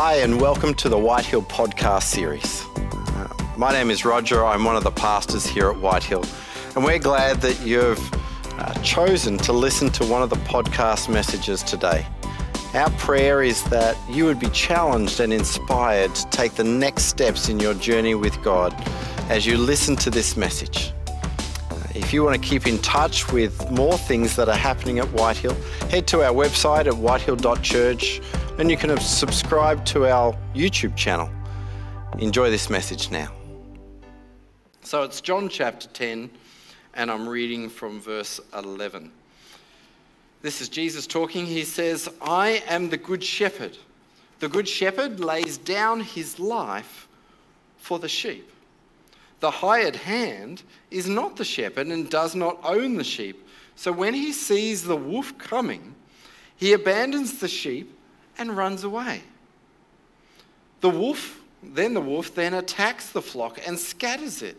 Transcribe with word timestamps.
Hi, 0.00 0.18
and 0.18 0.40
welcome 0.40 0.74
to 0.74 0.88
the 0.88 0.96
Whitehill 0.96 1.42
podcast 1.42 2.04
series. 2.04 2.64
Uh, 2.76 3.26
my 3.56 3.72
name 3.72 3.90
is 3.90 4.04
Roger. 4.04 4.46
I'm 4.46 4.62
one 4.62 4.76
of 4.76 4.84
the 4.84 4.92
pastors 4.92 5.44
here 5.44 5.70
at 5.70 5.76
Whitehill, 5.76 6.24
and 6.76 6.84
we're 6.84 7.00
glad 7.00 7.40
that 7.40 7.60
you've 7.66 7.98
uh, 8.60 8.74
chosen 8.74 9.38
to 9.38 9.52
listen 9.52 9.90
to 9.90 10.04
one 10.04 10.22
of 10.22 10.30
the 10.30 10.36
podcast 10.36 11.12
messages 11.12 11.64
today. 11.64 12.06
Our 12.74 12.90
prayer 12.90 13.42
is 13.42 13.64
that 13.70 13.96
you 14.08 14.24
would 14.26 14.38
be 14.38 14.50
challenged 14.50 15.18
and 15.18 15.32
inspired 15.32 16.14
to 16.14 16.30
take 16.30 16.54
the 16.54 16.62
next 16.62 17.06
steps 17.06 17.48
in 17.48 17.58
your 17.58 17.74
journey 17.74 18.14
with 18.14 18.40
God 18.44 18.72
as 19.28 19.46
you 19.46 19.58
listen 19.58 19.96
to 19.96 20.10
this 20.10 20.36
message. 20.36 20.92
If 21.96 22.12
you 22.12 22.22
want 22.22 22.40
to 22.40 22.48
keep 22.48 22.68
in 22.68 22.78
touch 22.78 23.32
with 23.32 23.68
more 23.72 23.98
things 23.98 24.36
that 24.36 24.48
are 24.48 24.54
happening 24.54 25.00
at 25.00 25.06
Whitehill, 25.06 25.56
head 25.90 26.06
to 26.06 26.22
our 26.22 26.32
website 26.32 26.86
at 26.86 26.96
whitehill.church 26.96 28.20
and 28.58 28.68
you 28.68 28.76
can 28.76 28.98
subscribe 28.98 29.84
to 29.84 30.08
our 30.08 30.36
YouTube 30.52 30.96
channel. 30.96 31.30
Enjoy 32.18 32.50
this 32.50 32.68
message 32.68 33.08
now. 33.08 33.32
So 34.82 35.04
it's 35.04 35.20
John 35.20 35.48
chapter 35.48 35.86
10, 35.88 36.28
and 36.94 37.10
I'm 37.10 37.28
reading 37.28 37.70
from 37.70 38.00
verse 38.00 38.40
11. 38.56 39.12
This 40.42 40.60
is 40.60 40.68
Jesus 40.68 41.06
talking. 41.06 41.46
He 41.46 41.62
says, 41.62 42.08
I 42.20 42.64
am 42.66 42.90
the 42.90 42.96
good 42.96 43.22
shepherd. 43.22 43.78
The 44.40 44.48
good 44.48 44.68
shepherd 44.68 45.20
lays 45.20 45.56
down 45.56 46.00
his 46.00 46.40
life 46.40 47.06
for 47.76 48.00
the 48.00 48.08
sheep. 48.08 48.50
The 49.38 49.52
hired 49.52 49.94
hand 49.94 50.64
is 50.90 51.08
not 51.08 51.36
the 51.36 51.44
shepherd 51.44 51.86
and 51.86 52.10
does 52.10 52.34
not 52.34 52.58
own 52.64 52.96
the 52.96 53.04
sheep. 53.04 53.46
So 53.76 53.92
when 53.92 54.14
he 54.14 54.32
sees 54.32 54.82
the 54.82 54.96
wolf 54.96 55.38
coming, 55.38 55.94
he 56.56 56.72
abandons 56.72 57.38
the 57.38 57.46
sheep 57.46 57.94
and 58.38 58.56
runs 58.56 58.84
away. 58.84 59.22
The 60.80 60.90
wolf, 60.90 61.40
then 61.62 61.94
the 61.94 62.00
wolf, 62.00 62.34
then 62.34 62.54
attacks 62.54 63.10
the 63.10 63.22
flock 63.22 63.60
and 63.66 63.78
scatters 63.78 64.42
it. 64.42 64.56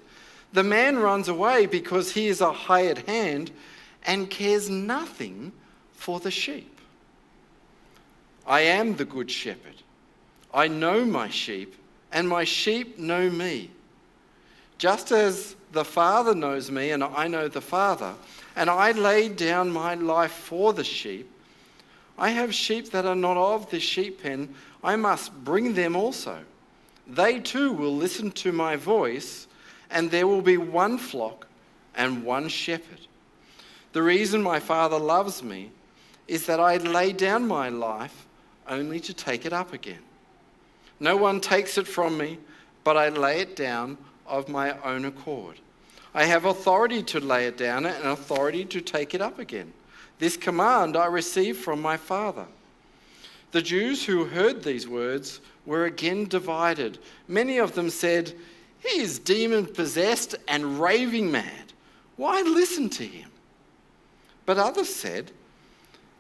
The 0.52 0.64
man 0.64 0.98
runs 0.98 1.28
away 1.28 1.66
because 1.66 2.12
he 2.12 2.28
is 2.28 2.42
a 2.42 2.52
hired 2.52 3.00
hand 3.00 3.52
and 4.06 4.30
cares 4.30 4.70
nothing 4.70 5.52
for 5.94 6.20
the 6.20 6.32
sheep. 6.32 6.80
I 8.46 8.62
am 8.62 8.96
the 8.96 9.06
good 9.06 9.30
shepherd. 9.30 9.76
I 10.54 10.68
know 10.68 11.06
my 11.06 11.30
sheep, 11.30 11.76
and 12.12 12.28
my 12.28 12.44
sheep 12.44 12.98
know 12.98 13.30
me. 13.30 13.70
Just 14.80 15.12
as 15.12 15.56
the 15.72 15.86
Father 15.86 16.34
knows 16.34 16.72
me, 16.72 16.90
and 16.92 17.04
I 17.04 17.28
know 17.28 17.48
the 17.48 17.62
Father, 17.62 18.16
and 18.56 18.70
I 18.70 18.92
lay 18.94 19.30
down 19.30 19.70
my 19.70 19.94
life 19.94 20.32
for 20.32 20.74
the 20.74 20.84
sheep. 20.84 21.30
I 22.20 22.32
have 22.32 22.54
sheep 22.54 22.92
that 22.92 23.06
are 23.06 23.16
not 23.16 23.38
of 23.38 23.70
the 23.72 23.80
sheep 23.80 24.22
pen. 24.22 24.54
I 24.84 24.98
must 24.98 25.34
bring 25.44 25.74
them 25.74 25.96
also. 25.96 26.40
They 27.08 27.40
too 27.40 27.72
will 27.72 27.96
listen 27.96 28.32
to 28.32 28.52
my 28.52 28.76
voice, 28.76 29.48
and 29.90 30.12
there 30.12 30.28
will 30.28 30.42
be 30.42 30.58
one 30.58 30.98
flock 30.98 31.48
and 31.96 32.24
one 32.24 32.50
shepherd. 32.50 33.00
The 33.94 34.04
reason 34.04 34.44
my 34.44 34.60
Father 34.60 35.00
loves 35.00 35.42
me 35.42 35.72
is 36.28 36.46
that 36.46 36.60
I 36.60 36.78
lay 36.78 37.14
down 37.14 37.48
my 37.48 37.70
life 37.70 38.28
only 38.68 39.00
to 39.00 39.14
take 39.14 39.46
it 39.46 39.54
up 39.54 39.74
again. 39.74 40.04
No 41.00 41.16
one 41.16 41.40
takes 41.40 41.78
it 41.78 41.88
from 41.88 42.18
me, 42.18 42.38
but 42.84 42.98
I 42.98 43.10
lay 43.10 43.40
it 43.40 43.56
down 43.56 43.98
of 44.28 44.50
my 44.50 44.78
own 44.82 45.06
accord. 45.06 45.60
I 46.14 46.26
have 46.26 46.46
authority 46.46 47.02
to 47.04 47.20
lay 47.20 47.46
it 47.46 47.58
down 47.58 47.86
and 47.86 48.06
authority 48.08 48.66
to 48.66 48.82
take 48.82 49.16
it 49.16 49.22
up 49.22 49.40
again. 49.40 49.74
This 50.20 50.38
command 50.38 50.96
I 50.96 51.06
received 51.08 51.60
from 51.60 51.82
my 51.82 51.98
Father. 51.98 52.46
The 53.52 53.62
Jews 53.62 54.06
who 54.06 54.26
heard 54.26 54.64
these 54.64 54.88
words 54.88 55.42
were 55.66 55.86
again 55.86 56.28
divided. 56.28 57.00
Many 57.28 57.58
of 57.58 57.74
them 57.74 57.90
said, 57.90 58.34
He 58.80 59.00
is 59.00 59.18
demon 59.18 59.66
possessed 59.66 60.36
and 60.48 60.80
raving 60.80 61.32
mad. 61.32 61.74
Why 62.18 62.42
listen 62.42 62.90
to 62.92 63.06
him? 63.06 63.30
But 64.46 64.58
others 64.58 64.94
said, 64.94 65.32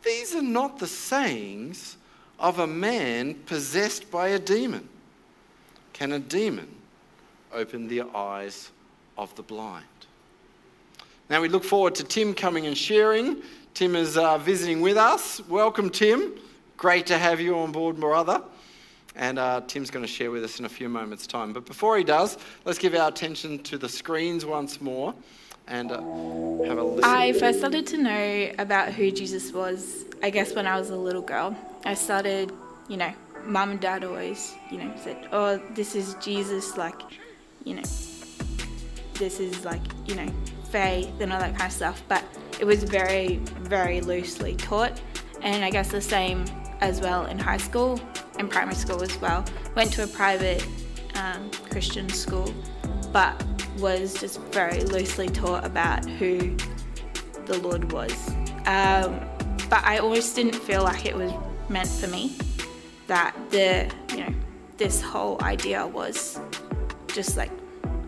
These 0.03 0.33
are 0.33 0.41
not 0.41 0.79
the 0.79 0.87
sayings 0.87 1.97
of 2.39 2.59
a 2.59 2.67
man 2.67 3.35
possessed 3.45 4.09
by 4.09 4.29
a 4.29 4.39
demon. 4.39 4.87
Can 5.91 6.13
a 6.13 6.19
demon 6.19 6.73
open 7.51 7.87
the 7.87 8.03
eyes 8.15 8.71
of 9.17 9.35
the 9.35 9.43
blind? 9.43 9.85
Now 11.29 11.41
we 11.41 11.49
look 11.49 11.63
forward 11.63 11.95
to 11.95 12.03
Tim 12.03 12.33
coming 12.33 12.65
and 12.65 12.77
sharing 12.77 13.41
Tim 13.79 13.95
is 13.95 14.17
uh, 14.17 14.37
visiting 14.37 14.81
with 14.81 14.97
us. 14.97 15.39
Welcome, 15.47 15.89
Tim. 15.89 16.33
Great 16.75 17.05
to 17.05 17.17
have 17.17 17.39
you 17.39 17.57
on 17.59 17.71
board, 17.71 17.97
brother. 17.97 18.41
And 19.15 19.39
uh, 19.39 19.61
Tim's 19.67 19.89
going 19.89 20.03
to 20.03 20.11
share 20.11 20.31
with 20.31 20.43
us 20.43 20.59
in 20.59 20.65
a 20.65 20.69
few 20.69 20.89
moments' 20.89 21.25
time. 21.25 21.53
But 21.53 21.65
before 21.65 21.97
he 21.97 22.03
does, 22.03 22.37
let's 22.65 22.77
give 22.77 22.93
our 22.93 23.07
attention 23.07 23.57
to 23.59 23.77
the 23.77 23.87
screens 23.87 24.45
once 24.45 24.81
more 24.81 25.15
and 25.69 25.93
uh, 25.93 25.95
have 25.95 26.77
a 26.77 26.83
listen. 26.83 27.05
I 27.05 27.31
first 27.31 27.59
started 27.59 27.87
to 27.87 27.97
know 27.99 28.51
about 28.59 28.91
who 28.91 29.11
Jesus 29.11 29.53
was, 29.53 30.03
I 30.21 30.29
guess, 30.29 30.53
when 30.53 30.67
I 30.67 30.77
was 30.77 30.89
a 30.89 30.97
little 30.97 31.21
girl. 31.21 31.55
I 31.85 31.93
started, 31.93 32.51
you 32.89 32.97
know, 32.97 33.13
mum 33.45 33.71
and 33.71 33.79
dad 33.79 34.03
always, 34.03 34.55
you 34.69 34.79
know, 34.79 34.93
said, 35.01 35.29
oh, 35.31 35.55
this 35.73 35.95
is 35.95 36.15
Jesus, 36.15 36.75
like, 36.75 37.01
you 37.63 37.75
know, 37.75 37.83
this 39.13 39.39
is 39.39 39.63
like, 39.63 39.83
you 40.05 40.15
know, 40.15 40.29
faith 40.69 41.21
and 41.21 41.31
all 41.31 41.39
that 41.39 41.51
kind 41.51 41.71
of 41.71 41.71
stuff. 41.71 42.03
But 42.09 42.25
it 42.59 42.65
was 42.65 42.83
very, 42.83 43.37
very 43.61 44.01
loosely 44.01 44.55
taught. 44.55 45.01
And 45.41 45.63
I 45.63 45.69
guess 45.69 45.89
the 45.89 46.01
same 46.01 46.43
as 46.81 47.01
well 47.01 47.25
in 47.25 47.39
high 47.39 47.57
school 47.57 47.99
and 48.37 48.49
primary 48.49 48.75
school 48.75 49.01
as 49.01 49.19
well. 49.21 49.45
Went 49.75 49.91
to 49.93 50.03
a 50.03 50.07
private 50.07 50.65
um, 51.15 51.49
Christian 51.69 52.09
school, 52.09 52.53
but 53.11 53.41
was 53.77 54.19
just 54.19 54.41
very 54.51 54.81
loosely 54.83 55.27
taught 55.29 55.65
about 55.65 56.05
who 56.05 56.55
the 57.45 57.57
Lord 57.59 57.91
was. 57.93 58.29
Um, 58.65 59.19
but 59.69 59.83
I 59.83 59.99
always 59.99 60.33
didn't 60.33 60.55
feel 60.55 60.83
like 60.83 61.05
it 61.05 61.15
was 61.15 61.31
meant 61.69 61.89
for 61.89 62.07
me. 62.07 62.35
That 63.07 63.35
the, 63.49 63.89
you 64.11 64.25
know, 64.25 64.33
this 64.77 65.01
whole 65.01 65.41
idea 65.41 65.87
was 65.87 66.39
just 67.07 67.37
like 67.37 67.51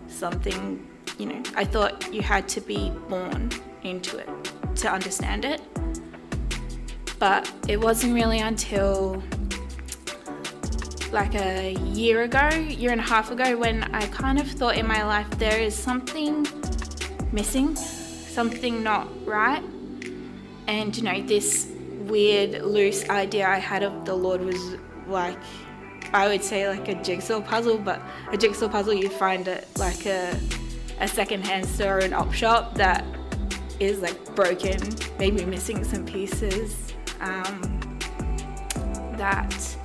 something, 0.08 0.86
you 1.18 1.26
know, 1.26 1.42
I 1.56 1.66
thought 1.66 2.14
you 2.14 2.22
had 2.22 2.48
to 2.50 2.62
be 2.62 2.92
born 3.10 3.50
into 3.84 4.18
it 4.18 4.30
to 4.78 4.92
understand 4.92 5.46
it. 5.46 5.62
But 7.20 7.52
it 7.68 7.80
wasn't 7.80 8.16
really 8.16 8.40
until 8.40 9.22
like 11.12 11.36
a 11.36 11.74
year 11.74 12.24
ago, 12.24 12.50
year 12.50 12.92
and 12.92 13.02
a 13.02 13.04
half 13.04 13.32
ago, 13.32 13.58
when 13.58 13.84
I 13.94 14.08
kind 14.08 14.40
of 14.40 14.50
thought 14.50 14.78
in 14.78 14.88
my 14.88 15.04
life 15.04 15.30
there 15.38 15.60
is 15.60 15.76
something 15.76 16.48
missing, 17.32 17.76
something 17.76 18.82
not 18.82 19.08
right. 19.26 19.64
And 20.68 20.96
you 20.96 21.04
know, 21.04 21.22
this 21.22 21.72
weird, 22.02 22.64
loose 22.64 23.08
idea 23.10 23.48
I 23.48 23.58
had 23.58 23.84
of 23.84 24.06
the 24.06 24.14
Lord 24.14 24.42
was 24.42 24.78
like, 25.08 25.38
I 26.14 26.28
would 26.28 26.44
say 26.44 26.68
like 26.68 26.88
a 26.88 27.02
jigsaw 27.04 27.42
puzzle, 27.42 27.78
but 27.78 28.02
a 28.32 28.38
jigsaw 28.38 28.68
puzzle 28.68 28.94
you 28.94 29.10
find 29.10 29.48
at 29.48 29.68
like 29.78 30.06
a, 30.06 30.38
a 31.00 31.08
secondhand 31.08 31.66
store 31.68 31.98
or 31.98 32.00
an 32.00 32.14
op 32.14 32.34
shop 32.34 32.76
that 32.76 33.06
is 33.82 34.00
like 34.00 34.36
broken, 34.36 34.80
maybe 35.18 35.44
missing 35.46 35.84
some 35.84 36.06
pieces. 36.06 36.94
Um, 37.20 37.82
that 39.18 39.78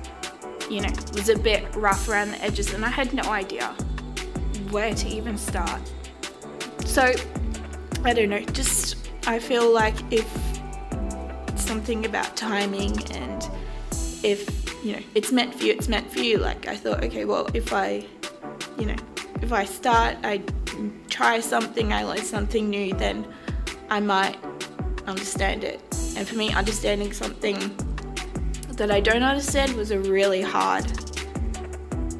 you 0.69 0.81
know 0.81 0.89
was 1.13 1.29
a 1.29 1.37
bit 1.37 1.63
rough 1.75 2.07
around 2.07 2.31
the 2.31 2.41
edges, 2.41 2.73
and 2.73 2.85
I 2.85 2.89
had 2.89 3.13
no 3.13 3.23
idea 3.23 3.67
where 4.71 4.93
to 4.93 5.07
even 5.07 5.37
start. 5.37 5.81
So 6.85 7.13
I 8.03 8.13
don't 8.13 8.29
know. 8.29 8.39
Just 8.39 9.09
I 9.27 9.39
feel 9.39 9.71
like 9.71 9.95
if 10.11 10.27
something 11.55 12.05
about 12.05 12.37
timing 12.37 12.95
and 13.11 13.49
if 14.23 14.83
you 14.83 14.93
know 14.93 15.03
it's 15.15 15.31
meant 15.31 15.53
for 15.55 15.63
you, 15.63 15.73
it's 15.73 15.87
meant 15.87 16.11
for 16.11 16.19
you. 16.19 16.37
Like 16.37 16.67
I 16.67 16.75
thought, 16.75 17.03
okay, 17.03 17.25
well 17.25 17.47
if 17.53 17.73
I, 17.73 18.05
you 18.77 18.85
know, 18.85 18.95
if 19.41 19.51
I 19.51 19.65
start, 19.65 20.17
I 20.23 20.41
try 21.09 21.39
something, 21.39 21.93
I 21.93 22.03
learn 22.03 22.23
something 22.23 22.69
new, 22.69 22.93
then 22.93 23.27
I 23.89 23.99
might 23.99 24.37
understand 25.05 25.63
it. 25.63 25.81
And 26.15 26.27
for 26.27 26.35
me, 26.35 26.51
understanding 26.51 27.13
something 27.13 27.57
that 28.73 28.91
I 28.91 28.99
don't 28.99 29.23
understand 29.23 29.73
was 29.73 29.91
a 29.91 29.99
really 29.99 30.41
hard 30.41 30.85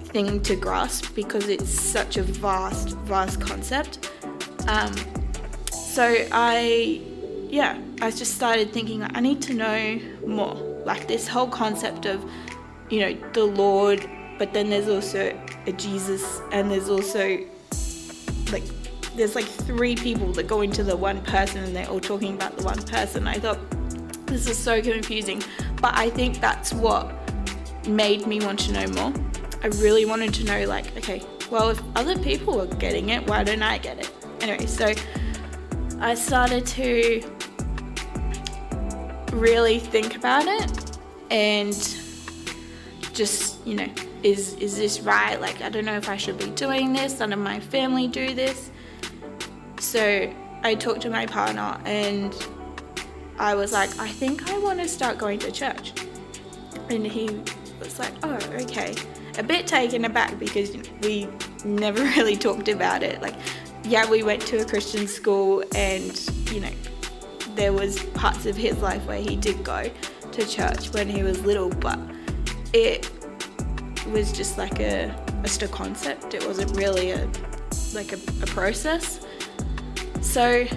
thing 0.08 0.42
to 0.42 0.56
grasp 0.56 1.14
because 1.16 1.48
it's 1.50 1.69
such 1.69 2.18
a 2.18 2.24
vast, 2.24 2.98
vast 3.00 3.42
concept. 3.42 4.12
Um, 4.68 4.96
so 5.72 6.28
I, 6.31 7.02
yeah, 7.50 7.80
I 8.02 8.12
just 8.12 8.36
started 8.36 8.72
thinking 8.72 9.04
I 9.04 9.20
need 9.20 9.42
to 9.44 9.54
know 9.54 10.00
more. 10.25 10.56
Like 10.86 11.08
this 11.08 11.28
whole 11.28 11.48
concept 11.48 12.06
of, 12.06 12.24
you 12.90 13.02
know, 13.02 13.18
the 13.34 13.44
Lord, 13.44 14.10
but 14.40 14.54
then 14.54 14.70
there's 14.70 14.88
also 14.88 15.38
a 15.66 15.72
Jesus, 15.74 16.42
and 16.52 16.72
there's 16.72 16.90
also 16.90 17.40
like 18.52 18.63
there's 19.18 19.36
like 19.36 19.46
three 19.46 19.96
people 19.96 20.31
that 20.34 20.48
go 20.48 20.62
into 20.62 20.84
the 20.84 20.96
one 20.96 21.22
person 21.24 21.64
and 21.64 21.75
they're 21.75 21.90
all 21.90 22.00
talking 22.00 22.36
about 22.36 22.56
the 22.56 22.64
one 22.64 22.81
person. 22.84 23.28
I 23.28 23.34
thought 23.34 23.60
this 24.28 24.48
is 24.48 24.58
so 24.58 24.81
confusing, 24.81 25.42
but 25.81 25.98
I 25.98 26.12
think 26.12 26.40
that's 26.40 26.72
what 26.72 27.12
made 27.88 28.28
me 28.28 28.40
want 28.40 28.60
to 28.60 28.74
know 28.74 28.88
more. 28.94 29.14
I 29.64 29.68
really 29.80 30.06
wanted 30.06 30.36
to 30.36 30.46
know, 30.46 30.66
like, 30.66 30.96
okay, 30.98 31.24
well, 31.50 31.69
if 31.69 31.81
other 31.96 32.18
people 32.19 32.62
are 32.62 32.68
getting 32.68 33.10
it, 33.10 33.28
why 33.28 33.44
don't 33.44 33.64
I 33.64 33.80
get 33.80 33.98
it? 33.98 34.12
Anyway, 34.40 34.68
so 34.68 34.94
I 36.00 36.13
started 36.13 36.66
to 36.68 37.24
really 39.34 39.80
think 39.80 40.16
about 40.16 40.46
it 40.46 40.98
and 41.31 41.74
just, 43.13 43.66
you 43.66 43.75
know, 43.75 43.88
is 44.22 44.54
is 44.56 44.78
this 44.78 45.00
right? 45.02 45.40
Like 45.40 45.62
I 45.62 45.70
don't 45.70 45.86
know 45.86 45.96
if 45.96 46.10
I 46.10 46.18
should 46.18 46.38
be 46.38 46.50
doing 46.52 46.94
this. 46.94 47.20
None 47.20 47.34
of 47.34 47.40
my 47.40 47.60
family 47.60 48.08
do 48.08 48.34
this. 48.34 48.72
So 49.88 50.30
I 50.63 50.75
talked 50.75 51.00
to 51.04 51.10
my 51.10 51.25
partner 51.25 51.80
and 51.86 52.36
I 53.39 53.56
was 53.56 53.72
like, 53.72 53.98
I 53.98 54.10
think 54.10 54.51
I 54.51 54.57
want 54.57 54.80
to 54.80 54.88
start 54.89 55.18
going 55.18 55.39
to 55.39 55.50
church. 55.50 55.94
And 56.89 57.07
he 57.07 57.42
was 57.80 57.98
like, 57.98 58.12
oh, 58.22 58.38
okay. 58.63 58.94
A 59.38 59.44
bit 59.44 59.66
taken 59.66 60.04
aback 60.04 60.38
because 60.38 60.75
we 61.01 61.30
never 61.63 62.04
really 62.18 62.36
talked 62.36 62.68
about 62.68 63.01
it. 63.01 63.22
Like, 63.22 63.36
yeah, 63.86 64.10
we 64.10 64.24
went 64.24 64.42
to 64.48 64.57
a 64.57 64.66
Christian 64.66 65.07
school 65.07 65.63
and, 65.74 66.19
you 66.51 66.60
know, 66.60 66.74
there 67.56 67.72
was 67.72 68.04
parts 68.07 68.45
of 68.45 68.57
his 68.57 68.75
life 68.80 69.06
where 69.06 69.22
he 69.22 69.38
did 69.38 69.63
go 69.63 69.89
to 70.34 70.45
church 70.45 70.94
when 70.94 71.07
he 71.07 71.24
was 71.24 71.45
little, 71.45 71.69
but 71.69 71.98
it 72.74 73.10
was 74.12 74.34
just 74.34 74.57
like 74.57 74.81
a 74.81 75.16
just 75.44 75.62
a 75.62 75.68
concept. 75.69 76.34
It 76.34 76.45
wasn't 76.45 76.75
really 76.75 77.12
a 77.12 77.31
like 77.94 78.12
a, 78.12 78.19
a 78.44 78.48
process. 78.48 79.25
So 80.27 80.68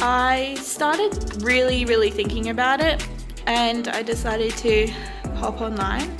I 0.00 0.56
started 0.58 1.42
really, 1.42 1.84
really 1.84 2.10
thinking 2.10 2.48
about 2.48 2.80
it 2.80 3.06
and 3.46 3.86
I 3.86 4.02
decided 4.02 4.56
to 4.56 4.90
hop 5.36 5.60
online. 5.60 6.16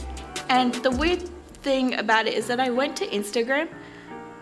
And 0.50 0.74
the 0.74 0.90
weird 0.90 1.22
thing 1.62 1.94
about 1.98 2.26
it 2.26 2.34
is 2.34 2.46
that 2.48 2.60
I 2.60 2.68
went 2.70 2.96
to 2.98 3.06
Instagram 3.08 3.68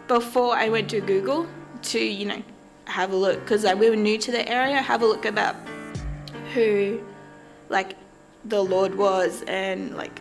before 0.08 0.54
I 0.56 0.68
went 0.68 0.90
to 0.90 1.00
Google 1.00 1.46
to, 1.82 1.98
you 1.98 2.26
know, 2.26 2.42
have 2.86 3.12
a 3.12 3.16
look 3.16 3.40
because 3.40 3.64
we 3.76 3.88
were 3.88 3.96
new 3.96 4.18
to 4.18 4.32
the 4.32 4.46
area, 4.46 4.82
have 4.82 5.02
a 5.02 5.06
look 5.06 5.24
about 5.24 5.54
who 6.52 7.00
like 7.68 7.96
the 8.44 8.62
Lord 8.62 8.94
was 8.96 9.42
and 9.46 9.96
like 9.96 10.20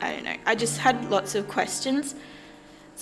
I 0.00 0.12
don't 0.14 0.24
know. 0.24 0.36
I 0.46 0.54
just 0.54 0.78
had 0.78 1.10
lots 1.10 1.34
of 1.34 1.48
questions. 1.48 2.14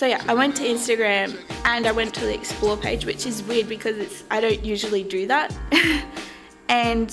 So 0.01 0.07
yeah, 0.07 0.25
I 0.27 0.33
went 0.33 0.57
to 0.57 0.63
Instagram 0.63 1.39
and 1.67 1.87
I 1.87 1.93
went 1.93 2.15
to 2.15 2.25
the 2.25 2.33
explore 2.33 2.75
page, 2.75 3.05
which 3.05 3.27
is 3.27 3.43
weird 3.43 3.69
because 3.69 3.99
it's 3.99 4.25
I 4.31 4.41
don't 4.41 4.65
usually 4.65 5.03
do 5.03 5.27
that. 5.27 5.55
and 6.71 7.11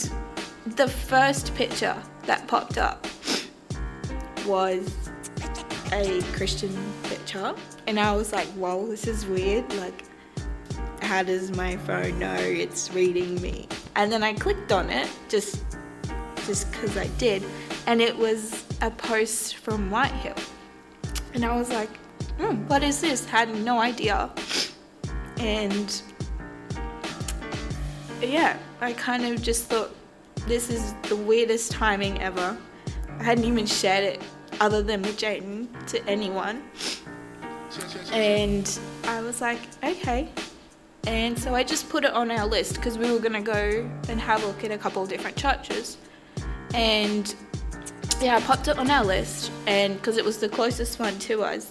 the 0.66 0.88
first 0.88 1.54
picture 1.54 2.02
that 2.28 2.48
popped 2.48 2.78
up 2.78 3.06
was 4.46 4.96
a 5.92 6.22
Christian 6.32 6.74
picture, 7.04 7.54
and 7.88 8.00
I 8.00 8.16
was 8.16 8.32
like, 8.32 8.48
"Whoa, 8.54 8.88
this 8.88 9.06
is 9.06 9.26
weird." 9.26 9.70
Like, 9.74 10.06
how 11.02 11.24
does 11.24 11.52
my 11.58 11.76
phone 11.76 12.18
know 12.18 12.36
it's 12.36 12.94
reading 12.94 13.42
me? 13.42 13.68
And 13.98 14.10
then 14.10 14.24
I 14.24 14.32
clicked 14.32 14.72
on 14.72 14.90
it 14.90 15.10
just 15.28 15.62
just 16.46 16.72
because 16.72 16.96
I 16.96 17.08
did, 17.18 17.44
and 17.86 18.00
it 18.00 18.18
was 18.18 18.64
a 18.80 18.90
post 18.90 19.58
from 19.58 19.92
Whitehill. 19.92 20.42
And 21.34 21.44
I 21.44 21.54
was 21.58 21.70
like, 21.70 21.90
mm, 22.38 22.68
what 22.68 22.84
is 22.84 23.02
this? 23.02 23.26
Had 23.26 23.54
no 23.56 23.80
idea. 23.80 24.30
And 25.38 26.02
yeah, 28.22 28.58
I 28.82 28.94
kind 28.94 29.26
of 29.26 29.42
just 29.42 29.66
thought 29.66 29.96
this 30.48 30.70
is 30.70 30.94
the 31.10 31.16
weirdest 31.16 31.72
timing 31.72 32.22
ever. 32.22 32.58
I 33.20 33.24
hadn't 33.24 33.46
even 33.46 33.66
shared 33.66 34.04
it 34.04 34.22
other 34.60 34.82
than 34.82 35.02
with 35.02 35.18
Jayden 35.18 35.68
to 35.88 36.04
anyone. 36.08 36.64
And 38.12 38.80
I 39.04 39.22
was 39.22 39.42
like, 39.42 39.60
okay. 39.84 40.30
And 41.06 41.38
so 41.38 41.56
I 41.56 41.64
just 41.64 41.90
put 41.90 42.04
it 42.04 42.12
on 42.12 42.32
our 42.32 42.46
list 42.46 42.76
because 42.76 42.98
we 42.98 43.12
were 43.12 43.20
going 43.20 43.34
to 43.34 43.42
go 43.42 43.90
and 44.10 44.20
have 44.20 44.44
a 44.44 44.48
look 44.48 44.64
at 44.64 44.72
a 44.72 44.78
couple 44.78 45.02
of 45.04 45.10
different 45.10 45.38
churches. 45.38 45.98
And 46.74 47.34
yeah, 48.20 48.36
I 48.38 48.42
popped 48.42 48.68
it 48.68 48.78
on 48.78 48.90
our 48.90 49.06
list, 49.06 49.52
and 49.68 49.96
because 49.96 50.18
it 50.18 50.26
was 50.26 50.40
the 50.40 50.50
closest 50.50 51.00
one 51.00 51.18
to 51.20 51.44
us, 51.44 51.70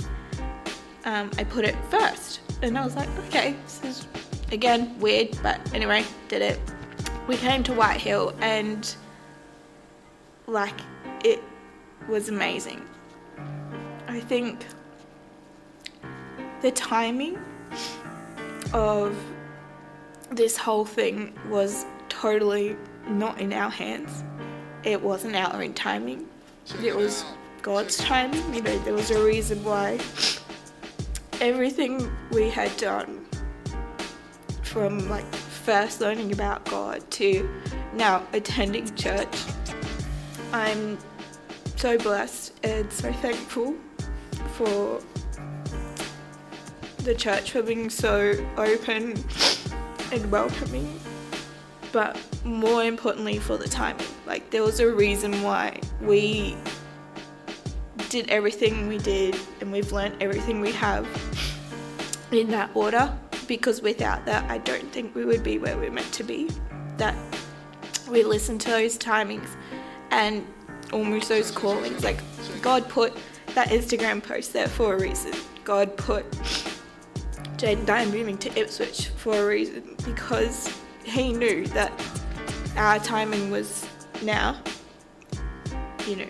um, 1.07 1.31
I 1.39 1.45
put 1.45 1.65
it 1.65 1.75
first. 1.91 2.41
And 2.61 2.77
I 2.77 2.85
was 2.85 2.95
like, 2.95 3.09
okay, 3.27 3.57
this 3.65 3.83
is 3.85 4.07
again 4.53 4.99
weird, 4.99 5.39
but 5.43 5.59
anyway, 5.75 6.05
did 6.29 6.43
it. 6.43 6.61
We 7.27 7.37
came 7.37 7.63
to 7.65 7.73
Whitehill, 7.73 8.35
and 8.41 8.95
like 10.47 10.79
it 11.25 11.43
was 12.09 12.29
amazing. 12.29 12.83
I 14.07 14.21
think 14.21 14.67
the 16.61 16.71
timing 16.71 17.39
of 18.75 19.17
this 20.31 20.57
whole 20.57 20.85
thing 20.85 21.33
was 21.49 21.87
totally 22.09 22.77
not 23.09 23.41
in 23.41 23.53
our 23.55 23.71
hands. 23.71 24.23
It 24.85 25.01
wasn't 25.01 25.35
our 25.35 25.63
own 25.63 25.73
timing 25.73 26.29
it 26.83 26.97
was 26.97 27.25
God's 27.63 27.97
timing. 27.97 28.55
You 28.55 28.63
know, 28.63 28.79
there 28.81 28.95
was 28.95 29.11
a 29.11 29.23
reason 29.25 29.63
why 29.65 29.99
everything 31.41 32.11
we 32.31 32.49
had 32.49 32.75
done 32.77 33.27
from 34.63 35.09
like 35.09 35.25
first 35.35 36.01
learning 36.01 36.33
about 36.33 36.65
God 36.67 37.09
to 37.13 37.49
now 37.95 38.27
attending 38.33 38.95
church, 38.95 39.37
I'm 40.53 40.99
so 41.77 41.99
blessed 41.99 42.53
and 42.65 42.91
so 42.93 43.13
thankful 43.13 43.75
for 44.55 45.01
the 46.99 47.15
church 47.15 47.53
for 47.53 47.63
being 47.63 47.91
so 47.91 48.35
open 48.57 49.23
and 50.13 50.31
welcoming, 50.31 51.01
but 51.93 52.19
more 52.45 52.85
importantly 52.85 53.39
for 53.39 53.57
the 53.57 53.69
timing. 53.69 54.07
Like 54.27 54.51
there 54.51 54.63
was 54.63 54.81
a 54.81 54.93
reason 54.93 55.43
why 55.43 55.81
we 56.01 56.57
did 58.09 58.29
everything 58.29 58.89
we 58.89 58.99
did 58.99 59.37
and 59.61 59.73
we've 59.73 59.93
learned 59.93 60.17
everything 60.23 60.61
we 60.61 60.73
have 60.73 61.07
in 62.31 62.51
that 62.51 62.71
order 62.75 63.17
because 63.47 63.81
without 63.81 64.25
that 64.27 64.49
I 64.51 64.59
don't 64.59 64.93
think 64.93 65.15
we 65.15 65.25
would 65.25 65.43
be 65.43 65.59
where 65.59 65.77
we're 65.77 65.91
meant 65.91 66.13
to 66.15 66.25
be. 66.25 66.51
That 66.97 67.15
we 68.09 68.23
listen 68.23 68.59
to 68.59 68.71
those 68.71 68.99
timings 68.99 69.49
and 70.11 70.47
almost 70.93 71.29
those 71.29 71.51
callings. 71.51 72.05
Like 72.05 72.19
God 72.63 72.89
put 72.89 73.17
that 73.55 73.69
Instagram 73.69 74.23
post 74.23 74.53
there 74.53 74.69
for 74.69 74.95
a 74.95 75.01
reason. 75.01 75.33
God 75.65 75.97
put 75.97 76.25
Jade 77.57 77.79
and 77.79 77.91
I 77.91 78.05
moving 78.07 78.39
to 78.39 78.59
Ipswich 78.59 79.09
for 79.09 79.35
a 79.35 79.47
reason 79.47 79.97
because 80.05 80.73
he 81.05 81.33
knew 81.33 81.67
that 81.69 81.93
our 82.77 82.99
timing 82.99 83.51
was 83.51 83.87
now. 84.23 84.61
You 86.07 86.17
know, 86.17 86.29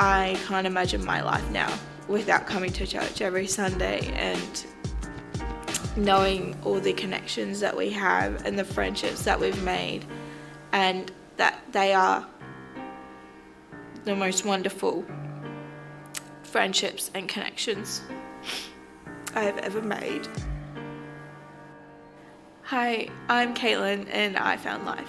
I 0.00 0.38
can't 0.46 0.66
imagine 0.66 1.04
my 1.04 1.22
life 1.22 1.48
now 1.50 1.72
without 2.06 2.46
coming 2.46 2.72
to 2.72 2.86
church 2.86 3.20
every 3.20 3.46
Sunday 3.46 4.06
and 4.14 4.64
knowing 5.96 6.56
all 6.64 6.78
the 6.78 6.92
connections 6.92 7.58
that 7.60 7.76
we 7.76 7.90
have 7.90 8.46
and 8.46 8.58
the 8.58 8.64
friendships 8.64 9.24
that 9.24 9.38
we've 9.40 9.62
made 9.64 10.04
and 10.72 11.10
that 11.36 11.60
they 11.72 11.92
are 11.92 12.26
the 14.04 14.14
most 14.14 14.44
wonderful 14.44 15.04
friendships 16.44 17.10
and 17.14 17.28
connections 17.28 18.02
I 19.34 19.42
have 19.42 19.58
ever 19.58 19.82
made. 19.82 20.28
Hi, 22.62 23.08
I'm 23.28 23.54
Caitlin 23.54 24.08
and 24.10 24.36
I 24.36 24.56
found 24.56 24.86
life. 24.86 25.08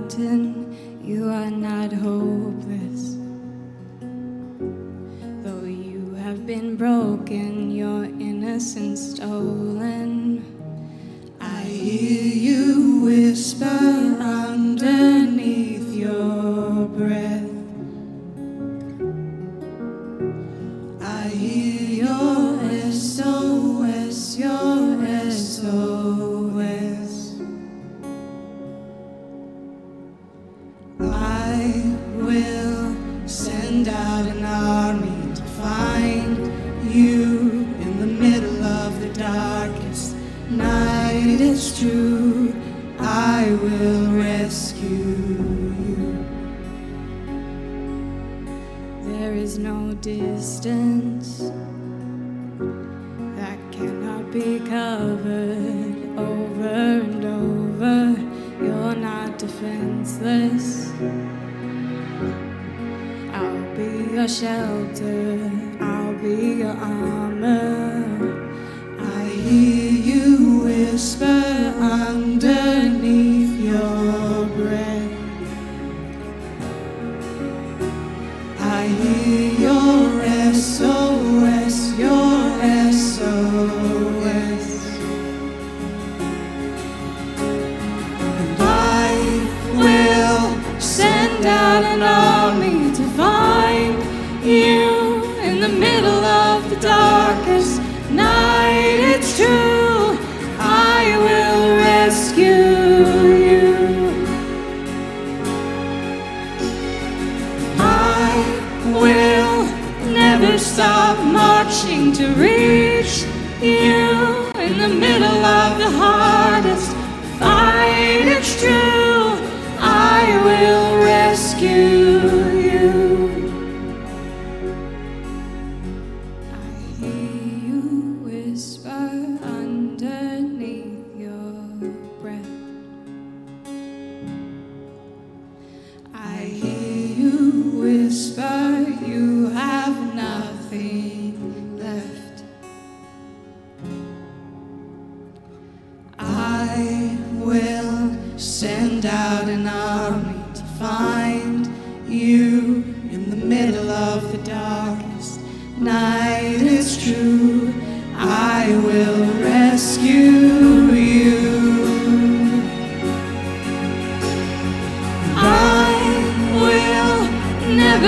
you 71.01 71.07
whisper 71.07 72.60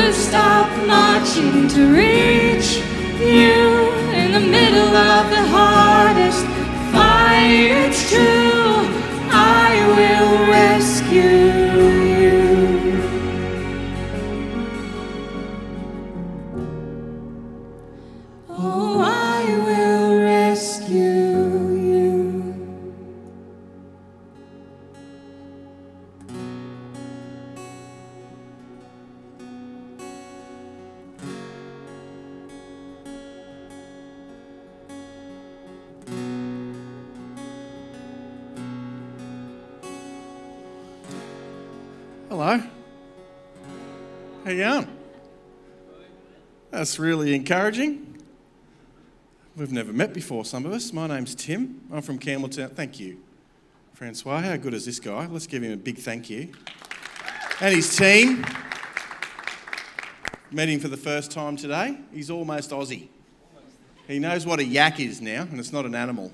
never 0.03 0.13
stop 0.13 0.69
marching 0.85 1.67
to 1.69 1.81
reach 1.93 2.77
you 3.19 3.91
in 4.11 4.33
the 4.33 4.39
middle 4.39 4.95
of 4.95 5.29
the 5.29 5.43
hardest 5.55 6.45
fight. 6.91 7.71
It's 7.85 8.09
true, 8.09 8.75
I 9.31 9.71
will 9.95 10.51
rescue 10.51 11.52
That's 46.83 46.99
really 46.99 47.33
encouraging. 47.33 48.21
We've 49.55 49.71
never 49.71 49.93
met 49.93 50.13
before, 50.13 50.43
some 50.43 50.65
of 50.65 50.73
us. 50.73 50.91
My 50.91 51.07
name's 51.07 51.33
Tim. 51.33 51.79
I'm 51.93 52.01
from 52.01 52.19
Campbelltown. 52.19 52.73
Thank 52.73 52.99
you, 52.99 53.21
Francois. 53.93 54.41
How 54.41 54.57
good 54.57 54.73
is 54.73 54.85
this 54.85 54.99
guy? 54.99 55.25
Let's 55.27 55.47
give 55.47 55.63
him 55.63 55.71
a 55.71 55.77
big 55.77 55.97
thank 55.97 56.29
you. 56.29 56.51
And 57.61 57.73
his 57.73 57.95
team. 57.95 58.43
Met 60.51 60.67
him 60.67 60.81
for 60.81 60.89
the 60.89 60.97
first 60.97 61.31
time 61.31 61.55
today. 61.55 61.99
He's 62.13 62.29
almost 62.29 62.71
Aussie. 62.71 63.07
He 64.05 64.19
knows 64.19 64.45
what 64.45 64.59
a 64.59 64.65
yak 64.65 64.99
is 64.99 65.21
now, 65.21 65.43
and 65.43 65.61
it's 65.61 65.71
not 65.71 65.85
an 65.85 65.95
animal. 65.95 66.33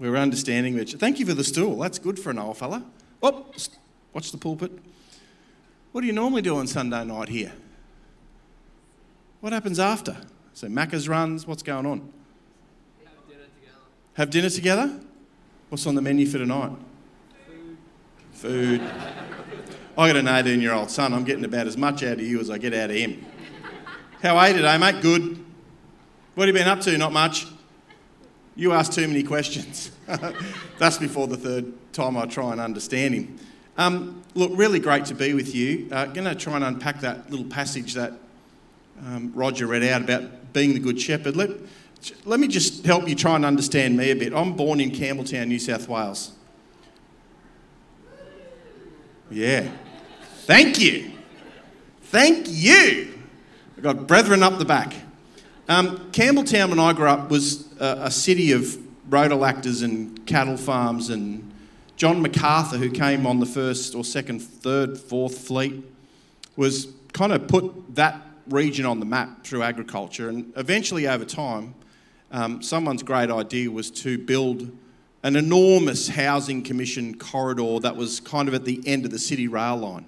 We're 0.00 0.16
understanding 0.16 0.76
each. 0.80 0.94
Thank 0.94 1.20
you 1.20 1.26
for 1.26 1.34
the 1.34 1.44
stool. 1.44 1.78
That's 1.78 2.00
good 2.00 2.18
for 2.18 2.30
an 2.30 2.40
old 2.40 2.58
fella. 2.58 2.84
Oh, 3.22 3.46
watch 4.12 4.32
the 4.32 4.38
pulpit. 4.38 4.72
What 5.92 6.00
do 6.00 6.08
you 6.08 6.12
normally 6.12 6.42
do 6.42 6.56
on 6.56 6.66
Sunday 6.66 7.04
night 7.04 7.28
here? 7.28 7.52
What 9.42 9.52
happens 9.52 9.80
after? 9.80 10.16
So 10.54 10.68
Macca's 10.68 11.08
runs. 11.08 11.48
What's 11.48 11.64
going 11.64 11.84
on? 11.84 12.12
Have 13.04 13.26
dinner 13.28 13.40
together. 13.42 13.78
Have 14.14 14.30
dinner 14.30 14.48
together? 14.48 15.00
What's 15.68 15.84
on 15.84 15.96
the 15.96 16.00
menu 16.00 16.28
for 16.28 16.38
tonight? 16.38 16.70
Food. 17.48 17.76
Food. 18.30 18.80
I 19.98 20.06
got 20.06 20.16
an 20.16 20.28
18 20.28 20.60
year 20.60 20.72
old 20.72 20.92
son. 20.92 21.12
I'm 21.12 21.24
getting 21.24 21.44
about 21.44 21.66
as 21.66 21.76
much 21.76 22.04
out 22.04 22.12
of 22.12 22.20
you 22.20 22.38
as 22.38 22.50
I 22.50 22.58
get 22.58 22.72
out 22.72 22.90
of 22.90 22.96
him. 22.96 23.26
How 24.22 24.36
are 24.36 24.46
you 24.48 24.54
today, 24.54 24.78
mate? 24.78 25.02
Good. 25.02 25.44
What 26.36 26.46
have 26.46 26.54
you 26.54 26.62
been 26.62 26.70
up 26.70 26.80
to? 26.82 26.96
Not 26.96 27.12
much. 27.12 27.48
You 28.54 28.70
ask 28.70 28.92
too 28.92 29.08
many 29.08 29.24
questions. 29.24 29.90
That's 30.78 30.98
before 30.98 31.26
the 31.26 31.36
third 31.36 31.92
time 31.92 32.16
I 32.16 32.26
try 32.26 32.52
and 32.52 32.60
understand 32.60 33.14
him. 33.14 33.40
Um, 33.76 34.22
look, 34.36 34.52
really 34.54 34.78
great 34.78 35.04
to 35.06 35.14
be 35.14 35.34
with 35.34 35.52
you. 35.52 35.88
Uh, 35.90 36.04
going 36.04 36.28
to 36.28 36.36
try 36.36 36.54
and 36.54 36.62
unpack 36.62 37.00
that 37.00 37.28
little 37.28 37.46
passage 37.46 37.94
that 37.94 38.12
um, 39.04 39.32
Roger 39.34 39.66
read 39.66 39.82
out 39.82 40.02
about 40.02 40.52
being 40.52 40.74
the 40.74 40.80
good 40.80 41.00
shepherd. 41.00 41.36
Let, 41.36 41.50
let 42.24 42.40
me 42.40 42.48
just 42.48 42.84
help 42.84 43.08
you 43.08 43.14
try 43.14 43.36
and 43.36 43.44
understand 43.44 43.96
me 43.96 44.10
a 44.10 44.14
bit. 44.16 44.32
I'm 44.32 44.54
born 44.54 44.80
in 44.80 44.90
Campbelltown, 44.90 45.48
New 45.48 45.58
South 45.58 45.88
Wales. 45.88 46.32
Yeah. 49.30 49.70
Thank 50.44 50.78
you. 50.80 51.12
Thank 52.02 52.46
you. 52.48 53.18
I've 53.76 53.82
got 53.82 54.06
brethren 54.06 54.42
up 54.42 54.58
the 54.58 54.64
back. 54.64 54.94
Um, 55.68 56.10
Campbelltown, 56.12 56.68
when 56.68 56.78
I 56.78 56.92
grew 56.92 57.08
up, 57.08 57.30
was 57.30 57.72
a, 57.80 58.02
a 58.02 58.10
city 58.10 58.52
of 58.52 58.76
rodel 59.10 59.44
actors 59.44 59.82
and 59.82 60.24
cattle 60.26 60.56
farms. 60.56 61.08
And 61.08 61.52
John 61.96 62.20
Macarthur, 62.20 62.76
who 62.76 62.90
came 62.90 63.26
on 63.26 63.40
the 63.40 63.46
first 63.46 63.94
or 63.94 64.04
second, 64.04 64.40
third, 64.40 64.98
fourth 64.98 65.38
fleet, 65.38 65.82
was 66.56 66.88
kind 67.12 67.32
of 67.32 67.48
put 67.48 67.94
that 67.94 68.20
region 68.48 68.86
on 68.86 69.00
the 69.00 69.06
map 69.06 69.44
through 69.44 69.62
agriculture. 69.62 70.28
And 70.28 70.52
eventually, 70.56 71.06
over 71.06 71.24
time, 71.24 71.74
um, 72.30 72.62
someone's 72.62 73.02
great 73.02 73.30
idea 73.30 73.70
was 73.70 73.90
to 73.90 74.18
build 74.18 74.70
an 75.22 75.36
enormous 75.36 76.08
housing 76.08 76.62
commission 76.62 77.16
corridor 77.16 77.78
that 77.80 77.96
was 77.96 78.20
kind 78.20 78.48
of 78.48 78.54
at 78.54 78.64
the 78.64 78.80
end 78.86 79.04
of 79.04 79.10
the 79.10 79.18
city 79.18 79.46
rail 79.46 79.76
line. 79.76 80.06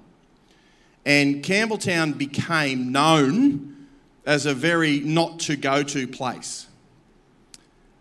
And 1.05 1.45
Campbelltown 1.45 2.17
became 2.17 2.91
known 2.91 3.87
as 4.27 4.47
a 4.47 4.55
very 4.55 5.01
not 5.01 5.39
to 5.41 5.57
go 5.57 5.83
to 5.83 6.09
place. 6.09 6.67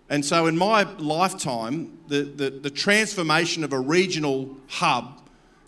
And 0.09 0.23
so, 0.23 0.47
in 0.47 0.57
my 0.57 0.83
lifetime, 0.99 1.97
the, 2.07 2.23
the, 2.23 2.49
the 2.49 2.69
transformation 2.69 3.63
of 3.63 3.73
a 3.73 3.79
regional 3.79 4.55
hub 4.67 5.22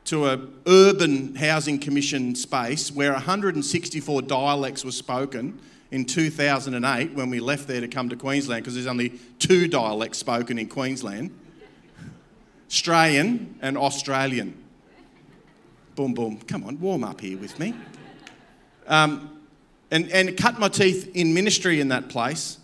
to 0.06 0.28
a 0.28 0.40
urban 0.68 1.36
housing 1.36 1.80
commission 1.80 2.36
space 2.36 2.92
where 2.92 3.12
164 3.14 4.22
dialects 4.24 4.86
were 4.86 4.92
spoken 4.92 5.60
in 5.92 6.06
2008 6.06 7.14
when 7.14 7.30
we 7.30 7.40
left 7.40 7.68
there 7.68 7.82
to 7.82 7.88
come 7.88 8.10
to 8.10 8.16
Queensland 8.16 8.64
because 8.64 8.76
there's 8.76 8.88
only 8.88 9.10
two 9.40 9.68
dialects 9.68 10.18
spoken 10.18 10.58
in 10.58 10.68
Queensland 10.68 11.32
Australian 12.68 13.58
and 13.62 13.78
Australian. 13.78 14.54
Boom, 15.96 16.14
boom. 16.14 16.40
Come 16.42 16.64
on, 16.66 16.80
warm 16.80 17.04
up 17.04 17.22
here 17.22 17.38
with 17.38 17.58
me. 17.60 17.74
Um, 18.88 19.40
and, 19.92 20.12
and 20.12 20.36
cut 20.36 20.60
my 20.60 20.68
teeth 20.68 21.12
in 21.16 21.34
ministry 21.34 21.80
in 21.80 21.90
that 21.90 22.10
place. 22.10 22.58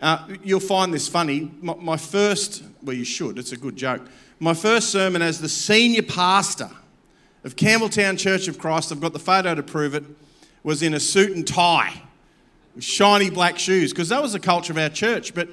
Uh, 0.00 0.26
you'll 0.42 0.60
find 0.60 0.92
this 0.92 1.08
funny. 1.08 1.50
My, 1.60 1.74
my 1.74 1.96
first, 1.96 2.62
well, 2.82 2.96
you 2.96 3.04
should, 3.04 3.38
it's 3.38 3.52
a 3.52 3.56
good 3.56 3.76
joke. 3.76 4.02
My 4.40 4.54
first 4.54 4.90
sermon 4.90 5.22
as 5.22 5.40
the 5.40 5.48
senior 5.48 6.02
pastor 6.02 6.70
of 7.44 7.56
Campbelltown 7.56 8.18
Church 8.18 8.48
of 8.48 8.58
Christ, 8.58 8.92
I've 8.92 9.00
got 9.00 9.12
the 9.12 9.18
photo 9.18 9.54
to 9.54 9.62
prove 9.62 9.94
it, 9.94 10.04
was 10.62 10.82
in 10.82 10.94
a 10.94 11.00
suit 11.00 11.32
and 11.36 11.46
tie 11.46 12.02
with 12.74 12.84
shiny 12.84 13.30
black 13.30 13.58
shoes, 13.58 13.92
because 13.92 14.08
that 14.08 14.20
was 14.20 14.32
the 14.32 14.40
culture 14.40 14.72
of 14.72 14.78
our 14.78 14.88
church. 14.88 15.34
But 15.34 15.48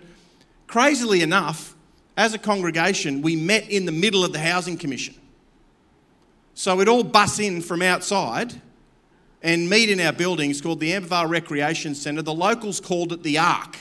crazily 0.67 1.21
enough, 1.21 1.75
as 2.17 2.33
a 2.33 2.37
congregation, 2.37 3.21
we 3.21 3.35
met 3.35 3.69
in 3.69 3.85
the 3.85 3.91
middle 3.91 4.25
of 4.25 4.33
the 4.33 4.39
Housing 4.39 4.77
Commission. 4.77 5.15
So 6.53 6.75
we'd 6.75 6.87
all 6.87 7.03
bus 7.03 7.39
in 7.39 7.61
from 7.61 7.81
outside 7.81 8.53
and 9.41 9.69
meet 9.69 9.89
in 9.89 9.99
our 9.99 10.11
building. 10.11 10.49
It's 10.49 10.61
called 10.61 10.79
the 10.79 10.91
Ambervale 10.91 11.29
Recreation 11.29 11.95
Centre. 11.95 12.21
The 12.21 12.33
locals 12.33 12.79
called 12.79 13.13
it 13.13 13.23
the 13.23 13.37
Ark, 13.37 13.77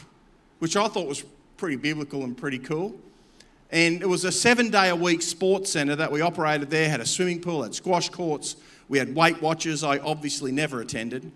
which 0.61 0.77
I 0.77 0.87
thought 0.89 1.09
was 1.09 1.25
pretty 1.57 1.77
biblical 1.77 2.23
and 2.23 2.37
pretty 2.37 2.59
cool. 2.59 2.95
And 3.73 4.03
it 4.03 4.09
was 4.09 4.25
a 4.25 4.33
seven 4.33 4.71
day 4.71 4.89
a 4.89 4.97
week 4.97 5.23
sports 5.23 5.73
centre 5.73 5.97
that 5.97 6.11
we 6.13 6.21
operated 6.21 6.71
there, 6.71 6.89
had 6.89 7.01
a 7.01 7.07
swimming 7.07 7.41
pool, 7.41 7.63
had 7.63 7.75
squash 7.75 8.09
courts, 8.09 8.57
we 8.89 8.99
had 8.99 9.15
Weight 9.15 9.41
Watchers, 9.41 9.85
I 9.85 9.99
obviously 9.99 10.51
never 10.53 10.81
attended. 10.81 11.31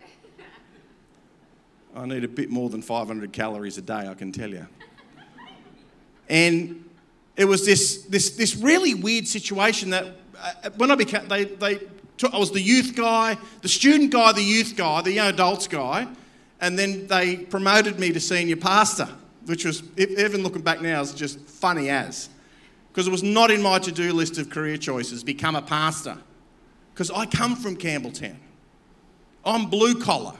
I 1.96 2.06
need 2.06 2.24
a 2.24 2.28
bit 2.28 2.50
more 2.50 2.68
than 2.70 2.82
500 2.82 3.32
calories 3.32 3.78
a 3.78 3.82
day, 3.82 4.08
I 4.08 4.14
can 4.14 4.30
tell 4.32 4.50
you. 4.50 4.66
And 6.28 6.88
it 7.36 7.46
was 7.46 7.66
this, 7.66 8.04
this, 8.04 8.30
this 8.30 8.56
really 8.56 8.94
weird 8.94 9.26
situation 9.26 9.90
that 9.90 10.06
uh, 10.38 10.70
when 10.76 10.90
I 10.90 10.94
became, 10.94 11.26
they, 11.28 11.44
they 11.44 11.80
took, 12.16 12.32
I 12.32 12.38
was 12.38 12.52
the 12.52 12.62
youth 12.62 12.94
guy, 12.94 13.36
the 13.62 13.68
student 13.68 14.12
guy, 14.12 14.32
the 14.32 14.42
youth 14.42 14.76
guy, 14.76 15.02
the 15.02 15.12
young 15.12 15.28
adults 15.28 15.66
guy, 15.66 16.06
and 16.62 16.78
then 16.78 17.08
they 17.08 17.36
promoted 17.36 17.98
me 17.98 18.12
to 18.12 18.20
senior 18.20 18.56
pastor, 18.56 19.08
which 19.46 19.64
was, 19.64 19.82
even 19.98 20.44
looking 20.44 20.62
back 20.62 20.80
now, 20.80 21.00
is 21.02 21.12
just 21.12 21.40
funny 21.40 21.90
as. 21.90 22.30
Because 22.88 23.08
it 23.08 23.10
was 23.10 23.24
not 23.24 23.50
in 23.50 23.60
my 23.60 23.80
to 23.80 23.90
do 23.90 24.12
list 24.12 24.38
of 24.38 24.48
career 24.48 24.76
choices, 24.76 25.24
become 25.24 25.56
a 25.56 25.62
pastor. 25.62 26.16
Because 26.94 27.10
I 27.10 27.26
come 27.26 27.56
from 27.56 27.76
Campbelltown. 27.76 28.36
I'm 29.44 29.66
blue 29.66 30.00
collar. 30.00 30.36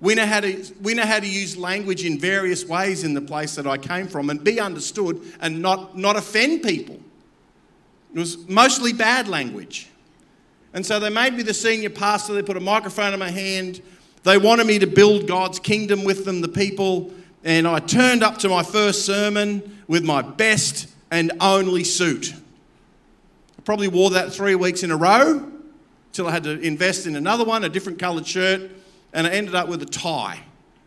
We 0.00 0.16
know, 0.16 0.26
how 0.26 0.40
to, 0.40 0.74
we 0.82 0.94
know 0.94 1.06
how 1.06 1.20
to 1.20 1.28
use 1.28 1.56
language 1.56 2.04
in 2.04 2.18
various 2.18 2.66
ways 2.66 3.04
in 3.04 3.14
the 3.14 3.20
place 3.20 3.54
that 3.54 3.66
I 3.66 3.78
came 3.78 4.08
from 4.08 4.28
and 4.28 4.42
be 4.42 4.58
understood 4.58 5.22
and 5.40 5.62
not, 5.62 5.96
not 5.96 6.16
offend 6.16 6.64
people. 6.64 6.98
It 8.12 8.18
was 8.18 8.48
mostly 8.48 8.92
bad 8.92 9.28
language. 9.28 9.88
And 10.74 10.84
so 10.84 10.98
they 10.98 11.10
made 11.10 11.34
me 11.34 11.44
the 11.44 11.54
senior 11.54 11.90
pastor. 11.90 12.34
They 12.34 12.42
put 12.42 12.56
a 12.56 12.60
microphone 12.60 13.12
in 13.12 13.20
my 13.20 13.30
hand. 13.30 13.82
They 14.24 14.38
wanted 14.38 14.66
me 14.66 14.78
to 14.78 14.86
build 14.86 15.26
God's 15.26 15.58
kingdom 15.58 16.04
with 16.04 16.24
them, 16.24 16.40
the 16.40 16.48
people. 16.48 17.12
And 17.44 17.66
I 17.66 17.80
turned 17.80 18.22
up 18.22 18.38
to 18.38 18.48
my 18.48 18.62
first 18.62 19.04
sermon 19.04 19.82
with 19.88 20.04
my 20.04 20.22
best 20.22 20.88
and 21.10 21.32
only 21.40 21.84
suit. 21.84 22.32
I 22.32 23.62
probably 23.62 23.88
wore 23.88 24.10
that 24.10 24.32
three 24.32 24.54
weeks 24.54 24.82
in 24.82 24.90
a 24.90 24.96
row 24.96 25.50
till 26.12 26.28
I 26.28 26.30
had 26.30 26.44
to 26.44 26.60
invest 26.60 27.06
in 27.06 27.16
another 27.16 27.44
one, 27.44 27.64
a 27.64 27.68
different 27.68 27.98
coloured 27.98 28.26
shirt 28.26 28.70
and 29.12 29.26
I 29.26 29.30
ended 29.30 29.54
up 29.54 29.68
with 29.68 29.82
a 29.82 29.86
tie, 29.86 30.40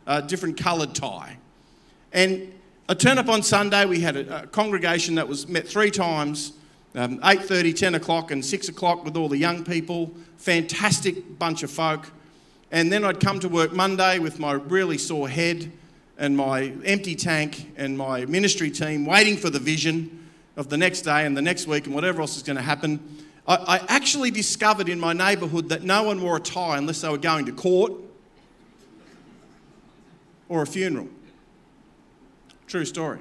a 0.07 0.21
different 0.21 0.57
coloured 0.57 0.95
tie. 0.95 1.37
And 2.11 2.53
I 2.89 2.93
turned 2.93 3.19
up 3.19 3.29
on 3.29 3.43
Sunday. 3.43 3.85
We 3.85 3.99
had 3.99 4.15
a, 4.15 4.43
a 4.43 4.47
congregation 4.47 5.15
that 5.15 5.27
was 5.27 5.47
met 5.47 5.67
three 5.67 5.91
times, 5.91 6.53
um, 6.95 7.19
8.30, 7.19 7.75
10 7.75 7.95
o'clock 7.95 8.31
and 8.31 8.43
6 8.43 8.69
o'clock 8.69 9.03
with 9.03 9.15
all 9.15 9.29
the 9.29 9.37
young 9.37 9.63
people. 9.63 10.11
Fantastic 10.37 11.37
bunch 11.37 11.63
of 11.63 11.71
folk. 11.71 12.11
And 12.71 12.91
then 12.91 13.03
I'd 13.03 13.19
come 13.19 13.39
to 13.39 13.49
work 13.49 13.73
Monday 13.73 14.19
with 14.19 14.39
my 14.39 14.53
really 14.53 14.97
sore 14.97 15.29
head 15.29 15.71
and 16.17 16.35
my 16.35 16.73
empty 16.83 17.15
tank 17.15 17.71
and 17.77 17.97
my 17.97 18.25
ministry 18.25 18.71
team 18.71 19.05
waiting 19.05 19.37
for 19.37 19.49
the 19.49 19.59
vision 19.59 20.29
of 20.55 20.69
the 20.69 20.77
next 20.77 21.01
day 21.01 21.25
and 21.25 21.35
the 21.35 21.41
next 21.41 21.67
week 21.67 21.85
and 21.85 21.93
whatever 21.93 22.21
else 22.21 22.37
is 22.37 22.43
going 22.43 22.55
to 22.55 22.61
happen. 22.61 22.99
I, 23.47 23.55
I 23.55 23.85
actually 23.87 24.31
discovered 24.31 24.89
in 24.89 24.99
my 24.99 25.13
neighbourhood 25.13 25.69
that 25.69 25.83
no 25.83 26.03
one 26.03 26.21
wore 26.21 26.37
a 26.37 26.39
tie 26.39 26.77
unless 26.77 27.01
they 27.01 27.09
were 27.09 27.17
going 27.17 27.45
to 27.45 27.51
court 27.51 27.93
or 30.49 30.61
a 30.61 30.67
funeral. 30.67 31.09
True 32.67 32.85
story. 32.85 33.19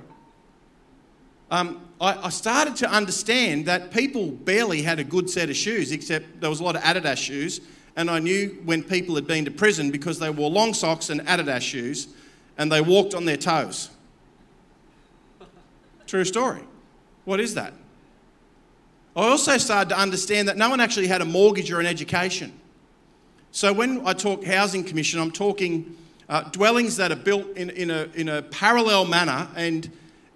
Um, 1.50 1.86
I, 2.00 2.26
I, 2.26 2.28
started 2.30 2.74
to 2.76 2.90
understand 2.90 3.66
that 3.66 3.92
people 3.92 4.30
barely 4.30 4.82
had 4.82 4.98
a 4.98 5.04
good 5.04 5.28
set 5.28 5.50
of 5.50 5.56
shoes, 5.56 5.92
except 5.92 6.40
there 6.40 6.50
was 6.50 6.60
a 6.60 6.64
lot 6.64 6.74
of 6.74 6.82
Adidas 6.82 7.18
shoes. 7.18 7.60
And 7.96 8.10
I 8.10 8.18
knew 8.18 8.60
when 8.64 8.82
people 8.82 9.14
had 9.14 9.26
been 9.26 9.44
to 9.44 9.50
prison 9.50 9.90
because 9.90 10.18
they 10.18 10.30
wore 10.30 10.50
long 10.50 10.74
socks 10.74 11.10
and 11.10 11.20
Adidas 11.22 11.60
shoes 11.60 12.08
and 12.58 12.70
they 12.70 12.80
walked 12.80 13.14
on 13.14 13.24
their 13.24 13.36
toes. 13.36 13.90
True 16.06 16.24
story. 16.24 16.62
What 17.24 17.40
is 17.40 17.54
that? 17.54 17.72
I 19.16 19.28
also 19.28 19.56
started 19.58 19.90
to 19.90 19.98
understand 19.98 20.48
that 20.48 20.56
no 20.56 20.68
one 20.68 20.80
actually 20.80 21.06
had 21.06 21.20
a 21.20 21.24
mortgage 21.24 21.70
or 21.70 21.78
an 21.78 21.86
education. 21.86 22.52
So 23.52 23.72
when 23.72 24.04
I 24.04 24.12
talk 24.12 24.44
housing 24.44 24.82
commission, 24.82 25.20
I'm 25.20 25.30
talking 25.30 25.96
uh, 26.28 26.42
dwellings 26.50 26.96
that 26.96 27.12
are 27.12 27.16
built 27.16 27.56
in, 27.56 27.70
in, 27.70 27.90
a, 27.90 28.08
in 28.14 28.28
a 28.28 28.42
parallel 28.42 29.04
manner. 29.04 29.46
And 29.54 29.88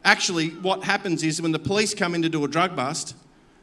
actually, 0.04 0.50
what 0.50 0.84
happens 0.84 1.24
is 1.24 1.42
when 1.42 1.50
the 1.50 1.58
police 1.58 1.92
come 1.92 2.14
in 2.14 2.22
to 2.22 2.28
do 2.28 2.44
a 2.44 2.48
drug 2.48 2.76
bust, 2.76 3.16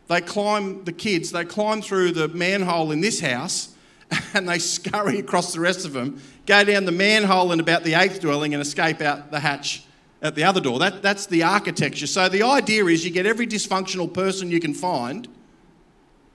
they 0.07 0.19
climb, 0.19 0.83
the 0.83 0.91
kids, 0.91 1.31
they 1.31 1.45
climb 1.45 1.81
through 1.81 2.11
the 2.11 2.27
manhole 2.27 2.91
in 2.91 2.99
this 2.99 3.21
house 3.21 3.74
and 4.33 4.47
they 4.47 4.59
scurry 4.59 5.19
across 5.19 5.53
the 5.53 5.59
rest 5.59 5.85
of 5.85 5.93
them, 5.93 6.21
go 6.45 6.63
down 6.63 6.85
the 6.85 6.91
manhole 6.91 7.51
in 7.51 7.59
about 7.59 7.83
the 7.83 7.93
eighth 7.93 8.19
dwelling 8.19 8.53
and 8.53 8.61
escape 8.61 9.01
out 9.01 9.31
the 9.31 9.39
hatch 9.39 9.83
at 10.21 10.35
the 10.35 10.43
other 10.43 10.61
door. 10.61 10.79
That, 10.79 11.01
that's 11.01 11.25
the 11.25 11.43
architecture. 11.43 12.07
So 12.07 12.29
the 12.29 12.43
idea 12.43 12.85
is 12.85 13.05
you 13.05 13.11
get 13.11 13.25
every 13.25 13.47
dysfunctional 13.47 14.11
person 14.11 14.49
you 14.49 14.59
can 14.59 14.73
find 14.73 15.27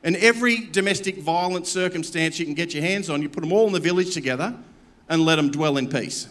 and 0.02 0.16
every 0.16 0.66
domestic 0.66 1.18
violence 1.18 1.70
circumstance 1.70 2.38
you 2.38 2.46
can 2.46 2.54
get 2.54 2.72
your 2.72 2.82
hands 2.82 3.10
on, 3.10 3.20
you 3.20 3.28
put 3.28 3.42
them 3.42 3.52
all 3.52 3.66
in 3.66 3.72
the 3.72 3.80
village 3.80 4.14
together 4.14 4.56
and 5.08 5.24
let 5.24 5.36
them 5.36 5.50
dwell 5.50 5.76
in 5.76 5.88
peace. 5.88 6.28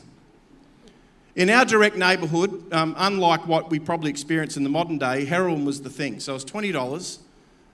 In 1.36 1.49
our 1.49 1.63
direct 1.63 1.95
neighbourhood, 1.95 2.73
um, 2.73 2.95
unlike 2.97 3.47
what 3.47 3.69
we 3.69 3.80
probably 3.80 4.10
experience 4.10 4.58
in 4.58 4.63
the 4.63 4.69
modern 4.69 4.97
day, 4.97 5.25
heroin 5.25 5.65
was 5.65 5.82
the 5.82 5.89
thing. 5.89 6.19
So 6.19 6.34
it 6.34 6.36
was 6.36 6.45
$20. 6.45 7.19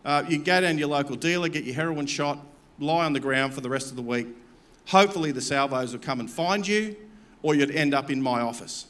Uh, 0.03 0.23
you 0.27 0.37
go 0.37 0.61
down 0.61 0.73
to 0.73 0.79
your 0.79 0.89
local 0.89 1.15
dealer, 1.15 1.47
get 1.47 1.63
your 1.63 1.75
heroin 1.75 2.05
shot, 2.05 2.37
lie 2.79 3.05
on 3.05 3.13
the 3.13 3.19
ground 3.19 3.53
for 3.53 3.61
the 3.61 3.69
rest 3.69 3.89
of 3.89 3.95
the 3.95 4.01
week. 4.01 4.27
Hopefully, 4.87 5.31
the 5.31 5.41
salvos 5.41 5.93
will 5.93 5.99
come 5.99 6.19
and 6.19 6.29
find 6.29 6.67
you, 6.67 6.95
or 7.41 7.55
you'd 7.55 7.71
end 7.71 7.93
up 7.93 8.11
in 8.11 8.21
my 8.21 8.41
office. 8.41 8.87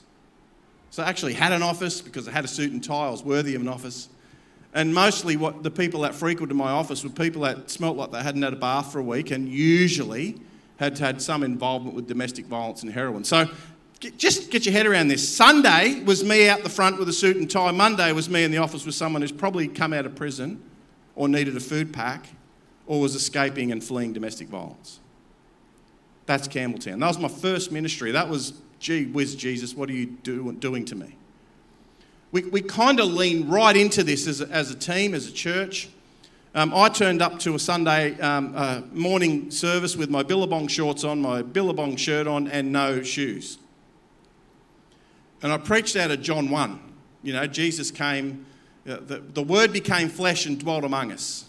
So 0.90 1.04
I 1.04 1.10
actually 1.10 1.34
had 1.34 1.52
an 1.52 1.62
office 1.62 2.02
because 2.02 2.28
I 2.28 2.32
had 2.32 2.46
a 2.46 2.48
suit 2.48 2.72
and 2.72 2.84
tie, 2.84 3.08
I 3.08 3.10
was 3.10 3.24
worthy 3.24 3.56
of 3.56 3.62
an 3.62 3.68
office. 3.68 4.10
And 4.74 4.94
mostly, 4.94 5.38
what 5.38 5.64
the 5.64 5.72
people 5.72 6.02
that 6.02 6.14
frequented 6.14 6.56
my 6.56 6.72
office 6.72 7.04
were 7.04 7.10
people 7.10 7.44
that 7.44 7.70
smelt 7.70 7.96
like 7.96 8.12
they 8.12 8.22
hadn't 8.22 8.42
had 8.42 8.54
a 8.54 8.58
bath 8.58 8.92
for 8.92 9.00
a 9.00 9.04
week, 9.04 9.32
and 9.32 9.48
usually 9.48 10.40
had 10.78 10.98
had 10.98 11.22
some 11.22 11.44
involvement 11.44 11.96
with 11.96 12.08
domestic 12.08 12.46
violence 12.46 12.84
and 12.84 12.92
heroin. 12.92 13.24
So 13.24 13.50
just 14.18 14.52
get 14.52 14.66
your 14.66 14.74
head 14.74 14.86
around 14.86 15.08
this. 15.08 15.28
Sunday 15.28 16.02
was 16.04 16.24
me 16.24 16.50
out 16.50 16.64
the 16.64 16.70
front 16.70 17.00
with 17.00 17.08
a 17.08 17.14
suit 17.14 17.38
and 17.38 17.50
tie. 17.50 17.72
Monday 17.72 18.12
was 18.12 18.30
me 18.30 18.44
in 18.44 18.52
the 18.52 18.58
office 18.58 18.86
with 18.86 18.96
someone 18.96 19.22
who's 19.22 19.32
probably 19.32 19.70
come 19.70 19.94
out 19.94 20.06
of 20.06 20.16
prison 20.16 20.62
or 21.16 21.30
needed 21.30 21.56
a 21.56 21.62
food 21.62 21.94
pack 21.94 22.28
or 22.88 23.02
was 23.02 23.16
escaping 23.16 23.72
and 23.72 23.84
fleeing 23.84 24.14
domestic 24.14 24.48
violence. 24.48 25.00
That's 26.26 26.48
Campbelltown. 26.48 27.00
That 27.00 27.08
was 27.08 27.20
my 27.20 27.28
first 27.28 27.72
ministry. 27.72 28.12
That 28.12 28.30
was, 28.30 28.54
gee 28.80 29.06
whiz, 29.06 29.36
Jesus, 29.36 29.76
what 29.76 29.90
are 29.90 29.94
you 29.94 30.06
do, 30.08 30.52
doing 30.54 30.86
to 30.86 30.96
me? 30.96 31.16
We, 32.32 32.44
we 32.44 32.62
kind 32.62 33.00
of 33.00 33.08
lean 33.08 33.48
right 33.48 33.76
into 33.76 34.04
this 34.04 34.28
as 34.28 34.42
a, 34.42 34.48
as 34.50 34.72
a 34.72 34.76
team, 34.76 35.14
as 35.14 35.28
a 35.28 35.32
church. 35.32 35.90
Um, 36.56 36.74
I 36.74 36.90
turned 36.90 37.22
up 37.22 37.40
to 37.40 37.56
a 37.56 37.60
Sunday 37.60 38.18
um, 38.20 38.54
uh, 38.56 38.82
morning 38.94 39.52
service 39.52 39.96
with 39.96 40.10
my 40.10 40.24
Billabong 40.24 40.68
shorts 40.68 41.04
on, 41.04 41.22
my 41.22 41.42
Billabong 41.42 41.98
shirt 41.98 42.28
on, 42.28 42.48
and 42.48 42.72
no 42.72 43.04
shoes. 43.04 43.58
And 45.42 45.52
I 45.52 45.58
preached 45.58 45.96
out 45.96 46.12
of 46.12 46.22
John 46.22 46.50
1. 46.50 46.80
You 47.24 47.34
know, 47.34 47.46
Jesus 47.46 47.92
came, 47.92 48.46
uh, 48.88 48.98
the, 49.06 49.20
the 49.20 49.44
Word 49.44 49.74
became 49.74 50.08
flesh 50.08 50.46
and 50.46 50.58
dwelt 50.58 50.84
among 50.84 51.12
us, 51.12 51.46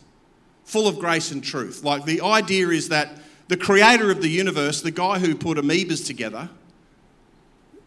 full 0.66 0.87
of 0.87 0.98
grace 0.98 1.33
and 1.33 1.42
truth. 1.42 1.83
Like 1.83 2.05
the 2.05 2.20
idea 2.20 2.68
is 2.68 2.90
that 2.90 3.16
the 3.48 3.57
creator 3.57 4.11
of 4.11 4.20
the 4.20 4.29
universe, 4.29 4.83
the 4.83 4.90
guy 4.90 5.18
who 5.18 5.35
put 5.35 5.57
amoebas 5.57 6.07
together, 6.07 6.50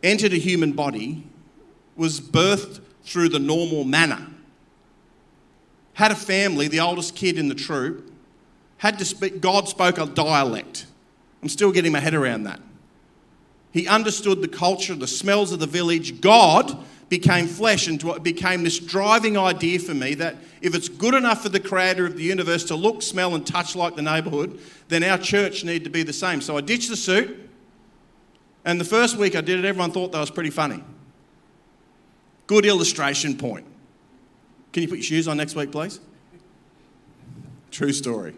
entered 0.02 0.34
a 0.34 0.38
human 0.38 0.72
body, 0.72 1.24
was 1.96 2.20
birthed 2.20 2.82
through 3.04 3.30
the 3.30 3.39
normal 3.39 3.84
manner 3.84 4.26
had 6.00 6.12
a 6.12 6.15
family, 6.15 6.70
the 6.70 6.80
oldest 6.80 7.13
kid 7.13 7.38
in 7.38 7.50
the 7.50 7.56
troop, 7.56 8.10
had 8.78 8.98
to 8.98 9.04
speak, 9.04 9.42
God 9.42 9.68
spoke 9.68 9.98
a 9.98 10.06
dialect. 10.06 10.86
I'm 11.44 11.50
still 11.50 11.74
getting 11.74 11.92
my 11.92 12.00
head 12.00 12.13
around 12.13 12.44
that. 12.44 12.62
He 13.74 13.86
understood 13.86 14.42
the 14.42 14.48
culture, 14.48 14.96
the 14.96 15.08
smells 15.08 15.52
of 15.52 15.60
the 15.60 15.68
village. 15.68 16.22
God 16.22 16.86
became 17.10 17.48
flesh 17.48 17.88
and 17.88 18.24
became 18.24 18.63
this 18.63 18.80
driving 18.80 19.38
idea 19.38 19.80
for 19.80 19.93
me 19.93 20.13
that 20.13 20.36
if 20.62 20.76
it's 20.76 20.88
good 20.88 21.15
enough 21.15 21.41
for 21.41 21.50
the 21.50 21.60
creator 21.60 22.06
of 22.06 22.15
the 22.15 22.24
universe 22.24 22.63
to 22.65 22.76
look, 22.76 23.02
smell, 23.02 23.36
and 23.36 23.45
touch 23.45 23.76
like 23.76 23.95
the 23.95 24.02
neighborhood, 24.02 24.60
then 24.88 25.04
our 25.04 25.17
church 25.17 25.63
need 25.63 25.84
to 25.84 25.89
be 25.89 26.04
the 26.04 26.13
same. 26.13 26.39
So 26.39 26.58
I 26.58 26.62
ditched 26.62 26.89
the 26.89 26.95
suit, 26.95 27.50
and 28.63 28.80
the 28.80 28.86
first 28.86 29.17
week 29.17 29.36
I 29.36 29.41
did 29.41 29.60
it, 29.60 29.65
everyone 29.65 29.91
thought 29.91 30.12
that 30.12 30.19
was 30.19 30.30
pretty 30.30 30.52
funny. 30.52 30.84
Good 32.45 32.65
illustration 32.65 33.38
point. 33.38 33.65
Can 34.72 34.84
you 34.84 34.89
put 34.89 34.98
your 34.98 35.04
shoes 35.04 35.28
on 35.28 35.38
next 35.38 35.56
week, 35.56 35.72
please? 35.72 36.00
True 37.72 37.93
story. 37.93 38.36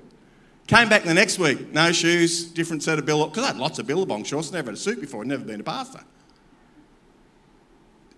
Came 0.67 0.87
back 0.87 1.03
the 1.03 1.13
next 1.13 1.39
week, 1.39 1.73
no 1.73 1.91
shoes, 1.91 2.45
different 2.45 2.83
set 2.83 2.97
of 2.97 3.05
billabong, 3.05 3.31
because 3.31 3.43
I 3.43 3.47
had 3.47 3.57
lots 3.57 3.79
of 3.79 3.87
billabong 3.87 4.23
shorts, 4.23 4.51
never 4.53 4.67
had 4.67 4.75
a 4.75 4.79
suit 4.79 5.01
before, 5.01 5.25
never 5.25 5.43
been 5.43 5.59
a 5.59 5.63
pastor. 5.63 6.01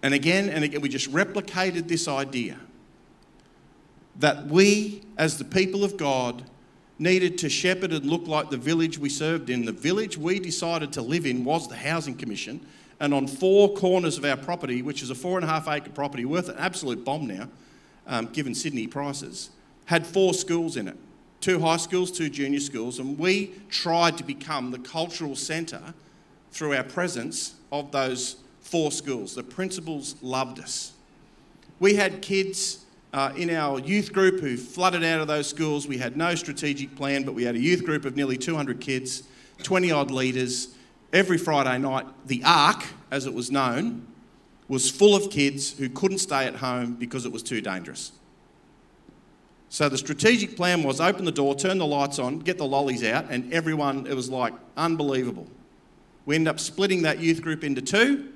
And 0.04 0.14
again 0.14 0.50
and 0.50 0.64
again, 0.64 0.82
we 0.82 0.90
just 0.90 1.12
replicated 1.12 1.88
this 1.88 2.08
idea 2.08 2.58
that 4.18 4.46
we, 4.46 5.02
as 5.18 5.38
the 5.38 5.46
people 5.46 5.84
of 5.84 5.98
God, 5.98 6.44
needed 7.00 7.38
to 7.40 7.50
shepherd 7.50 7.92
and 7.92 8.06
look 8.06 8.28
like 8.28 8.50
the 8.50 8.58
village 8.58 9.00
we 9.00 9.10
served 9.10 9.50
in. 9.50 9.66
The 9.66 9.72
village 9.72 10.18
we 10.18 10.40
decided 10.40 10.94
to 10.94 11.02
live 11.02 11.26
in 11.26 11.44
was 11.44 11.68
the 11.68 11.76
Housing 11.76 12.16
Commission. 12.16 12.64
And 13.00 13.14
on 13.14 13.28
four 13.28 13.74
corners 13.74 14.18
of 14.18 14.26
our 14.26 14.38
property, 14.38 14.82
which 14.82 15.02
is 15.02 15.10
a 15.10 15.16
four 15.16 15.38
and 15.38 15.46
a 15.46 15.48
half 15.48 15.68
acre 15.68 15.90
property 15.90 16.26
worth 16.26 16.50
an 16.50 16.58
absolute 16.60 17.04
bomb 17.04 17.26
now, 17.26 17.50
um, 18.06 18.28
given 18.28 18.54
Sydney 18.54 18.88
prices, 18.88 19.50
had 19.86 20.06
four 20.06 20.34
schools 20.34 20.78
in 20.78 20.88
it 20.88 20.98
two 21.40 21.60
high 21.60 21.76
schools, 21.76 22.10
two 22.10 22.30
junior 22.30 22.60
schools. 22.62 23.00
And 23.00 23.20
we 23.20 23.54
tried 23.70 24.18
to 24.18 24.24
become 24.24 24.72
the 24.72 24.80
cultural 24.80 25.36
centre 25.36 25.94
through 26.52 26.74
our 26.74 26.86
presence 26.86 27.56
of 27.70 27.92
those 27.92 28.38
four 28.74 28.92
schools. 28.92 29.36
The 29.36 29.44
principals 29.44 30.16
loved 30.24 30.60
us. 30.60 30.94
We 31.80 31.94
had 31.94 32.24
kids 32.24 32.84
uh, 33.14 33.32
in 33.38 33.52
our 33.52 33.78
youth 33.78 34.12
group 34.12 34.40
who 34.40 34.58
flooded 34.58 35.04
out 35.04 35.22
of 35.22 35.28
those 35.28 35.48
schools. 35.48 35.88
We 35.88 36.00
had 36.00 36.18
no 36.18 36.34
strategic 36.34 36.96
plan, 36.96 37.22
but 37.22 37.36
we 37.36 37.44
had 37.44 37.54
a 37.54 37.60
youth 37.60 37.86
group 37.86 38.04
of 38.04 38.16
nearly 38.16 38.36
200 38.36 38.82
kids, 38.82 39.24
20 39.62 39.92
odd 39.92 40.10
leaders. 40.10 40.74
Every 41.14 41.38
Friday 41.38 41.78
night, 41.78 42.08
the 42.26 42.42
Ark, 42.44 42.84
as 43.12 43.28
it 43.28 43.36
was 43.36 43.52
known, 43.52 44.08
was 44.68 44.90
full 44.90 45.16
of 45.16 45.30
kids 45.30 45.78
who 45.78 45.88
couldn't 45.88 46.18
stay 46.18 46.48
at 46.48 46.56
home 46.56 46.96
because 46.96 47.28
it 47.28 47.32
was 47.32 47.44
too 47.44 47.62
dangerous. 47.62 48.12
So 49.70 49.88
the 49.88 50.00
strategic 50.00 50.56
plan 50.56 50.82
was 50.82 51.00
open 51.00 51.26
the 51.26 51.32
door, 51.32 51.54
turn 51.54 51.78
the 51.78 51.86
lights 51.86 52.18
on, 52.18 52.40
get 52.40 52.58
the 52.58 52.66
lollies 52.66 53.04
out, 53.04 53.28
and 53.30 53.54
everyone, 53.54 54.08
it 54.08 54.16
was 54.16 54.32
like 54.32 54.56
unbelievable. 54.76 55.46
We 56.26 56.34
ended 56.34 56.48
up 56.48 56.60
splitting 56.60 57.04
that 57.04 57.20
youth 57.20 57.44
group 57.44 57.64
into 57.64 57.84
two 57.84 58.33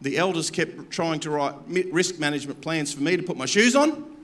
the 0.00 0.18
elders 0.18 0.50
kept 0.50 0.90
trying 0.90 1.20
to 1.20 1.30
write 1.30 1.54
risk 1.90 2.18
management 2.18 2.60
plans 2.60 2.92
for 2.92 3.02
me 3.02 3.16
to 3.16 3.22
put 3.22 3.36
my 3.36 3.46
shoes 3.46 3.74
on. 3.74 4.16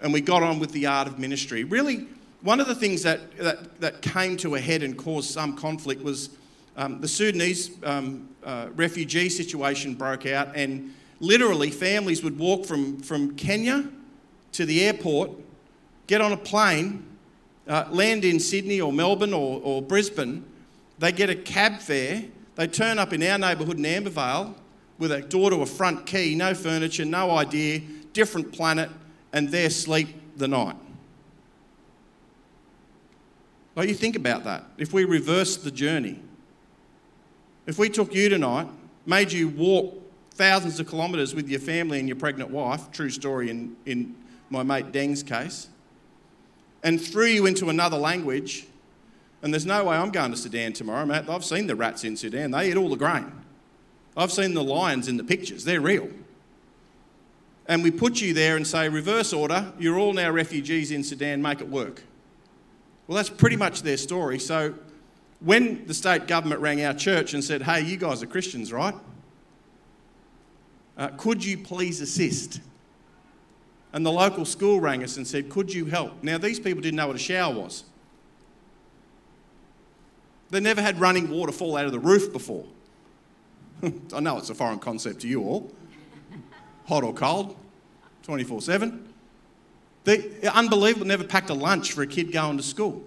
And 0.00 0.12
we 0.12 0.20
got 0.20 0.42
on 0.42 0.58
with 0.58 0.72
the 0.72 0.86
art 0.86 1.08
of 1.08 1.18
ministry. 1.18 1.64
Really, 1.64 2.06
one 2.42 2.60
of 2.60 2.66
the 2.66 2.74
things 2.74 3.02
that, 3.02 3.36
that, 3.38 3.80
that 3.80 4.02
came 4.02 4.36
to 4.38 4.54
a 4.54 4.60
head 4.60 4.82
and 4.82 4.96
caused 4.96 5.30
some 5.30 5.56
conflict 5.56 6.02
was 6.02 6.30
um, 6.76 7.00
the 7.00 7.08
Sudanese 7.08 7.70
um, 7.82 8.28
uh, 8.44 8.68
refugee 8.76 9.28
situation 9.28 9.94
broke 9.94 10.26
out, 10.26 10.54
and 10.54 10.94
literally 11.18 11.70
families 11.70 12.22
would 12.22 12.38
walk 12.38 12.66
from, 12.66 13.00
from 13.00 13.34
Kenya 13.36 13.88
to 14.52 14.66
the 14.66 14.84
airport, 14.84 15.30
get 16.06 16.20
on 16.20 16.32
a 16.32 16.36
plane, 16.36 17.04
uh, 17.66 17.86
land 17.90 18.24
in 18.24 18.38
Sydney 18.38 18.80
or 18.80 18.92
Melbourne 18.92 19.32
or, 19.32 19.60
or 19.64 19.82
Brisbane. 19.82 20.44
They 20.98 21.12
get 21.12 21.30
a 21.30 21.34
cab 21.34 21.80
fare 21.80 22.24
they 22.56 22.66
turn 22.66 22.98
up 22.98 23.12
in 23.12 23.22
our 23.22 23.38
neighbourhood 23.38 23.78
in 23.78 23.84
Ambervale 23.84 24.54
with 24.98 25.12
a 25.12 25.20
door 25.20 25.50
to 25.50 25.60
a 25.60 25.66
front 25.66 26.06
key, 26.06 26.34
no 26.34 26.54
furniture, 26.54 27.04
no 27.04 27.30
idea, 27.30 27.80
different 28.12 28.52
planet, 28.52 28.90
and 29.32 29.50
there 29.50 29.70
sleep 29.70 30.08
the 30.36 30.48
night. 30.48 30.76
Well, 33.74 33.84
you 33.84 33.94
think 33.94 34.16
about 34.16 34.44
that. 34.44 34.64
If 34.78 34.94
we 34.94 35.04
reversed 35.04 35.64
the 35.64 35.70
journey, 35.70 36.18
if 37.66 37.78
we 37.78 37.90
took 37.90 38.14
you 38.14 38.30
tonight, 38.30 38.68
made 39.04 39.30
you 39.30 39.48
walk 39.48 40.02
thousands 40.30 40.80
of 40.80 40.88
kilometres 40.88 41.34
with 41.34 41.48
your 41.48 41.60
family 41.60 41.98
and 41.98 42.08
your 42.08 42.16
pregnant 42.16 42.50
wife, 42.50 42.90
true 42.90 43.10
story 43.10 43.50
in, 43.50 43.76
in 43.84 44.14
my 44.48 44.62
mate 44.62 44.92
Deng's 44.92 45.22
case, 45.22 45.68
and 46.82 47.00
threw 47.00 47.26
you 47.26 47.44
into 47.44 47.68
another 47.68 47.98
language 47.98 48.66
and 49.42 49.52
there's 49.52 49.66
no 49.66 49.84
way 49.84 49.96
I'm 49.96 50.10
going 50.10 50.30
to 50.30 50.36
Sudan 50.36 50.72
tomorrow, 50.72 51.06
mate. 51.06 51.28
I've 51.28 51.44
seen 51.44 51.66
the 51.66 51.76
rats 51.76 52.04
in 52.04 52.16
Sudan, 52.16 52.50
they 52.50 52.70
eat 52.70 52.76
all 52.76 52.88
the 52.88 52.96
grain. 52.96 53.32
I've 54.16 54.32
seen 54.32 54.54
the 54.54 54.64
lions 54.64 55.08
in 55.08 55.16
the 55.16 55.24
pictures, 55.24 55.64
they're 55.64 55.80
real. 55.80 56.08
And 57.68 57.82
we 57.82 57.90
put 57.90 58.20
you 58.20 58.32
there 58.32 58.56
and 58.56 58.66
say, 58.66 58.88
reverse 58.88 59.32
order, 59.32 59.72
you're 59.78 59.98
all 59.98 60.12
now 60.12 60.30
refugees 60.30 60.92
in 60.92 61.02
Sudan, 61.02 61.42
make 61.42 61.60
it 61.60 61.68
work. 61.68 62.02
Well, 63.06 63.16
that's 63.16 63.30
pretty 63.30 63.56
much 63.56 63.82
their 63.82 63.96
story. 63.96 64.38
So 64.38 64.74
when 65.40 65.86
the 65.86 65.94
state 65.94 66.26
government 66.26 66.60
rang 66.60 66.82
our 66.84 66.94
church 66.94 67.34
and 67.34 67.42
said, 67.42 67.62
hey, 67.62 67.82
you 67.82 67.96
guys 67.96 68.22
are 68.22 68.26
Christians, 68.26 68.72
right? 68.72 68.94
Uh, 70.96 71.08
could 71.16 71.44
you 71.44 71.58
please 71.58 72.00
assist? 72.00 72.60
And 73.92 74.04
the 74.04 74.12
local 74.12 74.44
school 74.44 74.80
rang 74.80 75.02
us 75.04 75.16
and 75.16 75.26
said, 75.26 75.50
could 75.50 75.72
you 75.72 75.86
help? 75.86 76.22
Now, 76.22 76.38
these 76.38 76.58
people 76.58 76.80
didn't 76.82 76.96
know 76.96 77.06
what 77.08 77.16
a 77.16 77.20
shower 77.20 77.54
was. 77.54 77.84
They 80.56 80.60
never 80.60 80.80
had 80.80 80.98
running 80.98 81.28
water 81.28 81.52
fall 81.52 81.76
out 81.76 81.84
of 81.84 81.92
the 81.92 81.98
roof 81.98 82.32
before. 82.32 82.64
I 84.14 84.20
know 84.20 84.38
it's 84.38 84.48
a 84.48 84.54
foreign 84.54 84.78
concept 84.78 85.20
to 85.20 85.28
you 85.28 85.42
all. 85.42 85.70
Hot 86.86 87.04
or 87.04 87.12
cold, 87.12 87.54
24 88.22 88.62
7. 88.62 89.06
They, 90.04 90.30
unbelievable, 90.50 91.06
never 91.06 91.24
packed 91.24 91.50
a 91.50 91.54
lunch 91.54 91.92
for 91.92 92.00
a 92.00 92.06
kid 92.06 92.32
going 92.32 92.56
to 92.56 92.62
school. 92.62 93.04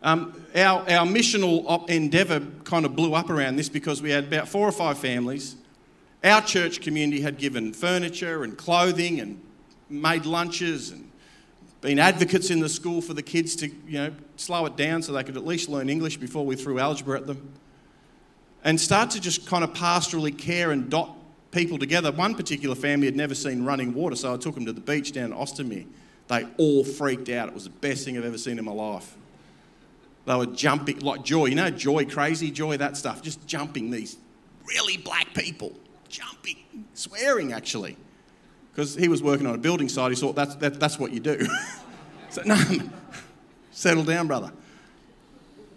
Um, 0.00 0.40
our, 0.54 0.82
our 0.82 1.06
missional 1.06 1.88
endeavour 1.88 2.40
kind 2.62 2.86
of 2.86 2.94
blew 2.94 3.14
up 3.14 3.28
around 3.28 3.56
this 3.56 3.68
because 3.68 4.00
we 4.00 4.10
had 4.10 4.26
about 4.26 4.46
four 4.46 4.68
or 4.68 4.72
five 4.72 4.98
families. 4.98 5.56
Our 6.22 6.40
church 6.40 6.82
community 6.82 7.20
had 7.20 7.36
given 7.36 7.72
furniture 7.72 8.44
and 8.44 8.56
clothing 8.56 9.18
and 9.18 9.42
made 9.90 10.24
lunches 10.24 10.90
and 10.92 11.05
been 11.80 11.98
advocates 11.98 12.50
in 12.50 12.60
the 12.60 12.68
school 12.68 13.00
for 13.00 13.14
the 13.14 13.22
kids 13.22 13.54
to, 13.56 13.68
you 13.68 13.98
know, 13.98 14.12
slow 14.36 14.66
it 14.66 14.76
down 14.76 15.02
so 15.02 15.12
they 15.12 15.22
could 15.22 15.36
at 15.36 15.46
least 15.46 15.68
learn 15.68 15.88
English 15.88 16.16
before 16.16 16.44
we 16.44 16.56
threw 16.56 16.78
algebra 16.78 17.18
at 17.18 17.26
them. 17.26 17.52
And 18.64 18.80
start 18.80 19.10
to 19.10 19.20
just 19.20 19.46
kind 19.46 19.62
of 19.62 19.72
pastorally 19.74 20.36
care 20.36 20.72
and 20.72 20.90
dot 20.90 21.16
people 21.52 21.78
together. 21.78 22.10
One 22.10 22.34
particular 22.34 22.74
family 22.74 23.06
had 23.06 23.16
never 23.16 23.34
seen 23.34 23.64
running 23.64 23.94
water, 23.94 24.16
so 24.16 24.34
I 24.34 24.36
took 24.36 24.54
them 24.54 24.66
to 24.66 24.72
the 24.72 24.80
beach 24.80 25.12
down 25.12 25.32
in 25.32 25.38
Austinmer. 25.38 25.86
They 26.28 26.46
all 26.58 26.82
freaked 26.82 27.28
out. 27.28 27.48
It 27.48 27.54
was 27.54 27.64
the 27.64 27.70
best 27.70 28.04
thing 28.04 28.18
I've 28.18 28.24
ever 28.24 28.38
seen 28.38 28.58
in 28.58 28.64
my 28.64 28.72
life. 28.72 29.14
They 30.24 30.34
were 30.34 30.46
jumping, 30.46 30.98
like 31.00 31.22
joy, 31.22 31.46
you 31.46 31.54
know, 31.54 31.70
joy, 31.70 32.04
crazy 32.04 32.50
joy, 32.50 32.76
that 32.78 32.96
stuff, 32.96 33.22
just 33.22 33.46
jumping 33.46 33.90
these 33.90 34.16
really 34.66 34.96
black 34.96 35.32
people, 35.34 35.72
jumping, 36.08 36.56
swearing 36.94 37.52
actually 37.52 37.96
because 38.76 38.94
he 38.94 39.08
was 39.08 39.22
working 39.22 39.46
on 39.46 39.54
a 39.54 39.58
building 39.58 39.88
site. 39.88 40.12
He 40.12 40.16
thought 40.16 40.34
that's, 40.34 40.54
that, 40.56 40.78
that's 40.78 40.98
what 40.98 41.10
you 41.10 41.18
do. 41.18 41.48
so, 42.28 42.42
no, 42.44 42.62
settle 43.70 44.04
down, 44.04 44.26
brother. 44.26 44.52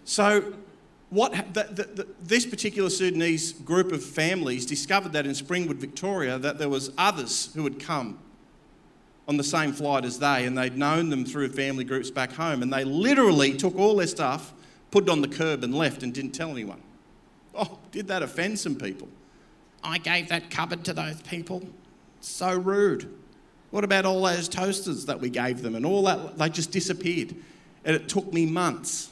So, 0.04 0.52
what 1.08 1.32
the, 1.54 1.62
the, 1.62 1.82
the, 1.84 2.08
this 2.22 2.44
particular 2.44 2.90
Sudanese 2.90 3.52
group 3.52 3.90
of 3.90 4.04
families 4.04 4.66
discovered 4.66 5.12
that 5.14 5.24
in 5.24 5.32
Springwood, 5.32 5.76
Victoria, 5.76 6.38
that 6.38 6.58
there 6.58 6.68
was 6.68 6.92
others 6.98 7.54
who 7.54 7.64
had 7.64 7.80
come 7.80 8.18
on 9.26 9.38
the 9.38 9.44
same 9.44 9.72
flight 9.72 10.04
as 10.04 10.18
they, 10.18 10.44
and 10.44 10.58
they'd 10.58 10.76
known 10.76 11.08
them 11.08 11.24
through 11.24 11.48
family 11.48 11.84
groups 11.84 12.10
back 12.10 12.32
home, 12.32 12.62
and 12.62 12.70
they 12.70 12.84
literally 12.84 13.56
took 13.56 13.76
all 13.76 13.96
their 13.96 14.06
stuff, 14.06 14.52
put 14.90 15.04
it 15.04 15.10
on 15.10 15.22
the 15.22 15.28
curb, 15.28 15.64
and 15.64 15.74
left 15.74 16.02
and 16.02 16.12
didn't 16.12 16.32
tell 16.32 16.50
anyone. 16.50 16.82
Oh, 17.54 17.78
did 17.92 18.08
that 18.08 18.22
offend 18.22 18.58
some 18.58 18.74
people? 18.74 19.08
I 19.82 19.96
gave 19.96 20.28
that 20.28 20.50
cupboard 20.50 20.84
to 20.84 20.92
those 20.92 21.22
people. 21.22 21.66
So 22.20 22.54
rude. 22.56 23.12
What 23.70 23.84
about 23.84 24.04
all 24.04 24.22
those 24.22 24.48
toasters 24.48 25.06
that 25.06 25.20
we 25.20 25.30
gave 25.30 25.62
them 25.62 25.74
and 25.74 25.86
all 25.86 26.02
that? 26.04 26.38
They 26.38 26.48
just 26.48 26.70
disappeared. 26.70 27.34
And 27.84 27.96
it 27.96 28.08
took 28.08 28.32
me 28.32 28.46
months 28.46 29.10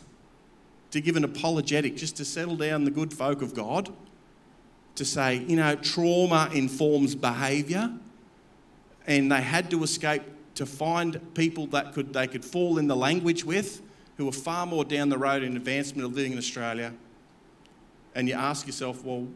to 0.91 1.01
give 1.01 1.17
an 1.17 1.25
apologetic 1.25 1.97
just 1.97 2.17
to 2.17 2.25
settle 2.25 2.57
down 2.57 2.85
the 2.85 2.91
good 2.91 3.13
folk 3.13 3.43
of 3.43 3.55
God 3.55 3.91
to 4.97 5.05
say, 5.05 5.37
you 5.37 5.57
know, 5.57 5.77
trauma 5.77 6.51
informs 6.53 7.15
behaviour. 7.15 7.93
And 9.07 9.31
they 9.31 9.41
had 9.41 9.71
to 9.71 9.83
escape 9.85 10.23
to 10.57 10.67
find 10.67 11.35
people 11.35 11.69
that 11.69 11.95
could, 11.95 12.13
they 12.13 12.27
could 12.27 12.45
fall 12.45 12.79
in 12.79 12.89
the 12.89 12.97
language 12.97 13.45
with 13.45 13.81
who 14.17 14.27
were 14.27 14.33
far 14.33 14.67
more 14.67 14.85
down 14.85 15.09
the 15.09 15.17
road 15.17 15.45
in 15.45 15.57
advancement 15.57 16.05
of 16.05 16.15
living 16.15 16.33
in 16.33 16.39
Australia. 16.39 16.93
And 18.15 18.29
you 18.29 18.35
ask 18.35 18.67
yourself, 18.67 19.05
well, 19.05 19.29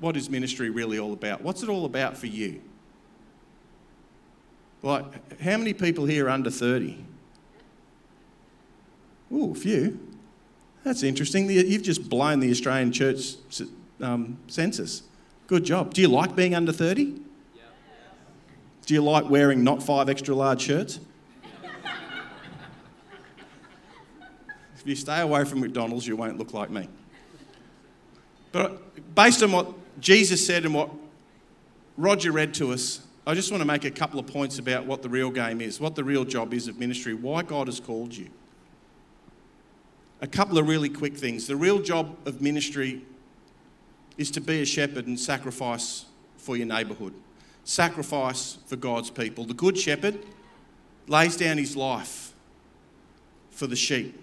what 0.00 0.16
is 0.16 0.28
ministry 0.28 0.68
really 0.68 0.98
all 0.98 1.12
about? 1.12 1.42
What's 1.42 1.62
it 1.62 1.68
all 1.68 1.84
about 1.84 2.16
for 2.16 2.26
you? 2.26 2.60
Like, 4.84 5.40
how 5.40 5.56
many 5.56 5.72
people 5.72 6.04
here 6.04 6.26
are 6.26 6.30
under 6.30 6.50
30? 6.50 7.02
Ooh, 9.32 9.52
a 9.52 9.54
few. 9.54 9.98
That's 10.82 11.02
interesting. 11.02 11.48
You've 11.48 11.82
just 11.82 12.10
blown 12.10 12.40
the 12.40 12.50
Australian 12.50 12.92
church 12.92 13.36
um, 14.02 14.36
census. 14.46 15.04
Good 15.46 15.64
job. 15.64 15.94
Do 15.94 16.02
you 16.02 16.08
like 16.08 16.36
being 16.36 16.54
under 16.54 16.70
30? 16.70 17.18
Do 18.84 18.92
you 18.92 19.02
like 19.02 19.30
wearing 19.30 19.64
not 19.64 19.82
five 19.82 20.10
extra 20.10 20.34
large 20.34 20.60
shirts? 20.60 21.00
if 24.76 24.82
you 24.84 24.96
stay 24.96 25.22
away 25.22 25.46
from 25.46 25.60
McDonald's, 25.60 26.06
you 26.06 26.14
won't 26.14 26.36
look 26.36 26.52
like 26.52 26.68
me. 26.68 26.90
But 28.52 29.14
based 29.14 29.42
on 29.42 29.50
what 29.50 29.72
Jesus 29.98 30.46
said 30.46 30.66
and 30.66 30.74
what 30.74 30.90
Roger 31.96 32.32
read 32.32 32.52
to 32.54 32.74
us, 32.74 33.00
I 33.26 33.34
just 33.34 33.50
want 33.50 33.62
to 33.62 33.66
make 33.66 33.84
a 33.84 33.90
couple 33.90 34.20
of 34.20 34.26
points 34.26 34.58
about 34.58 34.84
what 34.84 35.02
the 35.02 35.08
real 35.08 35.30
game 35.30 35.62
is, 35.62 35.80
what 35.80 35.94
the 35.94 36.04
real 36.04 36.24
job 36.24 36.52
is 36.52 36.68
of 36.68 36.78
ministry, 36.78 37.14
why 37.14 37.42
God 37.42 37.68
has 37.68 37.80
called 37.80 38.14
you. 38.14 38.28
A 40.20 40.26
couple 40.26 40.58
of 40.58 40.68
really 40.68 40.90
quick 40.90 41.16
things. 41.16 41.46
The 41.46 41.56
real 41.56 41.80
job 41.80 42.16
of 42.26 42.42
ministry 42.42 43.02
is 44.18 44.30
to 44.32 44.40
be 44.40 44.60
a 44.60 44.66
shepherd 44.66 45.06
and 45.06 45.18
sacrifice 45.18 46.04
for 46.36 46.56
your 46.56 46.66
neighbourhood, 46.66 47.14
sacrifice 47.64 48.58
for 48.66 48.76
God's 48.76 49.10
people. 49.10 49.44
The 49.44 49.54
good 49.54 49.78
shepherd 49.78 50.18
lays 51.06 51.36
down 51.36 51.56
his 51.56 51.76
life 51.76 52.34
for 53.50 53.66
the 53.66 53.76
sheep. 53.76 54.22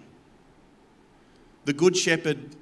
The 1.64 1.72
good 1.72 1.96
shepherd 1.96 2.54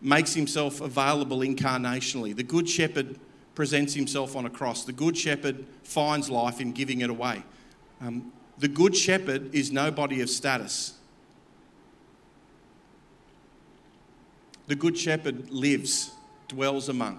makes 0.00 0.34
himself 0.34 0.80
available 0.80 1.40
incarnationally. 1.40 2.34
The 2.34 2.42
good 2.42 2.68
shepherd 2.68 3.18
presents 3.58 3.92
himself 3.92 4.36
on 4.36 4.46
a 4.46 4.50
cross. 4.50 4.84
The 4.84 4.92
good 4.92 5.18
shepherd 5.18 5.66
finds 5.82 6.30
life 6.30 6.60
in 6.60 6.70
giving 6.70 7.00
it 7.00 7.10
away. 7.10 7.42
Um, 8.00 8.30
the 8.56 8.68
good 8.68 8.94
shepherd 8.94 9.52
is 9.52 9.72
nobody 9.72 10.20
of 10.20 10.30
status. 10.30 10.92
The 14.68 14.76
good 14.76 14.96
shepherd 14.96 15.50
lives, 15.50 16.12
dwells 16.46 16.88
among 16.88 17.18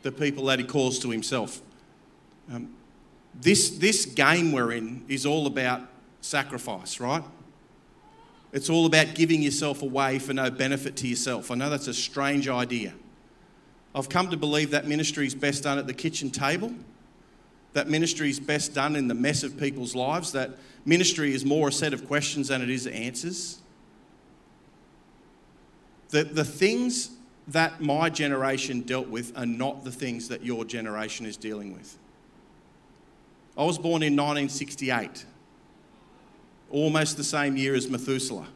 the 0.00 0.10
people 0.10 0.46
that 0.46 0.58
he 0.58 0.64
calls 0.64 0.98
to 1.00 1.10
himself. 1.10 1.60
Um, 2.50 2.74
this, 3.34 3.76
this 3.76 4.06
game 4.06 4.52
we're 4.52 4.72
in 4.72 5.04
is 5.06 5.26
all 5.26 5.46
about 5.46 5.82
sacrifice, 6.22 6.98
right? 6.98 7.24
It's 8.54 8.70
all 8.70 8.86
about 8.86 9.14
giving 9.14 9.42
yourself 9.42 9.82
away 9.82 10.18
for 10.18 10.32
no 10.32 10.50
benefit 10.50 10.96
to 10.96 11.06
yourself. 11.06 11.50
I 11.50 11.56
know 11.56 11.68
that's 11.68 11.88
a 11.88 11.94
strange 11.94 12.48
idea. 12.48 12.94
I've 13.94 14.08
come 14.08 14.30
to 14.30 14.36
believe 14.36 14.70
that 14.70 14.86
ministry 14.86 15.26
is 15.26 15.34
best 15.34 15.64
done 15.64 15.78
at 15.78 15.86
the 15.86 15.94
kitchen 15.94 16.30
table, 16.30 16.72
that 17.72 17.88
ministry 17.88 18.30
is 18.30 18.38
best 18.38 18.74
done 18.74 18.96
in 18.96 19.08
the 19.08 19.14
mess 19.14 19.42
of 19.42 19.58
people's 19.58 19.94
lives, 19.94 20.32
that 20.32 20.50
ministry 20.84 21.34
is 21.34 21.44
more 21.44 21.68
a 21.68 21.72
set 21.72 21.92
of 21.92 22.06
questions 22.06 22.48
than 22.48 22.62
it 22.62 22.70
is 22.70 22.86
answers. 22.86 23.58
The, 26.10 26.24
the 26.24 26.44
things 26.44 27.10
that 27.48 27.80
my 27.80 28.10
generation 28.10 28.82
dealt 28.82 29.08
with 29.08 29.36
are 29.36 29.46
not 29.46 29.84
the 29.84 29.92
things 29.92 30.28
that 30.28 30.44
your 30.44 30.64
generation 30.64 31.26
is 31.26 31.36
dealing 31.36 31.72
with. 31.72 31.98
I 33.58 33.64
was 33.64 33.76
born 33.76 34.02
in 34.02 34.14
1968, 34.14 35.24
almost 36.70 37.16
the 37.16 37.24
same 37.24 37.56
year 37.56 37.74
as 37.74 37.88
Methuselah 37.88 38.48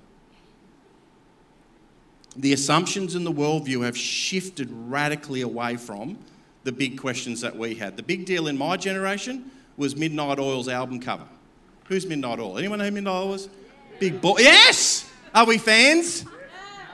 the 2.37 2.53
assumptions 2.53 3.15
in 3.15 3.25
the 3.25 3.33
worldview 3.33 3.85
have 3.85 3.97
shifted 3.97 4.69
radically 4.71 5.43
away 5.43 5.77
from 5.77 6.19
the 6.65 6.73
big 6.73 6.99
questions 6.99 7.41
that 7.43 7.57
we 7.57 7.75
had. 7.75 7.97
The 7.97 8.03
big 8.03 8.25
deal 8.25 8.49
in 8.49 8.59
my 8.59 8.77
generation 8.77 9.51
was 9.77 9.97
Midnight 9.97 10.39
Oil's 10.39 10.69
album 10.69 11.01
cover. 11.01 11.27
Who's 11.87 12.07
Midnight 12.07 12.41
Oil? 12.41 12.59
Anyone 12.59 12.79
know 12.79 12.87
who 12.87 12.91
Midnight 12.91 13.13
Oil 13.13 13.29
was? 13.29 13.49
Big 14.01 14.21
boy. 14.21 14.37
Yes! 14.39 15.11
Are 15.35 15.45
we 15.45 15.59
fans? 15.59 16.25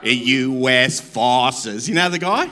US 0.03 0.99
forces. 0.99 1.87
You 1.87 1.95
know 1.95 2.09
the 2.09 2.19
guy? 2.19 2.49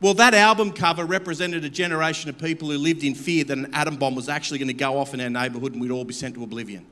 Well, 0.00 0.14
that 0.14 0.32
album 0.34 0.72
cover 0.72 1.04
represented 1.04 1.64
a 1.64 1.70
generation 1.70 2.30
of 2.30 2.38
people 2.38 2.70
who 2.70 2.78
lived 2.78 3.02
in 3.02 3.14
fear 3.14 3.42
that 3.44 3.58
an 3.58 3.74
atom 3.74 3.96
bomb 3.96 4.14
was 4.14 4.28
actually 4.28 4.58
going 4.58 4.68
to 4.68 4.74
go 4.74 4.98
off 4.98 5.12
in 5.12 5.20
our 5.20 5.30
neighbourhood 5.30 5.72
and 5.72 5.80
we'd 5.80 5.90
all 5.90 6.04
be 6.04 6.14
sent 6.14 6.36
to 6.36 6.44
oblivion. 6.44 6.86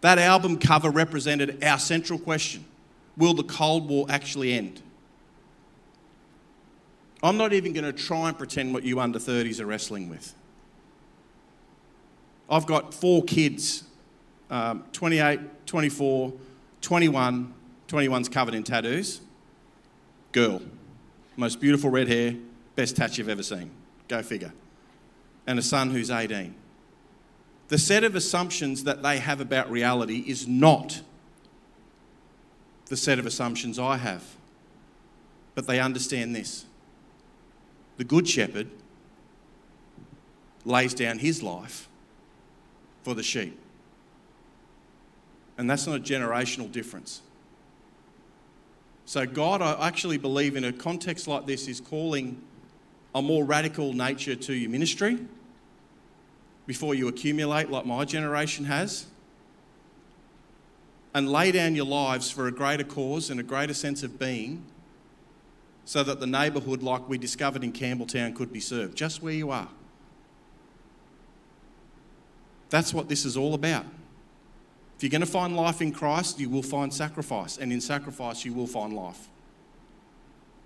That 0.00 0.18
album 0.18 0.58
cover 0.58 0.90
represented 0.90 1.62
our 1.62 1.78
central 1.78 2.18
question 2.18 2.64
will 3.18 3.34
the 3.34 3.42
Cold 3.42 3.88
War 3.88 4.06
actually 4.08 4.54
end? 4.54 4.80
I'm 7.22 7.36
not 7.36 7.52
even 7.52 7.72
going 7.72 7.84
to 7.84 7.92
try 7.92 8.28
and 8.28 8.38
pretend 8.38 8.72
what 8.72 8.84
you 8.84 9.00
under 9.00 9.18
30s 9.18 9.60
are 9.60 9.66
wrestling 9.66 10.08
with. 10.08 10.32
I've 12.48 12.64
got 12.64 12.94
four 12.94 13.24
kids 13.24 13.84
um, 14.50 14.84
28, 14.92 15.66
24, 15.66 16.32
21. 16.80 17.54
21's 17.88 18.28
covered 18.28 18.54
in 18.54 18.62
tattoos. 18.62 19.20
Girl. 20.32 20.62
Most 21.36 21.60
beautiful 21.60 21.90
red 21.90 22.08
hair, 22.08 22.34
best 22.74 22.96
tat 22.96 23.16
you've 23.18 23.28
ever 23.28 23.42
seen. 23.42 23.70
Go 24.08 24.22
figure. 24.22 24.52
And 25.46 25.58
a 25.58 25.62
son 25.62 25.90
who's 25.90 26.10
18. 26.10 26.54
The 27.68 27.78
set 27.78 28.04
of 28.04 28.14
assumptions 28.14 28.84
that 28.84 29.02
they 29.02 29.18
have 29.18 29.40
about 29.40 29.70
reality 29.70 30.24
is 30.26 30.48
not 30.48 31.02
the 32.88 32.96
set 32.96 33.18
of 33.18 33.26
assumptions 33.26 33.78
I 33.78 33.98
have. 33.98 34.24
But 35.54 35.66
they 35.66 35.80
understand 35.80 36.34
this 36.34 36.64
the 37.96 38.04
Good 38.04 38.28
Shepherd 38.28 38.68
lays 40.64 40.94
down 40.94 41.18
his 41.18 41.42
life 41.42 41.88
for 43.02 43.14
the 43.14 43.22
sheep. 43.22 43.58
And 45.56 45.68
that's 45.68 45.86
not 45.86 45.96
a 45.96 46.00
generational 46.00 46.70
difference. 46.70 47.22
So, 49.04 49.26
God, 49.26 49.62
I 49.62 49.86
actually 49.86 50.18
believe 50.18 50.54
in 50.54 50.64
a 50.64 50.72
context 50.72 51.26
like 51.26 51.46
this, 51.46 51.66
is 51.66 51.80
calling 51.80 52.40
a 53.14 53.22
more 53.22 53.44
radical 53.44 53.94
nature 53.94 54.36
to 54.36 54.54
your 54.54 54.70
ministry 54.70 55.18
before 56.66 56.94
you 56.94 57.08
accumulate 57.08 57.70
like 57.70 57.86
my 57.86 58.04
generation 58.04 58.66
has 58.66 59.06
and 61.18 61.28
lay 61.28 61.50
down 61.50 61.74
your 61.74 61.84
lives 61.84 62.30
for 62.30 62.46
a 62.46 62.52
greater 62.52 62.84
cause 62.84 63.28
and 63.28 63.40
a 63.40 63.42
greater 63.42 63.74
sense 63.74 64.04
of 64.04 64.20
being 64.20 64.64
so 65.84 66.04
that 66.04 66.20
the 66.20 66.28
neighbourhood, 66.28 66.80
like 66.80 67.08
we 67.08 67.18
discovered 67.18 67.64
in 67.64 67.72
Campbelltown, 67.72 68.36
could 68.36 68.52
be 68.52 68.60
served, 68.60 68.96
just 68.96 69.20
where 69.20 69.32
you 69.32 69.50
are. 69.50 69.66
That's 72.70 72.94
what 72.94 73.08
this 73.08 73.24
is 73.24 73.36
all 73.36 73.54
about. 73.54 73.84
If 74.96 75.02
you're 75.02 75.10
going 75.10 75.22
to 75.22 75.26
find 75.26 75.56
life 75.56 75.82
in 75.82 75.90
Christ, 75.90 76.38
you 76.38 76.48
will 76.48 76.62
find 76.62 76.94
sacrifice, 76.94 77.58
and 77.58 77.72
in 77.72 77.80
sacrifice, 77.80 78.44
you 78.44 78.52
will 78.52 78.68
find 78.68 78.92
life. 78.92 79.28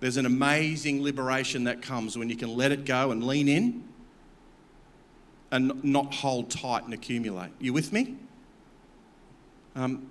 There's 0.01 0.19
an 0.19 0.27
amazing 0.27 1.03
liberation 1.03 1.65
that 1.65 1.81
comes 1.81 2.19
when 2.19 2.29
you 2.29 2.37
can 2.37 2.55
let 2.55 2.73
it 2.73 2.85
go 2.85 3.11
and 3.11 3.25
lean 3.25 3.49
in 3.49 3.85
and 5.51 5.83
not 5.83 6.13
hold 6.13 6.51
tight 6.51 6.85
and 6.85 6.93
accumulate. 6.93 7.53
You 7.59 7.73
with 7.73 7.91
me? 7.91 8.17
Um, 9.75 10.11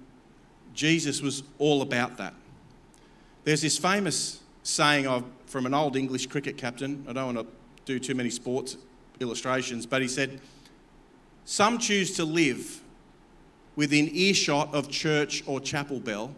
Jesus 0.73 1.21
was 1.21 1.43
all 1.57 1.81
about 1.81 2.17
that. 2.17 2.34
There's 3.43 3.62
this 3.62 3.77
famous 3.77 4.41
saying 4.63 5.07
of, 5.07 5.25
from 5.45 5.65
an 5.65 5.73
old 5.73 5.95
English 5.95 6.27
cricket 6.27 6.57
captain. 6.57 7.05
I 7.07 7.13
don't 7.13 7.36
want 7.36 7.47
to 7.47 7.53
do 7.86 7.99
too 7.99 8.15
many 8.15 8.29
sports 8.29 8.77
illustrations, 9.19 9.86
but 9.86 10.01
he 10.01 10.07
said, 10.07 10.39
Some 11.45 11.77
choose 11.77 12.15
to 12.17 12.25
live 12.25 12.81
within 13.75 14.10
earshot 14.13 14.73
of 14.73 14.89
church 14.89 15.43
or 15.45 15.60
chapel 15.60 15.99
bell. 15.99 16.34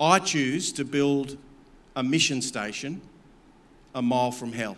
I 0.00 0.18
choose 0.18 0.72
to 0.72 0.84
build 0.84 1.36
a 1.96 2.02
mission 2.02 2.42
station 2.42 3.00
a 3.94 4.02
mile 4.02 4.32
from 4.32 4.52
hell. 4.52 4.76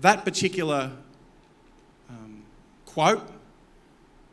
That 0.00 0.24
particular 0.24 0.92
um, 2.08 2.42
quote 2.84 3.28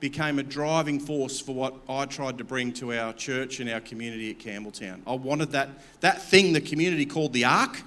became 0.04 0.38
a 0.38 0.44
driving 0.44 1.00
force 1.00 1.40
for 1.40 1.56
what 1.56 1.76
I 1.88 2.04
tried 2.06 2.38
to 2.40 2.44
bring 2.44 2.74
to 2.74 2.92
our 2.92 3.14
church 3.14 3.62
and 3.62 3.70
our 3.70 3.80
community 3.80 4.32
at 4.32 4.38
Campbelltown. 4.38 5.00
I 5.08 5.14
wanted 5.14 5.54
that, 5.54 5.70
that 6.02 6.22
thing 6.22 6.52
the 6.52 6.60
community 6.60 7.06
called 7.06 7.32
the 7.32 7.46
Ark. 7.46 7.82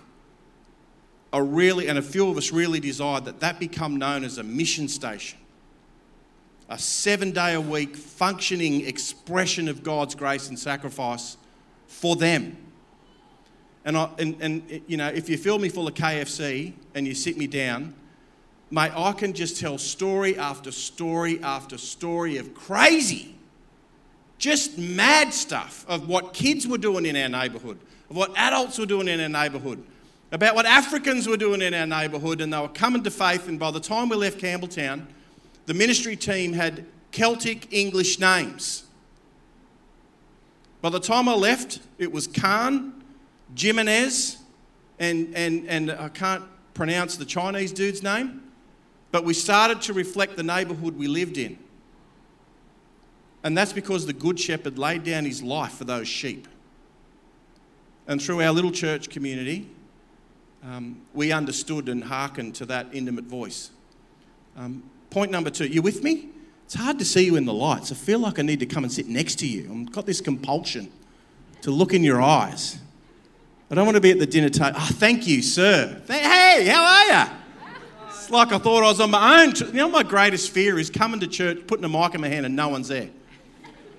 I 1.30 1.40
really, 1.40 1.88
and 1.88 1.98
a 1.98 2.02
few 2.02 2.30
of 2.30 2.38
us 2.38 2.52
really 2.52 2.80
desired 2.80 3.26
that 3.26 3.40
that 3.40 3.60
become 3.60 3.98
known 3.98 4.24
as 4.24 4.38
a 4.38 4.42
mission 4.42 4.88
station. 4.88 5.38
A 6.70 6.78
seven 6.78 7.32
day 7.32 7.52
a 7.52 7.60
week 7.60 7.94
functioning 7.94 8.86
expression 8.86 9.68
of 9.68 9.82
God's 9.82 10.14
grace 10.14 10.48
and 10.48 10.58
sacrifice 10.58 11.36
for 11.86 12.16
them. 12.16 12.56
And, 13.84 13.94
I, 13.94 14.08
and, 14.18 14.36
and 14.40 14.82
you 14.86 14.96
know, 14.96 15.08
if 15.08 15.28
you 15.28 15.36
fill 15.36 15.58
me 15.58 15.68
full 15.68 15.86
of 15.86 15.92
KFC 15.92 16.72
and 16.94 17.06
you 17.06 17.14
sit 17.14 17.36
me 17.36 17.46
down, 17.46 17.94
mate, 18.70 18.92
I 18.94 19.12
can 19.12 19.32
just 19.32 19.58
tell 19.58 19.78
story 19.78 20.36
after 20.38 20.72
story 20.72 21.42
after 21.42 21.78
story 21.78 22.36
of 22.36 22.54
crazy, 22.54 23.34
just 24.38 24.78
mad 24.78 25.32
stuff 25.32 25.84
of 25.88 26.08
what 26.08 26.34
kids 26.34 26.66
were 26.66 26.78
doing 26.78 27.06
in 27.06 27.16
our 27.16 27.28
neighbourhood, 27.28 27.78
of 28.10 28.16
what 28.16 28.36
adults 28.36 28.78
were 28.78 28.86
doing 28.86 29.08
in 29.08 29.20
our 29.20 29.28
neighbourhood, 29.28 29.82
about 30.32 30.54
what 30.54 30.66
Africans 30.66 31.28
were 31.28 31.36
doing 31.36 31.62
in 31.62 31.74
our 31.74 31.86
neighbourhood, 31.86 32.40
and 32.40 32.52
they 32.52 32.58
were 32.58 32.68
coming 32.68 33.02
to 33.04 33.10
faith. 33.10 33.48
And 33.48 33.58
by 33.58 33.70
the 33.70 33.80
time 33.80 34.08
we 34.08 34.16
left 34.16 34.38
Campbelltown, 34.38 35.06
the 35.66 35.74
ministry 35.74 36.16
team 36.16 36.52
had 36.52 36.84
Celtic 37.12 37.72
English 37.72 38.18
names. 38.18 38.84
By 40.82 40.90
the 40.90 41.00
time 41.00 41.28
I 41.28 41.34
left, 41.34 41.80
it 41.98 42.12
was 42.12 42.26
Khan, 42.26 43.02
Jimenez, 43.56 44.38
and, 44.98 45.34
and, 45.34 45.66
and 45.68 45.90
I 45.90 46.08
can't 46.08 46.44
pronounce 46.74 47.16
the 47.16 47.24
Chinese 47.24 47.72
dude's 47.72 48.02
name, 48.02 48.42
but 49.16 49.24
we 49.24 49.32
started 49.32 49.80
to 49.80 49.94
reflect 49.94 50.36
the 50.36 50.42
neighbourhood 50.42 50.94
we 50.94 51.08
lived 51.08 51.38
in. 51.38 51.56
And 53.44 53.56
that's 53.56 53.72
because 53.72 54.04
the 54.04 54.12
Good 54.12 54.38
Shepherd 54.38 54.78
laid 54.78 55.04
down 55.04 55.24
his 55.24 55.42
life 55.42 55.72
for 55.72 55.84
those 55.84 56.06
sheep. 56.06 56.46
And 58.06 58.20
through 58.20 58.42
our 58.42 58.52
little 58.52 58.70
church 58.70 59.08
community, 59.08 59.70
um, 60.62 61.00
we 61.14 61.32
understood 61.32 61.88
and 61.88 62.04
hearkened 62.04 62.56
to 62.56 62.66
that 62.66 62.88
intimate 62.92 63.24
voice. 63.24 63.70
Um, 64.54 64.82
point 65.08 65.30
number 65.30 65.48
two, 65.48 65.66
you 65.66 65.80
with 65.80 66.04
me? 66.04 66.28
It's 66.66 66.74
hard 66.74 66.98
to 66.98 67.04
see 67.06 67.24
you 67.24 67.36
in 67.36 67.46
the 67.46 67.54
lights. 67.54 67.90
I 67.90 67.94
feel 67.94 68.18
like 68.18 68.38
I 68.38 68.42
need 68.42 68.60
to 68.60 68.66
come 68.66 68.84
and 68.84 68.92
sit 68.92 69.08
next 69.08 69.36
to 69.36 69.46
you. 69.46 69.66
I've 69.72 69.92
got 69.92 70.04
this 70.04 70.20
compulsion 70.20 70.92
to 71.62 71.70
look 71.70 71.94
in 71.94 72.04
your 72.04 72.20
eyes. 72.20 72.80
I 73.70 73.76
don't 73.76 73.86
want 73.86 73.94
to 73.94 74.02
be 74.02 74.10
at 74.10 74.18
the 74.18 74.26
dinner 74.26 74.50
table. 74.50 74.76
Oh, 74.78 74.90
thank 74.92 75.26
you, 75.26 75.40
sir. 75.40 76.02
Hey, 76.06 76.66
how 76.66 76.84
are 76.84 77.04
you? 77.06 77.45
It's 78.26 78.32
like 78.32 78.50
I 78.50 78.58
thought 78.58 78.82
I 78.82 78.88
was 78.88 79.00
on 79.00 79.12
my 79.12 79.44
own. 79.44 79.54
You 79.54 79.72
know, 79.74 79.88
my 79.88 80.02
greatest 80.02 80.50
fear 80.50 80.80
is 80.80 80.90
coming 80.90 81.20
to 81.20 81.28
church, 81.28 81.64
putting 81.68 81.84
a 81.84 81.88
mic 81.88 82.12
in 82.12 82.20
my 82.20 82.26
hand, 82.26 82.44
and 82.44 82.56
no 82.56 82.66
one's 82.66 82.88
there. 82.88 83.08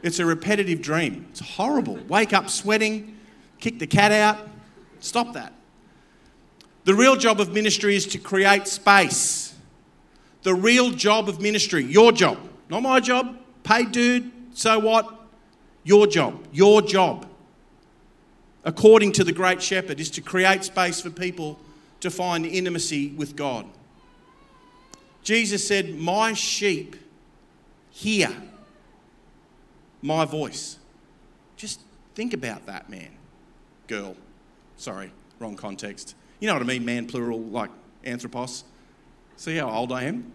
It's 0.03 0.19
a 0.19 0.25
repetitive 0.25 0.81
dream. 0.81 1.27
It's 1.29 1.39
horrible. 1.39 1.97
Wake 2.09 2.33
up 2.33 2.49
sweating, 2.49 3.17
kick 3.61 3.79
the 3.79 3.87
cat 3.87 4.11
out. 4.11 4.49
Stop 4.99 5.31
that. 5.35 5.53
The 6.83 6.93
real 6.93 7.15
job 7.15 7.39
of 7.39 7.53
ministry 7.53 7.95
is 7.95 8.05
to 8.07 8.17
create 8.17 8.67
space. 8.67 9.55
The 10.43 10.53
real 10.53 10.91
job 10.91 11.29
of 11.29 11.39
ministry, 11.39 11.85
your 11.85 12.11
job, 12.11 12.37
not 12.69 12.83
my 12.83 12.99
job, 12.99 13.37
paid 13.63 13.93
dude, 13.93 14.29
so 14.53 14.77
what? 14.77 15.09
Your 15.85 16.05
job, 16.05 16.45
your 16.51 16.81
job, 16.81 17.29
according 18.65 19.13
to 19.13 19.23
the 19.23 19.31
Great 19.31 19.61
Shepherd, 19.61 20.01
is 20.01 20.11
to 20.11 20.21
create 20.21 20.65
space 20.65 20.99
for 20.99 21.11
people 21.11 21.57
to 22.01 22.11
find 22.11 22.45
intimacy 22.45 23.11
with 23.11 23.37
God. 23.37 23.65
Jesus 25.27 25.67
said, 25.67 25.93
My 25.93 26.31
sheep 26.31 26.95
hear 27.89 28.33
my 30.01 30.23
voice. 30.23 30.77
Just 31.57 31.81
think 32.15 32.33
about 32.33 32.65
that, 32.67 32.89
man. 32.89 33.09
Girl. 33.87 34.15
Sorry, 34.77 35.11
wrong 35.39 35.57
context. 35.57 36.15
You 36.39 36.47
know 36.47 36.53
what 36.53 36.61
I 36.61 36.65
mean, 36.65 36.85
man, 36.85 37.07
plural, 37.07 37.41
like 37.41 37.69
anthropos. 38.05 38.63
See 39.35 39.57
how 39.57 39.69
old 39.69 39.91
I 39.91 40.03
am? 40.03 40.31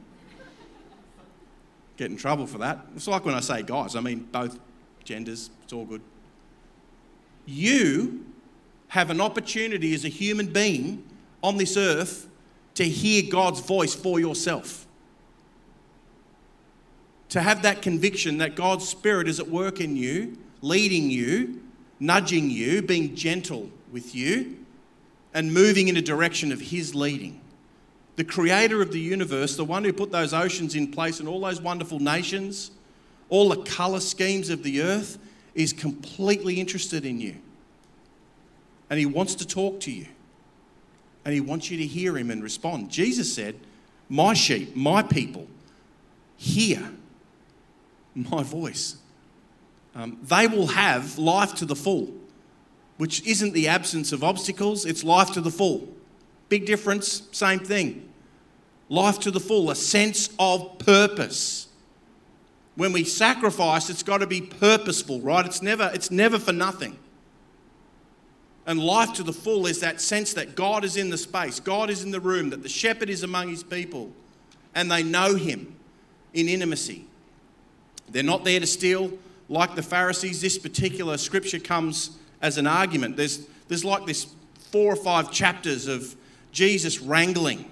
Get 1.96 2.10
in 2.10 2.18
trouble 2.18 2.46
for 2.46 2.58
that. 2.58 2.84
It's 2.94 3.08
like 3.08 3.24
when 3.24 3.34
I 3.34 3.40
say 3.40 3.62
guys, 3.62 3.96
I 3.96 4.00
mean 4.00 4.28
both 4.30 4.58
genders, 5.04 5.48
it's 5.62 5.72
all 5.72 5.86
good. 5.86 6.02
You 7.46 8.26
have 8.88 9.08
an 9.08 9.22
opportunity 9.22 9.94
as 9.94 10.04
a 10.04 10.10
human 10.10 10.52
being 10.52 11.02
on 11.42 11.56
this 11.56 11.78
earth 11.78 12.28
to 12.82 12.88
hear 12.88 13.22
God's 13.30 13.60
voice 13.60 13.94
for 13.94 14.18
yourself. 14.18 14.86
To 17.28 17.40
have 17.40 17.62
that 17.62 17.80
conviction 17.80 18.38
that 18.38 18.56
God's 18.56 18.88
Spirit 18.88 19.28
is 19.28 19.38
at 19.38 19.48
work 19.48 19.80
in 19.80 19.96
you, 19.96 20.36
leading 20.62 21.08
you, 21.08 21.62
nudging 22.00 22.50
you, 22.50 22.82
being 22.82 23.14
gentle 23.14 23.70
with 23.92 24.14
you 24.16 24.58
and 25.32 25.54
moving 25.54 25.86
in 25.86 25.96
a 25.96 26.02
direction 26.02 26.50
of 26.50 26.60
His 26.60 26.92
leading. 26.94 27.40
The 28.16 28.24
creator 28.24 28.82
of 28.82 28.90
the 28.90 29.00
universe, 29.00 29.56
the 29.56 29.64
one 29.64 29.84
who 29.84 29.92
put 29.92 30.10
those 30.10 30.34
oceans 30.34 30.74
in 30.74 30.90
place 30.90 31.20
and 31.20 31.28
all 31.28 31.40
those 31.40 31.60
wonderful 31.60 32.00
nations, 32.00 32.72
all 33.28 33.48
the 33.48 33.62
colour 33.62 34.00
schemes 34.00 34.50
of 34.50 34.64
the 34.64 34.82
earth, 34.82 35.18
is 35.54 35.72
completely 35.72 36.60
interested 36.60 37.06
in 37.06 37.20
you. 37.20 37.36
And 38.90 38.98
He 38.98 39.06
wants 39.06 39.36
to 39.36 39.46
talk 39.46 39.78
to 39.80 39.92
you. 39.92 40.08
And 41.24 41.34
He 41.34 41.40
wants 41.40 41.70
you 41.70 41.78
to 41.78 41.86
hear 41.86 42.16
Him 42.16 42.30
and 42.30 42.42
respond. 42.42 42.90
Jesus 42.90 43.32
said, 43.32 43.56
My 44.08 44.34
sheep, 44.34 44.74
my 44.76 45.02
people, 45.02 45.46
hear 46.36 46.92
my 48.14 48.42
voice. 48.42 48.96
Um, 49.94 50.18
they 50.22 50.46
will 50.46 50.68
have 50.68 51.18
life 51.18 51.54
to 51.56 51.64
the 51.64 51.76
full 51.76 52.12
which 53.02 53.26
isn't 53.26 53.52
the 53.52 53.66
absence 53.66 54.12
of 54.12 54.22
obstacles, 54.22 54.84
it's 54.84 55.02
life 55.02 55.32
to 55.32 55.40
the 55.40 55.50
full. 55.50 55.88
Big 56.48 56.66
difference, 56.66 57.28
same 57.32 57.58
thing. 57.58 58.08
Life 58.88 59.18
to 59.20 59.32
the 59.32 59.40
full, 59.40 59.72
a 59.72 59.74
sense 59.74 60.30
of 60.38 60.78
purpose. 60.78 61.66
When 62.76 62.92
we 62.92 63.02
sacrifice, 63.02 63.90
it's 63.90 64.04
got 64.04 64.18
to 64.18 64.28
be 64.28 64.40
purposeful, 64.40 65.20
right? 65.20 65.44
It's 65.44 65.62
never, 65.62 65.90
it's 65.92 66.12
never 66.12 66.38
for 66.38 66.52
nothing. 66.52 66.96
And 68.66 68.78
life 68.78 69.12
to 69.14 69.22
the 69.22 69.32
full 69.32 69.66
is 69.66 69.80
that 69.80 70.00
sense 70.00 70.34
that 70.34 70.54
God 70.54 70.84
is 70.84 70.96
in 70.96 71.10
the 71.10 71.18
space, 71.18 71.58
God 71.58 71.90
is 71.90 72.04
in 72.04 72.10
the 72.10 72.20
room, 72.20 72.50
that 72.50 72.62
the 72.62 72.68
shepherd 72.68 73.10
is 73.10 73.22
among 73.22 73.48
his 73.48 73.62
people, 73.62 74.12
and 74.74 74.90
they 74.90 75.02
know 75.02 75.34
him 75.34 75.74
in 76.32 76.48
intimacy. 76.48 77.06
They're 78.08 78.22
not 78.22 78.44
there 78.44 78.60
to 78.60 78.66
steal 78.66 79.12
like 79.48 79.74
the 79.74 79.82
Pharisees. 79.82 80.40
This 80.40 80.58
particular 80.58 81.16
scripture 81.16 81.58
comes 81.58 82.18
as 82.40 82.58
an 82.58 82.66
argument. 82.66 83.16
There's, 83.16 83.46
there's 83.68 83.84
like 83.84 84.06
this 84.06 84.26
four 84.70 84.92
or 84.92 84.96
five 84.96 85.32
chapters 85.32 85.88
of 85.88 86.14
Jesus 86.52 87.00
wrangling 87.00 87.68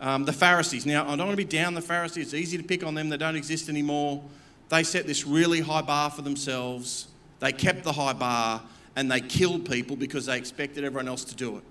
um, 0.00 0.24
the 0.24 0.32
Pharisees. 0.32 0.86
Now, 0.86 1.02
I 1.02 1.16
don't 1.16 1.26
want 1.26 1.32
to 1.32 1.36
be 1.36 1.44
down 1.44 1.74
the 1.74 1.82
Pharisees. 1.82 2.26
It's 2.26 2.34
easy 2.34 2.56
to 2.56 2.64
pick 2.64 2.84
on 2.84 2.94
them. 2.94 3.10
They 3.10 3.16
don't 3.16 3.36
exist 3.36 3.68
anymore. 3.68 4.22
They 4.70 4.82
set 4.82 5.06
this 5.06 5.26
really 5.26 5.60
high 5.60 5.82
bar 5.82 6.10
for 6.10 6.22
themselves. 6.22 7.08
They 7.40 7.52
kept 7.52 7.84
the 7.84 7.92
high 7.92 8.12
bar 8.12 8.62
and 9.00 9.10
they 9.10 9.22
killed 9.22 9.64
people 9.64 9.96
because 9.96 10.26
they 10.26 10.36
expected 10.36 10.84
everyone 10.84 11.08
else 11.08 11.24
to 11.24 11.34
do 11.34 11.56
it. 11.56 11.64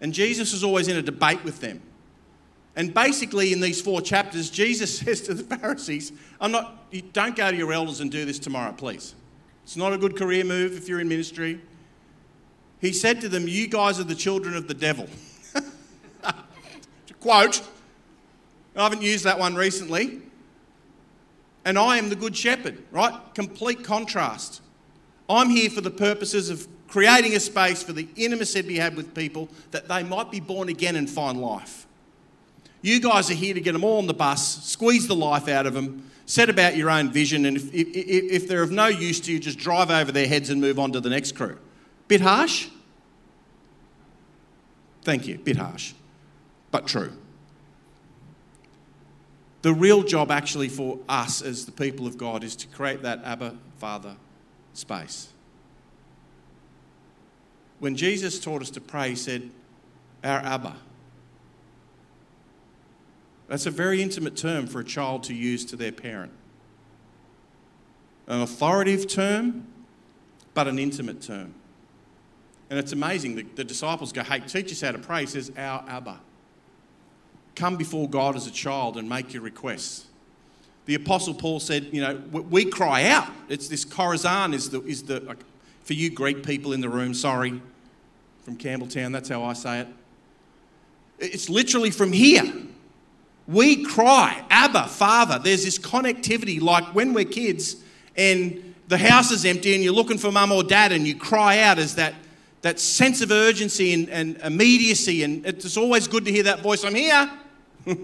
And 0.00 0.14
Jesus 0.14 0.50
was 0.50 0.64
always 0.64 0.88
in 0.88 0.96
a 0.96 1.02
debate 1.02 1.44
with 1.44 1.60
them. 1.60 1.82
And 2.74 2.94
basically, 2.94 3.52
in 3.52 3.60
these 3.60 3.82
four 3.82 4.00
chapters, 4.00 4.48
Jesus 4.48 4.98
says 5.00 5.20
to 5.22 5.34
the 5.34 5.44
Pharisees, 5.56 6.10
I'm 6.40 6.50
not, 6.50 6.90
don't 7.12 7.36
go 7.36 7.50
to 7.50 7.56
your 7.56 7.70
elders 7.70 8.00
and 8.00 8.10
do 8.10 8.24
this 8.24 8.38
tomorrow, 8.38 8.72
please. 8.72 9.14
It's 9.62 9.76
not 9.76 9.92
a 9.92 9.98
good 9.98 10.16
career 10.16 10.42
move 10.42 10.74
if 10.74 10.88
you're 10.88 11.00
in 11.00 11.08
ministry. 11.08 11.60
He 12.80 12.94
said 12.94 13.20
to 13.20 13.28
them, 13.28 13.46
You 13.46 13.68
guys 13.68 14.00
are 14.00 14.04
the 14.04 14.14
children 14.14 14.56
of 14.56 14.68
the 14.68 14.74
devil. 14.74 15.06
Quote, 17.20 17.60
I 18.74 18.84
haven't 18.84 19.02
used 19.02 19.24
that 19.24 19.38
one 19.38 19.54
recently. 19.54 20.22
And 21.66 21.78
I 21.78 21.98
am 21.98 22.08
the 22.08 22.16
good 22.16 22.34
shepherd, 22.34 22.82
right? 22.90 23.20
Complete 23.34 23.84
contrast. 23.84 24.61
I'm 25.28 25.50
here 25.50 25.70
for 25.70 25.80
the 25.80 25.90
purposes 25.90 26.50
of 26.50 26.66
creating 26.88 27.34
a 27.34 27.40
space 27.40 27.82
for 27.82 27.92
the 27.92 28.06
intimacy 28.16 28.60
we 28.62 28.76
have 28.76 28.96
with 28.96 29.14
people 29.14 29.48
that 29.70 29.88
they 29.88 30.02
might 30.02 30.30
be 30.30 30.40
born 30.40 30.68
again 30.68 30.94
and 30.94 31.08
find 31.08 31.40
life. 31.40 31.86
You 32.82 33.00
guys 33.00 33.30
are 33.30 33.34
here 33.34 33.54
to 33.54 33.60
get 33.60 33.72
them 33.72 33.84
all 33.84 33.98
on 33.98 34.06
the 34.06 34.14
bus, 34.14 34.64
squeeze 34.64 35.06
the 35.08 35.14
life 35.14 35.48
out 35.48 35.66
of 35.66 35.72
them, 35.72 36.10
set 36.26 36.50
about 36.50 36.76
your 36.76 36.90
own 36.90 37.10
vision, 37.10 37.46
and 37.46 37.56
if, 37.56 37.72
if, 37.72 37.86
if 37.96 38.48
they're 38.48 38.62
of 38.62 38.72
no 38.72 38.88
use 38.88 39.20
to 39.20 39.32
you, 39.32 39.38
just 39.38 39.58
drive 39.58 39.90
over 39.90 40.12
their 40.12 40.26
heads 40.26 40.50
and 40.50 40.60
move 40.60 40.78
on 40.78 40.92
to 40.92 41.00
the 41.00 41.08
next 41.08 41.32
crew. 41.32 41.58
Bit 42.08 42.20
harsh? 42.20 42.68
Thank 45.02 45.26
you, 45.26 45.38
bit 45.38 45.56
harsh, 45.56 45.94
but 46.70 46.86
true. 46.86 47.16
The 49.62 49.72
real 49.72 50.02
job, 50.02 50.30
actually, 50.30 50.68
for 50.68 50.98
us 51.08 51.40
as 51.40 51.64
the 51.64 51.72
people 51.72 52.06
of 52.06 52.18
God 52.18 52.44
is 52.44 52.56
to 52.56 52.66
create 52.66 53.02
that 53.02 53.22
Abba 53.24 53.56
Father 53.78 54.16
space. 54.74 55.28
When 57.78 57.96
Jesus 57.96 58.38
taught 58.38 58.62
us 58.62 58.70
to 58.70 58.80
pray, 58.80 59.10
he 59.10 59.16
said, 59.16 59.50
Our 60.22 60.38
Abba. 60.38 60.76
That's 63.48 63.66
a 63.66 63.70
very 63.70 64.00
intimate 64.00 64.36
term 64.36 64.66
for 64.66 64.80
a 64.80 64.84
child 64.84 65.24
to 65.24 65.34
use 65.34 65.64
to 65.66 65.76
their 65.76 65.92
parent. 65.92 66.32
An 68.26 68.40
authoritative 68.40 69.08
term, 69.08 69.66
but 70.54 70.68
an 70.68 70.78
intimate 70.78 71.20
term. 71.20 71.54
And 72.70 72.78
it's 72.78 72.92
amazing. 72.92 73.34
that 73.36 73.56
the 73.56 73.64
disciples 73.64 74.12
go, 74.12 74.22
Hey, 74.22 74.40
teach 74.40 74.70
us 74.70 74.80
how 74.80 74.92
to 74.92 74.98
pray. 74.98 75.22
He 75.22 75.26
says, 75.26 75.52
Our 75.56 75.84
Abba. 75.88 76.20
Come 77.54 77.76
before 77.76 78.08
God 78.08 78.36
as 78.36 78.46
a 78.46 78.50
child 78.50 78.96
and 78.96 79.08
make 79.08 79.34
your 79.34 79.42
requests. 79.42 80.06
The 80.86 80.94
Apostle 80.96 81.34
Paul 81.34 81.60
said, 81.60 81.88
You 81.92 82.00
know, 82.00 82.22
we 82.30 82.64
cry 82.64 83.06
out. 83.06 83.28
It's 83.48 83.68
this 83.68 83.84
Chorazan 83.84 84.52
is 84.52 84.70
the, 84.70 84.82
is 84.82 85.04
the 85.04 85.36
for 85.84 85.94
you 85.94 86.10
Greek 86.10 86.44
people 86.44 86.72
in 86.72 86.80
the 86.80 86.88
room, 86.88 87.14
sorry, 87.14 87.60
from 88.42 88.56
Campbelltown, 88.56 89.12
that's 89.12 89.28
how 89.28 89.44
I 89.44 89.52
say 89.52 89.80
it. 89.80 89.88
It's 91.18 91.48
literally 91.48 91.90
from 91.90 92.12
here. 92.12 92.52
We 93.46 93.84
cry, 93.84 94.44
Abba, 94.50 94.86
Father. 94.88 95.38
There's 95.38 95.64
this 95.64 95.78
connectivity 95.78 96.60
like 96.60 96.94
when 96.94 97.12
we're 97.12 97.24
kids 97.24 97.76
and 98.16 98.74
the 98.88 98.98
house 98.98 99.30
is 99.30 99.44
empty 99.44 99.74
and 99.74 99.82
you're 99.82 99.92
looking 99.92 100.18
for 100.18 100.30
mum 100.30 100.52
or 100.52 100.62
dad 100.62 100.92
and 100.92 101.06
you 101.06 101.16
cry 101.16 101.60
out 101.60 101.78
as 101.78 101.94
that 101.96 102.14
that 102.62 102.78
sense 102.78 103.20
of 103.20 103.32
urgency 103.32 103.92
and, 103.92 104.08
and 104.08 104.36
immediacy. 104.38 105.24
And 105.24 105.44
it's 105.44 105.76
always 105.76 106.06
good 106.06 106.24
to 106.26 106.32
hear 106.32 106.44
that 106.44 106.60
voice 106.60 106.84
I'm 106.84 106.94
here. 106.94 107.30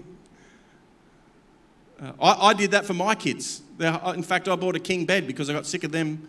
Uh, 2.01 2.11
I, 2.21 2.47
I, 2.47 2.53
did 2.53 2.71
that 2.71 2.85
for 2.85 2.93
my 2.93 3.15
kids. 3.15 3.61
In 3.79 4.23
fact, 4.23 4.47
I 4.47 4.55
bought 4.55 4.75
a 4.75 4.79
king 4.79 5.05
bed 5.05 5.27
because 5.27 5.49
I 5.49 5.53
got 5.53 5.65
sick 5.65 5.83
of 5.83 5.91
them 5.91 6.27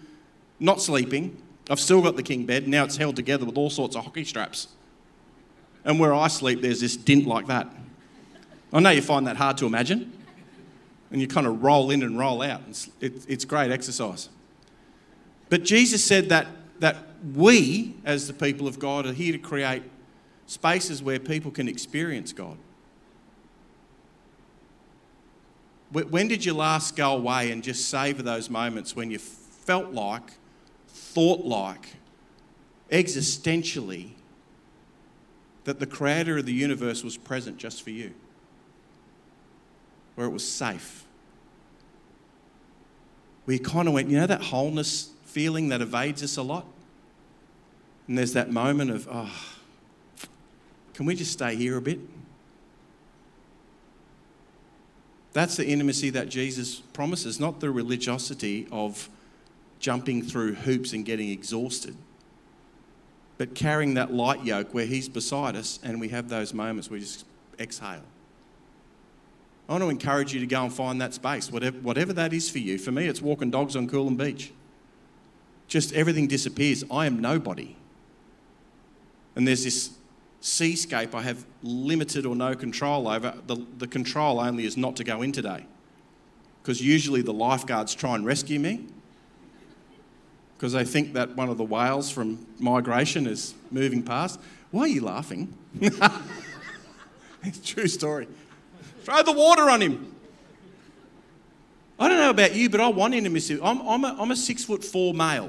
not 0.59 0.81
sleeping. 0.81 1.41
I've 1.69 1.81
still 1.81 2.03
got 2.03 2.17
the 2.17 2.23
king 2.23 2.45
bed. 2.45 2.69
Now 2.69 2.85
it's 2.85 2.97
held 2.97 3.17
together 3.17 3.45
with 3.45 3.57
all 3.57 3.71
sorts 3.71 3.97
of 3.97 4.07
ocky 4.07 4.25
straps. 4.25 4.69
And 5.85 5.99
where 5.99 6.13
I 6.13 6.29
sleep, 6.29 6.61
there's 6.61 6.81
this 6.81 6.97
dint 6.97 7.27
like 7.27 7.47
that. 7.47 7.69
I 8.73 8.81
know 8.81 8.91
you 8.91 9.03
find 9.03 9.27
that 9.27 9.37
hard 9.37 9.57
to 9.59 9.67
imagine. 9.67 10.13
And 11.11 11.21
you 11.21 11.27
kind 11.27 11.47
of 11.47 11.63
roll 11.63 11.91
in 11.91 12.03
and 12.03 12.19
roll 12.19 12.43
out. 12.43 12.63
It's, 12.69 12.89
it, 13.01 13.25
it's 13.29 13.45
great 13.45 13.73
exercise. 13.73 14.29
But 15.49 15.65
Jesus 15.65 16.05
said 16.05 16.29
that, 16.29 16.47
that 16.79 16.97
we, 17.35 17.97
as 18.05 18.27
the 18.27 18.33
people 18.33 18.69
of 18.69 18.79
God, 18.79 19.07
are 19.07 19.13
here 19.13 19.33
to 19.33 19.39
create 19.39 19.83
spaces 20.47 21.03
where 21.03 21.19
people 21.19 21.51
can 21.51 21.69
experience 21.69 22.33
God. 22.33 22.59
When 25.93 26.29
did 26.29 26.45
you 26.45 26.55
last 26.55 26.95
go 26.95 27.13
away 27.17 27.51
and 27.51 27.65
just 27.65 27.89
savor 27.89 28.23
those 28.23 28.49
moments 28.49 28.95
when 28.95 29.11
you 29.11 29.19
felt 29.19 29.93
like, 29.93 30.35
thought 30.89 31.45
like, 31.45 31.95
existentially, 32.91 34.11
that 35.65 35.81
the 35.81 35.87
creator 35.87 36.39
of 36.39 36.47
the 36.47 36.53
universe 36.53 37.03
was 37.03 37.17
present 37.17 37.59
just 37.59 37.83
for 37.83 37.91
you? 37.91 38.15
Where 40.15 40.27
it 40.27 40.31
was 40.31 40.47
safe? 40.49 41.05
We 43.47 43.59
kind 43.59 43.89
of 43.89 43.95
went, 43.95 44.09
you 44.09 44.17
know, 44.17 44.27
that 44.27 44.43
wholeness 44.43 45.11
feeling 45.25 45.71
that 45.71 45.81
evades 45.81 46.23
us 46.23 46.37
a 46.37 46.43
lot? 46.43 46.67
And 48.07 48.17
there's 48.17 48.33
that 48.35 48.51
moment 48.51 48.91
of, 48.91 49.09
oh, 49.11 49.33
can 50.95 51.07
we 51.07 51.17
just 51.17 51.33
stay 51.33 51.57
here 51.57 51.77
a 51.77 51.83
bit? 51.83 51.99
That's 55.33 55.57
the 55.57 55.67
intimacy 55.67 56.11
that 56.11 56.29
Jesus 56.29 56.77
promises, 56.81 57.39
not 57.39 57.61
the 57.61 57.71
religiosity 57.71 58.67
of 58.73 59.09
jumping 59.79 60.23
through 60.23 60.55
hoops 60.55 60.93
and 60.93 61.05
getting 61.05 61.31
exhausted, 61.31 61.97
but 63.39 63.55
carrying 63.55 63.95
that 63.95 64.13
light 64.13 64.45
yoke 64.45 64.75
where 64.75 64.87
He's 64.87 65.09
beside 65.09 65.57
us 65.57 65.79
and 65.83 66.01
we 66.01 66.09
have 66.09 66.29
those 66.29 66.53
moments 66.53 66.91
where 66.91 66.99
we 66.99 67.01
just 67.01 67.25
exhale. 67.59 68.03
I 69.69 69.73
want 69.75 69.85
to 69.85 69.89
encourage 69.89 70.35
you 70.35 70.41
to 70.41 70.47
go 70.47 70.65
and 70.65 70.73
find 70.73 71.01
that 71.01 71.15
space, 71.15 71.51
whatever, 71.53 71.79
whatever 71.79 72.13
that 72.15 72.33
is 72.33 72.51
for 72.51 72.59
you. 72.59 72.77
For 72.77 72.91
me, 72.91 73.07
it's 73.07 73.23
walking 73.23 73.53
dogs 73.53 73.77
on 73.77 73.89
Coolum 73.89 74.17
Beach. 74.17 74.53
Just 75.69 75.93
everything 75.93 76.27
disappears. 76.27 76.83
I 76.91 77.07
am 77.07 77.21
nobody. 77.21 77.77
And 79.37 79.47
there's 79.47 79.63
this 79.63 79.91
seascape 80.41 81.15
I 81.15 81.23
have 81.23 81.45
limited 81.63 82.27
or 82.27 82.35
no 82.35 82.55
control 82.55 83.09
over. 83.09 83.35
The, 83.47 83.65
the 83.79 83.87
control 83.87 84.41
only 84.41 84.65
is 84.65 84.77
not 84.77 84.97
to 84.97 85.05
go 85.05 85.23
in 85.23 85.33
today. 85.33 85.67
Because 86.63 86.81
usually 86.81 87.23
the 87.23 87.33
lifeguards 87.33 87.95
try 87.95 88.15
and 88.15 88.25
rescue 88.25 88.59
me 88.59 88.87
because 90.61 90.75
they 90.75 90.85
think 90.85 91.15
that 91.15 91.35
one 91.37 91.49
of 91.49 91.57
the 91.57 91.65
whales 91.65 92.11
from 92.11 92.47
migration 92.59 93.27
is 93.27 93.55
moving 93.71 94.03
past. 94.03 94.39
Why 94.71 94.83
are 94.83 94.89
you 94.89 95.01
laughing? 95.01 95.57
it's 95.81 95.99
a 97.59 97.65
true 97.65 97.87
story. 97.87 98.29
Throw 99.05 99.23
the 99.23 99.33
water 99.33 99.71
on 99.71 99.81
him. 99.81 100.15
I 101.99 102.09
don't 102.09 102.19
know 102.19 102.29
about 102.29 102.55
you, 102.55 102.69
but 102.69 102.79
I 102.79 102.89
want 102.89 103.15
intimacy. 103.15 103.59
I'm, 103.63 103.81
I'm, 103.81 104.05
a, 104.05 104.17
I'm 104.19 104.31
a 104.31 104.37
six 104.37 104.63
foot 104.63 104.85
four 104.85 105.15
male. 105.15 105.49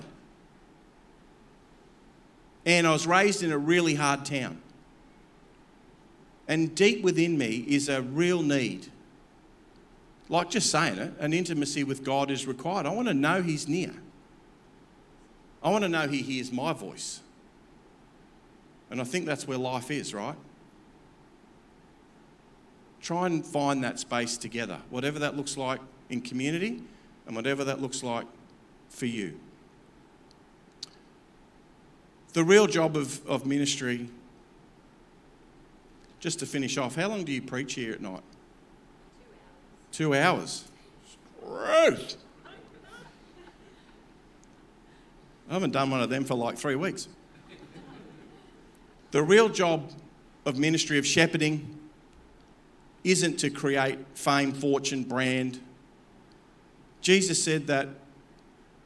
And 2.66 2.88
I 2.88 2.92
was 2.92 3.06
raised 3.06 3.44
in 3.44 3.52
a 3.52 3.58
really 3.58 3.96
hard 3.96 4.24
town. 4.24 4.62
And 6.52 6.76
deep 6.76 7.02
within 7.02 7.38
me 7.38 7.64
is 7.66 7.88
a 7.88 8.02
real 8.02 8.43
need. 8.43 8.88
Like 10.28 10.49
just 10.49 10.70
saying 10.70 10.97
it, 10.97 11.14
an 11.18 11.32
intimacy 11.32 11.86
with 11.86 12.04
God 12.04 12.30
is 12.30 12.45
required. 12.45 12.86
I 12.86 12.89
want 12.89 13.08
to 13.08 13.14
know 13.14 13.41
He's 13.41 13.70
near. 13.70 13.93
I 15.64 15.70
want 15.70 15.86
to 15.86 15.89
know 15.89 16.10
He 16.10 16.22
hears 16.22 16.52
my 16.52 16.74
voice. 16.74 17.22
And 18.89 18.99
I 18.99 19.06
think 19.06 19.26
that's 19.26 19.47
where 19.47 19.58
life 19.58 19.89
is, 19.91 20.14
right? 20.14 20.36
Try 23.02 23.28
and 23.28 23.45
find 23.45 23.82
that 23.86 23.97
space 23.97 24.36
together, 24.36 24.80
whatever 24.89 25.20
that 25.20 25.38
looks 25.38 25.56
like 25.56 25.80
in 26.10 26.20
community 26.20 26.84
and 27.28 27.34
whatever 27.34 27.64
that 27.64 27.82
looks 27.82 28.04
like 28.04 28.26
for 28.89 29.06
you. 29.06 29.39
The 32.34 32.43
real 32.43 32.68
job 32.68 32.97
of, 32.97 33.26
of 33.26 33.45
ministry 33.45 34.10
just 36.22 36.38
to 36.39 36.45
finish 36.45 36.78
off, 36.78 36.95
how 36.95 37.09
long 37.09 37.26
do 37.26 37.32
you 37.34 37.41
preach 37.41 37.74
here 37.74 37.91
at 37.91 37.99
night? 37.99 38.22
Two 39.91 40.13
hours. 40.13 40.69
Two 41.43 41.57
hours. 41.57 41.97
Great. 41.97 42.15
I 45.49 45.53
haven't 45.53 45.72
done 45.72 45.89
one 45.89 45.99
of 46.01 46.09
them 46.09 46.24
for 46.24 46.36
like 46.36 46.57
three 46.57 46.76
weeks. 46.76 47.09
The 49.09 49.22
real 49.22 49.49
job 49.49 49.91
of 50.45 50.57
ministry 50.57 50.97
of 50.97 51.05
shepherding 51.05 51.80
isn't 53.03 53.38
to 53.38 53.49
create 53.49 53.97
fame, 54.13 54.53
fortune, 54.53 55.03
brand. 55.03 55.59
Jesus 57.01 57.43
said 57.43 57.67
that 57.67 57.89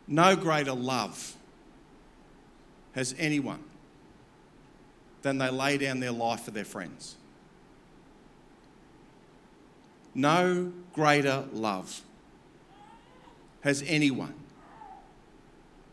no 0.07 0.36
greater 0.38 0.73
love 0.73 1.36
has 2.93 3.13
anyone 3.19 3.61
than 5.21 5.38
they 5.38 5.49
lay 5.49 5.77
down 5.77 5.99
their 5.99 6.11
life 6.11 6.43
for 6.43 6.51
their 6.51 6.65
friends 6.65 7.17
no 10.16 10.72
greater 10.93 11.43
love 11.51 12.01
has 13.61 13.84
anyone 13.86 14.34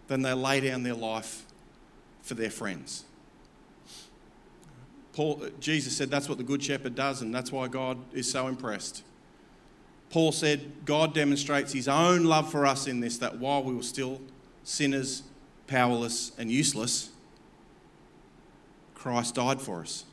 than 0.06 0.22
they 0.22 0.32
lay 0.32 0.60
down 0.60 0.82
their 0.82 0.94
life 0.94 1.44
for 2.22 2.34
their 2.34 2.50
friends. 2.50 3.04
Paul, 5.12 5.48
Jesus 5.60 5.96
said 5.96 6.10
that's 6.10 6.28
what 6.28 6.38
the 6.38 6.44
Good 6.44 6.62
Shepherd 6.62 6.94
does, 6.94 7.20
and 7.20 7.34
that's 7.34 7.52
why 7.52 7.68
God 7.68 7.98
is 8.12 8.30
so 8.30 8.46
impressed. 8.46 9.02
Paul 10.10 10.32
said 10.32 10.70
God 10.84 11.14
demonstrates 11.14 11.72
his 11.72 11.88
own 11.88 12.24
love 12.24 12.50
for 12.50 12.66
us 12.66 12.86
in 12.86 13.00
this 13.00 13.18
that 13.18 13.38
while 13.38 13.62
we 13.62 13.74
were 13.74 13.82
still 13.82 14.20
sinners, 14.64 15.22
powerless, 15.66 16.32
and 16.38 16.50
useless, 16.50 17.10
Christ 18.94 19.34
died 19.34 19.60
for 19.60 19.80
us. 19.80 20.04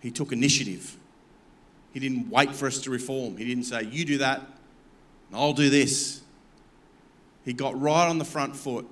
He 0.00 0.10
took 0.10 0.32
initiative. 0.32 0.96
He 1.96 2.00
didn't 2.00 2.28
wait 2.28 2.54
for 2.54 2.66
us 2.66 2.80
to 2.80 2.90
reform. 2.90 3.38
He 3.38 3.46
didn't 3.46 3.64
say, 3.64 3.84
You 3.84 4.04
do 4.04 4.18
that, 4.18 4.40
and 4.40 5.32
I'll 5.32 5.54
do 5.54 5.70
this. 5.70 6.20
He 7.42 7.54
got 7.54 7.80
right 7.80 8.06
on 8.06 8.18
the 8.18 8.24
front 8.26 8.54
foot 8.54 8.86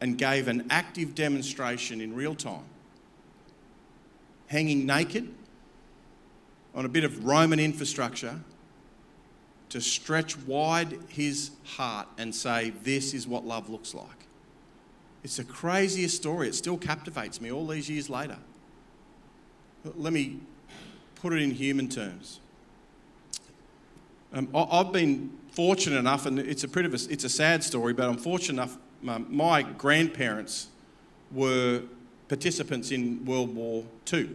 and 0.00 0.16
gave 0.16 0.46
an 0.46 0.68
active 0.70 1.16
demonstration 1.16 2.00
in 2.00 2.14
real 2.14 2.36
time, 2.36 2.62
hanging 4.46 4.86
naked 4.86 5.34
on 6.76 6.84
a 6.84 6.88
bit 6.88 7.02
of 7.02 7.24
Roman 7.24 7.58
infrastructure 7.58 8.38
to 9.70 9.80
stretch 9.80 10.38
wide 10.38 10.96
his 11.08 11.50
heart 11.64 12.06
and 12.18 12.32
say, 12.32 12.70
This 12.84 13.12
is 13.12 13.26
what 13.26 13.44
love 13.44 13.68
looks 13.68 13.94
like. 13.94 14.28
It's 15.24 15.38
the 15.38 15.44
craziest 15.44 16.14
story. 16.14 16.46
It 16.46 16.54
still 16.54 16.78
captivates 16.78 17.40
me 17.40 17.50
all 17.50 17.66
these 17.66 17.90
years 17.90 18.08
later. 18.08 18.38
Let 19.96 20.12
me 20.12 20.38
put 21.20 21.32
it 21.32 21.42
in 21.42 21.50
human 21.50 21.88
terms. 21.88 22.40
Um, 24.32 24.48
I've 24.54 24.92
been 24.92 25.30
fortunate 25.52 25.98
enough, 25.98 26.26
and 26.26 26.38
it's 26.38 26.64
a 26.64 26.68
pretty, 26.68 26.88
it's 27.10 27.24
a 27.24 27.28
sad 27.28 27.64
story, 27.64 27.92
but 27.92 28.08
I'm 28.08 28.18
fortunate 28.18 28.62
enough. 28.62 28.78
My 29.30 29.62
grandparents 29.62 30.68
were 31.32 31.82
participants 32.28 32.90
in 32.90 33.24
World 33.24 33.54
War 33.54 33.84
II, 34.12 34.30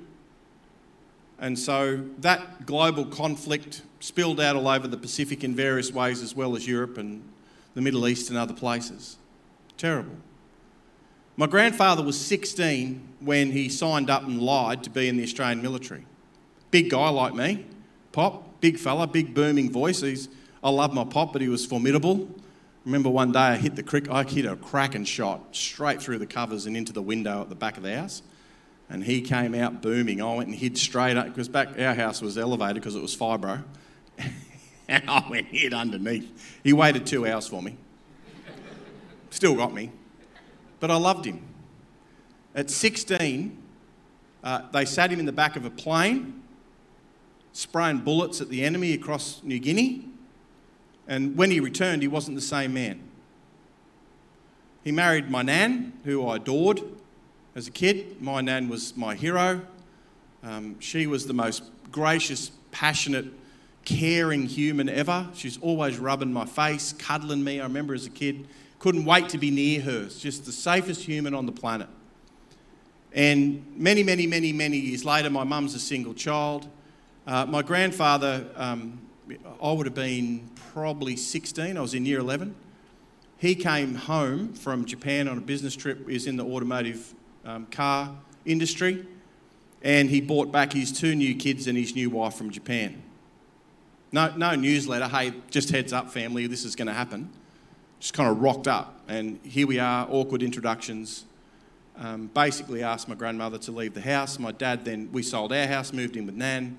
and 1.40 1.58
so 1.60 2.04
that 2.20 2.66
global 2.66 3.06
conflict 3.06 3.84
spilled 4.00 4.40
out 4.40 4.56
all 4.56 4.68
over 4.68 4.88
the 4.88 4.98
Pacific 4.98 5.44
in 5.44 5.56
various 5.56 5.92
ways, 5.92 6.22
as 6.22 6.36
well 6.36 6.56
as 6.56 6.68
Europe 6.68 6.98
and 6.98 7.24
the 7.76 7.82
Middle 7.82 8.08
East 8.08 8.30
and 8.30 8.38
other 8.38 8.54
places. 8.54 9.18
Terrible. 9.78 10.16
My 11.36 11.48
grandfather 11.48 12.04
was 12.04 12.20
16 12.20 13.02
when 13.20 13.52
he 13.52 13.68
signed 13.68 14.10
up 14.10 14.24
and 14.24 14.42
lied 14.42 14.84
to 14.84 14.90
be 14.90 15.08
in 15.08 15.18
the 15.18 15.24
Australian 15.24 15.62
military. 15.62 16.06
Big 16.74 16.90
guy 16.90 17.08
like 17.10 17.36
me, 17.36 17.64
pop, 18.14 18.60
big 18.60 18.80
fella, 18.80 19.06
big 19.06 19.36
booming 19.36 19.72
voice. 19.72 20.02
He's, 20.02 20.28
I 20.64 20.72
love 20.72 20.92
my 20.92 21.04
pop, 21.04 21.32
but 21.32 21.40
he 21.40 21.48
was 21.48 21.64
formidable. 21.68 22.28
Remember 22.84 23.12
one 23.12 23.32
day 23.32 23.38
I 23.38 23.58
hit 23.58 23.76
the 23.76 23.84
crick, 23.84 24.10
I 24.10 24.24
hit 24.24 24.48
a 24.48 24.56
cracking 24.56 25.06
shot 25.06 25.56
straight 25.56 26.02
through 26.02 26.18
the 26.18 26.26
covers 26.26 26.66
and 26.66 26.76
into 26.76 26.92
the 26.92 27.04
window 27.04 27.42
at 27.42 27.50
the 27.50 27.56
back 27.56 27.78
of 27.78 27.84
the 27.84 27.96
house. 27.96 28.24
And 28.90 29.04
he 29.04 29.22
came 29.22 29.54
out 29.54 29.84
booming. 29.84 30.20
I 30.20 30.34
went 30.34 30.50
and 30.50 30.58
hid 30.58 30.80
straight 30.80 31.16
up 31.16 31.28
because 31.28 31.48
back 31.48 31.80
our 31.80 31.94
house 31.94 32.24
was 32.24 32.40
elevated 32.40 32.82
because 32.82 32.96
it 32.96 33.04
was 33.04 33.16
fibro. 33.16 33.64
and 34.88 35.08
I 35.08 35.28
went 35.30 35.50
hid 35.50 35.76
underneath. 35.76 36.60
He 36.64 36.74
waited 36.74 37.06
two 37.06 37.28
hours 37.28 37.48
for 37.48 37.62
me. 37.62 37.78
Still 39.30 39.54
got 39.54 39.76
me. 39.76 39.92
But 40.80 40.90
I 40.90 40.96
loved 40.96 41.26
him. 41.26 41.40
At 42.56 42.72
16, 42.72 43.62
uh, 44.44 44.62
they 44.72 44.86
sat 44.86 45.12
him 45.12 45.20
in 45.20 45.28
the 45.28 45.32
back 45.32 45.56
of 45.56 45.66
a 45.66 45.70
plane, 45.70 46.40
spraying 47.54 47.99
bullets 47.99 48.41
at 48.41 48.49
the 48.49 48.64
enemy 48.64 48.93
across 48.93 49.41
New 49.43 49.60
Guinea. 49.60 50.10
And 51.08 51.38
when 51.38 51.51
he 51.51 51.60
returned, 51.60 52.01
he 52.01 52.08
wasn't 52.08 52.36
the 52.36 52.41
same 52.41 52.74
man. 52.74 52.99
He 54.84 54.91
married 54.91 55.30
my 55.30 55.43
nan, 55.43 55.93
who 56.04 56.28
I 56.28 56.36
adored 56.36 56.82
as 57.56 57.68
a 57.68 57.72
kid. 57.72 58.22
My 58.22 58.41
nan 58.41 58.68
was 58.68 58.97
my 58.97 59.16
hero. 59.16 59.62
Um, 60.43 60.80
she 60.80 61.08
was 61.08 61.26
the 61.26 61.34
most 61.34 61.64
gracious, 61.91 62.51
passionate, 62.72 63.28
caring 63.86 64.45
human 64.45 64.89
ever. 64.89 65.30
She's 65.34 65.58
always 65.60 65.97
rubbing 65.99 66.34
my 66.34 66.45
face, 66.45 66.93
cuddling 66.93 67.43
me. 67.43 67.60
I 67.60 67.64
remember 67.64 67.93
as 67.93 68.06
a 68.06 68.10
kid, 68.10 68.47
couldn't 68.80 69.06
wait 69.06 69.30
to 69.30 69.38
be 69.38 69.51
near 69.51 69.82
her. 69.82 70.10
Just 70.10 70.45
the 70.45 70.51
safest 70.51 71.04
human 71.04 71.34
on 71.34 71.45
the 71.45 71.51
planet. 71.51 71.88
And 73.14 73.66
many, 73.78 74.04
many, 74.04 74.26
many, 74.26 74.51
many 74.51 74.78
years 74.78 75.06
later, 75.06 75.30
my 75.30 75.43
mum's 75.43 75.76
a 75.76 75.80
single 75.80 76.14
child. 76.14 76.68
Uh, 77.26 77.46
my 77.46 77.62
grandfather, 77.62 78.46
um, 78.58 79.00
I 79.62 79.72
would 79.72 79.86
have 79.86 79.96
been 79.96 80.50
probably 80.74 81.16
16, 81.16 81.78
I 81.78 81.80
was 81.80 81.94
in 81.94 82.06
year 82.06 82.20
11. 82.20 82.54
He 83.38 83.56
came 83.56 83.96
home 83.96 84.54
from 84.54 84.84
Japan 84.84 85.30
on 85.30 85.38
a 85.38 85.42
business 85.42 85.74
trip, 85.74 86.06
he 86.06 86.16
was 86.16 86.28
in 86.28 86.36
the 86.36 86.44
automotive 86.44 87.14
um, 87.46 87.66
car 87.68 88.14
industry, 88.44 89.06
and 89.82 90.10
he 90.10 90.20
brought 90.20 90.52
back 90.52 90.74
his 90.74 90.92
two 90.92 91.16
new 91.16 91.34
kids 91.34 91.68
and 91.68 91.78
his 91.78 91.96
new 91.96 92.10
wife 92.10 92.34
from 92.34 92.52
Japan. 92.52 93.02
No, 94.12 94.36
no 94.36 94.56
newsletter, 94.56 95.08
hey, 95.08 95.32
just 95.50 95.70
heads 95.70 95.94
up, 95.94 96.12
family, 96.12 96.46
this 96.48 96.66
is 96.66 96.76
going 96.76 96.88
to 96.90 96.94
happen. 96.94 97.30
Just 98.02 98.14
kind 98.14 98.30
of 98.30 98.42
rocked 98.42 98.68
up, 98.68 99.00
and 99.08 99.40
here 99.46 99.66
we 99.66 99.80
are, 99.80 100.06
awkward 100.12 100.44
introductions. 100.44 101.24
Um, 101.98 102.28
basically 102.34 102.84
asked 102.84 103.08
my 103.08 103.16
grandmother 103.16 103.60
to 103.60 103.72
leave 103.72 103.94
the 103.94 104.02
house. 104.02 104.40
My 104.40 104.52
dad 104.52 104.84
then, 104.84 105.10
we 105.14 105.24
sold 105.24 105.54
our 105.54 105.68
house, 105.68 105.94
moved 105.94 106.18
in 106.18 106.26
with 106.26 106.36
Nan, 106.36 106.78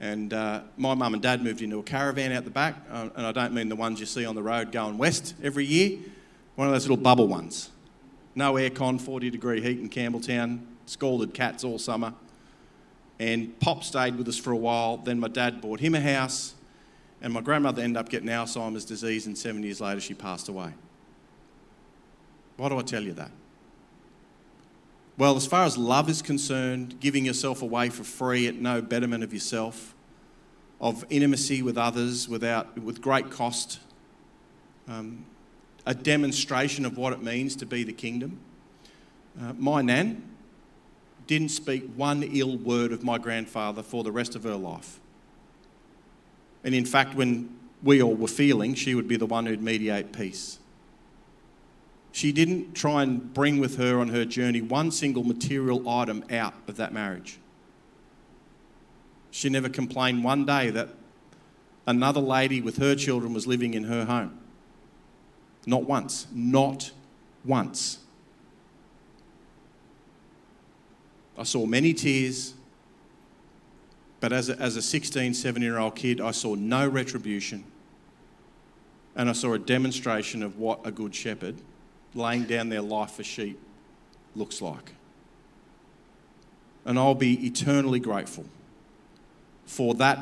and 0.00 0.32
uh, 0.32 0.62
my 0.78 0.94
mum 0.94 1.12
and 1.12 1.22
dad 1.22 1.44
moved 1.44 1.60
into 1.60 1.78
a 1.78 1.82
caravan 1.82 2.32
out 2.32 2.44
the 2.44 2.50
back. 2.50 2.76
Uh, 2.90 3.10
and 3.14 3.26
I 3.26 3.32
don't 3.32 3.52
mean 3.52 3.68
the 3.68 3.76
ones 3.76 4.00
you 4.00 4.06
see 4.06 4.24
on 4.24 4.34
the 4.34 4.42
road 4.42 4.72
going 4.72 4.96
west 4.96 5.34
every 5.42 5.66
year, 5.66 5.98
one 6.56 6.66
of 6.66 6.72
those 6.72 6.84
little 6.84 6.96
bubble 6.96 7.28
ones. 7.28 7.70
No 8.34 8.54
aircon, 8.54 9.00
40 9.00 9.28
degree 9.30 9.60
heat 9.60 9.78
in 9.78 9.90
Campbelltown, 9.90 10.60
scalded 10.86 11.34
cats 11.34 11.64
all 11.64 11.78
summer. 11.78 12.14
And 13.18 13.58
Pop 13.60 13.84
stayed 13.84 14.16
with 14.16 14.26
us 14.28 14.38
for 14.38 14.52
a 14.52 14.56
while. 14.56 14.96
Then 14.96 15.20
my 15.20 15.28
dad 15.28 15.60
bought 15.60 15.80
him 15.80 15.94
a 15.94 16.00
house, 16.00 16.54
and 17.20 17.34
my 17.34 17.42
grandmother 17.42 17.82
ended 17.82 17.98
up 17.98 18.08
getting 18.08 18.28
Alzheimer's 18.28 18.86
disease, 18.86 19.26
and 19.26 19.36
seven 19.36 19.62
years 19.62 19.82
later, 19.82 20.00
she 20.00 20.14
passed 20.14 20.48
away. 20.48 20.72
Why 22.56 22.70
do 22.70 22.78
I 22.78 22.82
tell 22.82 23.02
you 23.02 23.12
that? 23.14 23.30
Well, 25.20 25.36
as 25.36 25.46
far 25.46 25.66
as 25.66 25.76
love 25.76 26.08
is 26.08 26.22
concerned, 26.22 26.98
giving 26.98 27.26
yourself 27.26 27.60
away 27.60 27.90
for 27.90 28.04
free 28.04 28.46
at 28.46 28.54
no 28.54 28.80
betterment 28.80 29.22
of 29.22 29.34
yourself, 29.34 29.94
of 30.80 31.04
intimacy 31.10 31.60
with 31.60 31.76
others 31.76 32.26
without, 32.26 32.78
with 32.78 33.02
great 33.02 33.30
cost, 33.30 33.80
um, 34.88 35.26
a 35.84 35.92
demonstration 35.92 36.86
of 36.86 36.96
what 36.96 37.12
it 37.12 37.22
means 37.22 37.54
to 37.56 37.66
be 37.66 37.84
the 37.84 37.92
kingdom. 37.92 38.40
Uh, 39.38 39.52
my 39.58 39.82
nan 39.82 40.26
didn't 41.26 41.50
speak 41.50 41.84
one 41.96 42.22
ill 42.22 42.56
word 42.56 42.90
of 42.90 43.04
my 43.04 43.18
grandfather 43.18 43.82
for 43.82 44.02
the 44.02 44.10
rest 44.10 44.34
of 44.34 44.44
her 44.44 44.56
life. 44.56 45.00
And 46.64 46.74
in 46.74 46.86
fact, 46.86 47.14
when 47.14 47.54
we 47.82 48.02
all 48.02 48.14
were 48.14 48.26
feeling, 48.26 48.72
she 48.72 48.94
would 48.94 49.06
be 49.06 49.16
the 49.16 49.26
one 49.26 49.44
who'd 49.44 49.62
mediate 49.62 50.14
peace. 50.14 50.60
She 52.12 52.32
didn't 52.32 52.74
try 52.74 53.02
and 53.02 53.32
bring 53.32 53.58
with 53.58 53.76
her 53.76 54.00
on 54.00 54.08
her 54.08 54.24
journey 54.24 54.60
one 54.60 54.90
single 54.90 55.22
material 55.22 55.88
item 55.88 56.24
out 56.30 56.54
of 56.66 56.76
that 56.76 56.92
marriage. 56.92 57.38
She 59.30 59.48
never 59.48 59.68
complained 59.68 60.24
one 60.24 60.44
day 60.44 60.70
that 60.70 60.88
another 61.86 62.20
lady 62.20 62.60
with 62.60 62.78
her 62.78 62.94
children 62.96 63.32
was 63.32 63.46
living 63.46 63.74
in 63.74 63.84
her 63.84 64.04
home. 64.04 64.38
Not 65.66 65.84
once. 65.84 66.26
Not 66.32 66.90
once. 67.44 67.98
I 71.38 71.44
saw 71.44 71.64
many 71.64 71.94
tears, 71.94 72.54
but 74.18 74.32
as 74.32 74.50
a, 74.50 74.58
as 74.58 74.76
a 74.76 74.82
16, 74.82 75.32
17 75.32 75.62
year 75.62 75.78
old 75.78 75.94
kid, 75.94 76.20
I 76.20 76.32
saw 76.32 76.54
no 76.54 76.86
retribution. 76.88 77.64
And 79.14 79.28
I 79.28 79.32
saw 79.32 79.54
a 79.54 79.58
demonstration 79.58 80.42
of 80.42 80.58
what 80.58 80.80
a 80.84 80.90
good 80.90 81.14
shepherd 81.14 81.56
laying 82.14 82.44
down 82.44 82.68
their 82.68 82.82
life 82.82 83.12
for 83.12 83.24
sheep 83.24 83.58
looks 84.34 84.60
like. 84.60 84.92
And 86.84 86.98
I'll 86.98 87.14
be 87.14 87.46
eternally 87.46 88.00
grateful 88.00 88.46
for 89.66 89.94
that 89.94 90.18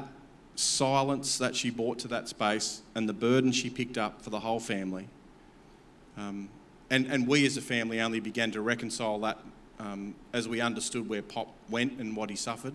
silence 0.56 1.38
that 1.38 1.54
she 1.54 1.70
brought 1.70 1.98
to 2.00 2.08
that 2.08 2.28
space 2.28 2.82
and 2.94 3.08
the 3.08 3.12
burden 3.12 3.52
she 3.52 3.70
picked 3.70 3.96
up 3.96 4.20
for 4.22 4.30
the 4.30 4.40
whole 4.40 4.60
family. 4.60 5.08
Um, 6.16 6.48
and, 6.90 7.06
and 7.06 7.28
we 7.28 7.46
as 7.46 7.56
a 7.56 7.62
family 7.62 8.00
only 8.00 8.20
began 8.20 8.50
to 8.52 8.60
reconcile 8.60 9.18
that 9.20 9.38
um, 9.78 10.14
as 10.32 10.48
we 10.48 10.60
understood 10.60 11.08
where 11.08 11.22
Pop 11.22 11.54
went 11.70 12.00
and 12.00 12.16
what 12.16 12.30
he 12.30 12.36
suffered. 12.36 12.74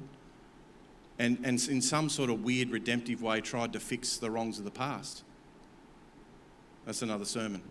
And, 1.20 1.38
and 1.44 1.62
in 1.68 1.82
some 1.82 2.10
sort 2.10 2.30
of 2.30 2.44
weird 2.44 2.70
redemptive 2.70 3.22
way 3.22 3.42
tried 3.42 3.74
to 3.74 3.80
fix 3.80 4.18
the 4.18 4.32
wrongs 4.32 4.58
of 4.58 4.66
the 4.66 4.72
past. 4.72 5.24
That's 6.86 7.02
another 7.02 7.26
sermon. 7.26 7.62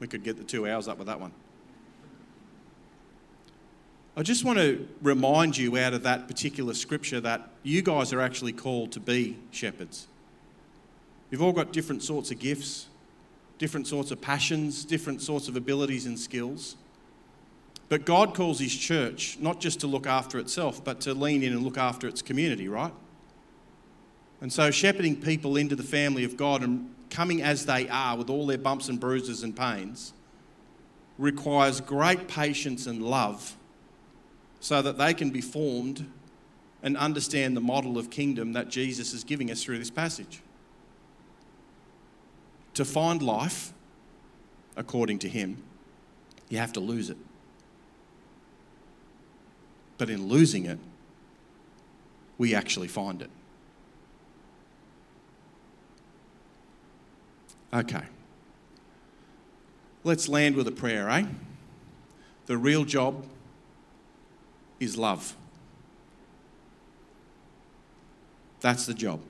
We 0.00 0.06
could 0.06 0.24
get 0.24 0.36
the 0.36 0.44
two 0.44 0.68
hours 0.68 0.88
up 0.88 0.98
with 0.98 1.06
that 1.06 1.20
one. 1.20 1.32
I 4.16 4.22
just 4.22 4.44
want 4.44 4.58
to 4.58 4.88
remind 5.02 5.56
you 5.56 5.76
out 5.76 5.92
of 5.92 6.04
that 6.04 6.28
particular 6.28 6.72
scripture 6.74 7.20
that 7.20 7.50
you 7.64 7.82
guys 7.82 8.12
are 8.12 8.20
actually 8.20 8.52
called 8.52 8.92
to 8.92 9.00
be 9.00 9.36
shepherds. 9.50 10.06
You've 11.30 11.42
all 11.42 11.52
got 11.52 11.72
different 11.72 12.02
sorts 12.02 12.30
of 12.30 12.38
gifts, 12.38 12.86
different 13.58 13.88
sorts 13.88 14.12
of 14.12 14.20
passions, 14.20 14.84
different 14.84 15.20
sorts 15.20 15.48
of 15.48 15.56
abilities 15.56 16.06
and 16.06 16.16
skills. 16.16 16.76
But 17.88 18.04
God 18.04 18.34
calls 18.34 18.60
His 18.60 18.74
church 18.74 19.36
not 19.40 19.60
just 19.60 19.80
to 19.80 19.88
look 19.88 20.06
after 20.06 20.38
itself, 20.38 20.84
but 20.84 21.00
to 21.02 21.14
lean 21.14 21.42
in 21.42 21.52
and 21.52 21.62
look 21.62 21.78
after 21.78 22.06
its 22.06 22.22
community, 22.22 22.68
right? 22.68 22.92
And 24.44 24.52
so, 24.52 24.70
shepherding 24.70 25.22
people 25.22 25.56
into 25.56 25.74
the 25.74 25.82
family 25.82 26.22
of 26.22 26.36
God 26.36 26.62
and 26.62 26.94
coming 27.08 27.40
as 27.40 27.64
they 27.64 27.88
are 27.88 28.14
with 28.14 28.28
all 28.28 28.46
their 28.46 28.58
bumps 28.58 28.90
and 28.90 29.00
bruises 29.00 29.42
and 29.42 29.56
pains 29.56 30.12
requires 31.16 31.80
great 31.80 32.28
patience 32.28 32.86
and 32.86 33.02
love 33.02 33.56
so 34.60 34.82
that 34.82 34.98
they 34.98 35.14
can 35.14 35.30
be 35.30 35.40
formed 35.40 36.06
and 36.82 36.94
understand 36.98 37.56
the 37.56 37.62
model 37.62 37.96
of 37.96 38.10
kingdom 38.10 38.52
that 38.52 38.68
Jesus 38.68 39.14
is 39.14 39.24
giving 39.24 39.50
us 39.50 39.64
through 39.64 39.78
this 39.78 39.88
passage. 39.88 40.42
To 42.74 42.84
find 42.84 43.22
life, 43.22 43.72
according 44.76 45.20
to 45.20 45.28
him, 45.30 45.62
you 46.50 46.58
have 46.58 46.74
to 46.74 46.80
lose 46.80 47.08
it. 47.08 47.16
But 49.96 50.10
in 50.10 50.28
losing 50.28 50.66
it, 50.66 50.80
we 52.36 52.54
actually 52.54 52.88
find 52.88 53.22
it. 53.22 53.30
Okay. 57.74 58.02
Let's 60.04 60.28
land 60.28 60.54
with 60.54 60.68
a 60.68 60.72
prayer, 60.72 61.10
eh? 61.10 61.24
The 62.46 62.56
real 62.56 62.84
job 62.84 63.24
is 64.78 64.96
love. 64.96 65.34
That's 68.60 68.86
the 68.86 68.94
job. 68.94 69.20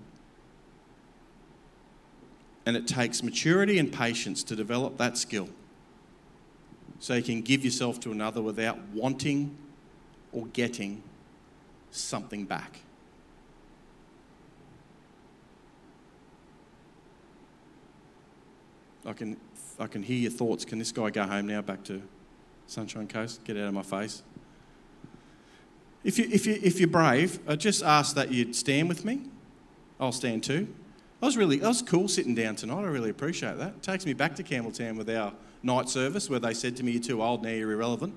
And 2.66 2.76
it 2.76 2.86
takes 2.86 3.22
maturity 3.22 3.78
and 3.78 3.92
patience 3.92 4.42
to 4.44 4.56
develop 4.56 4.96
that 4.98 5.16
skill 5.16 5.48
so 6.98 7.14
you 7.14 7.22
can 7.22 7.42
give 7.42 7.64
yourself 7.64 8.00
to 8.00 8.12
another 8.12 8.40
without 8.40 8.78
wanting 8.92 9.56
or 10.32 10.46
getting 10.46 11.02
something 11.90 12.44
back. 12.44 12.83
I 19.06 19.12
can, 19.12 19.36
I 19.78 19.86
can 19.86 20.02
hear 20.02 20.16
your 20.16 20.30
thoughts. 20.30 20.64
Can 20.64 20.78
this 20.78 20.92
guy 20.92 21.10
go 21.10 21.24
home 21.24 21.46
now 21.46 21.62
back 21.62 21.84
to 21.84 22.02
Sunshine 22.66 23.06
Coast? 23.06 23.44
Get 23.44 23.56
out 23.56 23.68
of 23.68 23.74
my 23.74 23.82
face. 23.82 24.22
If, 26.02 26.18
you, 26.18 26.28
if, 26.30 26.46
you, 26.46 26.58
if 26.62 26.78
you're 26.78 26.88
brave, 26.88 27.38
I 27.48 27.56
just 27.56 27.82
ask 27.82 28.14
that 28.14 28.30
you'd 28.30 28.54
stand 28.54 28.88
with 28.88 29.04
me. 29.04 29.22
I'll 29.98 30.12
stand 30.12 30.44
too. 30.44 30.68
I 31.22 31.26
was 31.26 31.36
really, 31.36 31.56
that 31.56 31.68
was 31.68 31.80
cool 31.80 32.08
sitting 32.08 32.34
down 32.34 32.56
tonight. 32.56 32.80
I 32.80 32.86
really 32.86 33.10
appreciate 33.10 33.56
that. 33.58 33.68
It 33.68 33.82
takes 33.82 34.04
me 34.04 34.12
back 34.12 34.34
to 34.36 34.42
Campbelltown 34.42 34.96
with 34.96 35.08
our 35.08 35.32
night 35.62 35.88
service 35.88 36.28
where 36.28 36.40
they 36.40 36.52
said 36.52 36.76
to 36.76 36.82
me, 36.82 36.92
You're 36.92 37.02
too 37.02 37.22
old 37.22 37.42
now, 37.42 37.50
you're 37.50 37.72
irrelevant. 37.72 38.14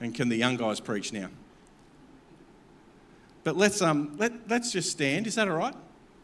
And 0.00 0.14
can 0.14 0.28
the 0.28 0.36
young 0.36 0.56
guys 0.56 0.78
preach 0.78 1.12
now? 1.12 1.28
But 3.44 3.56
let's, 3.56 3.80
um, 3.80 4.14
let, 4.18 4.32
let's 4.50 4.72
just 4.72 4.90
stand. 4.90 5.26
Is 5.26 5.36
that 5.36 5.48
all 5.48 5.56
right? 5.56 5.74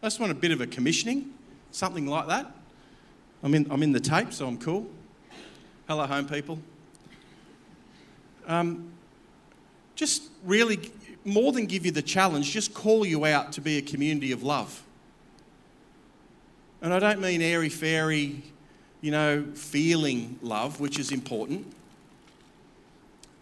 I 0.03 0.07
just 0.07 0.20
want 0.20 0.32
a 0.32 0.34
bit 0.34 0.51
of 0.51 0.61
a 0.61 0.66
commissioning, 0.66 1.32
something 1.70 2.07
like 2.07 2.26
that. 2.28 2.53
I'm 3.43 3.55
in, 3.55 3.66
I'm 3.70 3.82
in 3.82 3.90
the 3.93 4.01
tape, 4.01 4.32
so 4.32 4.47
I'm 4.47 4.57
cool. 4.57 4.88
Hello, 5.88 6.07
home 6.07 6.28
people. 6.28 6.61
Um, 8.47 8.93
just 9.97 10.30
really, 10.45 10.78
more 11.24 11.51
than 11.53 11.66
give 11.66 11.84
you 11.84 11.90
the 11.90 12.03
challenge, 12.03 12.53
just 12.53 12.72
call 12.72 13.05
you 13.05 13.24
out 13.24 13.53
to 13.53 13.61
be 13.61 13.78
a 13.78 13.82
community 13.82 14.30
of 14.30 14.45
love. 14.45 14.84
And 16.80 16.95
I 16.95 17.01
don't 17.01 17.20
mean 17.20 17.43
airy 17.43 17.68
fairy, 17.68 18.43
you 19.01 19.11
know, 19.11 19.45
feeling 19.55 20.38
love, 20.40 20.78
which 20.78 21.01
is 21.01 21.11
important, 21.11 21.66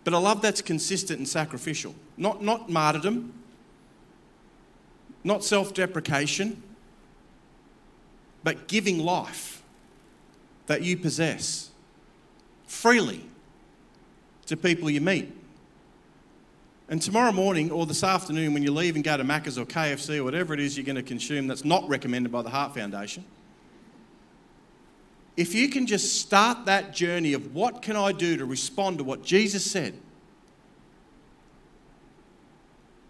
but 0.05 0.15
a 0.15 0.19
love 0.19 0.41
that's 0.41 0.63
consistent 0.63 1.19
and 1.19 1.29
sacrificial. 1.29 1.95
Not, 2.17 2.43
not 2.43 2.71
martyrdom, 2.71 3.35
not 5.25 5.45
self 5.45 5.75
deprecation, 5.75 6.63
but 8.43 8.67
giving 8.67 8.99
life 8.99 9.60
that 10.71 10.83
you 10.83 10.97
possess 10.97 11.71
freely 12.65 13.29
to 14.47 14.57
people 14.57 14.89
you 14.89 15.01
meet. 15.01 15.37
And 16.89 17.03
tomorrow 17.03 17.33
morning 17.33 17.73
or 17.73 17.87
this 17.87 18.05
afternoon, 18.05 18.55
when 18.55 18.63
you 18.63 18.71
leave 18.71 18.95
and 18.95 19.03
go 19.03 19.17
to 19.17 19.25
Macca's 19.25 19.59
or 19.59 19.67
KFC 19.67 20.19
or 20.19 20.23
whatever 20.23 20.55
it 20.55 20.61
is 20.61 20.77
you're 20.77 20.87
going 20.87 20.95
to 20.95 21.03
consume 21.03 21.49
that's 21.49 21.65
not 21.65 21.89
recommended 21.89 22.31
by 22.31 22.43
the 22.43 22.51
Heart 22.51 22.77
Foundation, 22.77 23.25
if 25.37 25.57
you 25.57 25.69
can 25.69 25.89
just 25.89 26.21
start 26.21 26.67
that 26.67 26.95
journey 26.95 27.33
of 27.33 27.53
what 27.53 27.83
can 27.83 27.97
I 27.97 28.13
do 28.13 28.37
to 28.37 28.45
respond 28.45 28.99
to 28.99 29.05
what 29.05 29.25
Jesus 29.25 29.69
said, 29.69 29.95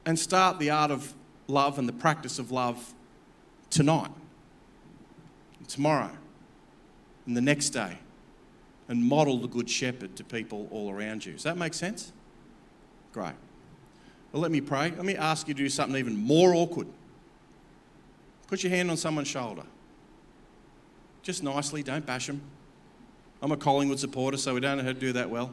and 0.06 0.18
start 0.18 0.58
the 0.58 0.70
art 0.70 0.90
of 0.90 1.12
love 1.46 1.78
and 1.78 1.86
the 1.86 1.92
practice 1.92 2.38
of 2.38 2.50
love 2.50 2.94
tonight, 3.68 4.12
tomorrow, 5.68 6.12
and 7.26 7.36
the 7.36 7.40
next 7.40 7.70
day, 7.70 7.98
and 8.88 9.04
model 9.04 9.38
the 9.38 9.48
Good 9.48 9.70
Shepherd 9.70 10.16
to 10.16 10.24
people 10.24 10.68
all 10.70 10.90
around 10.90 11.24
you. 11.24 11.32
Does 11.32 11.44
that 11.44 11.56
make 11.56 11.74
sense? 11.74 12.12
Great. 13.12 13.34
Well, 14.32 14.42
let 14.42 14.50
me 14.50 14.60
pray. 14.60 14.90
Let 14.90 15.04
me 15.04 15.16
ask 15.16 15.48
you 15.48 15.54
to 15.54 15.58
do 15.58 15.68
something 15.68 15.98
even 15.98 16.16
more 16.16 16.54
awkward. 16.54 16.86
Put 18.46 18.62
your 18.62 18.70
hand 18.70 18.90
on 18.90 18.96
someone's 18.96 19.28
shoulder. 19.28 19.62
Just 21.22 21.42
nicely, 21.42 21.82
don't 21.82 22.04
bash 22.04 22.26
them. 22.26 22.40
I'm 23.42 23.52
a 23.52 23.56
Collingwood 23.56 23.98
supporter, 23.98 24.36
so 24.36 24.54
we 24.54 24.60
don't 24.60 24.78
know 24.78 24.84
how 24.84 24.92
to 24.92 24.98
do 24.98 25.12
that 25.12 25.30
well. 25.30 25.52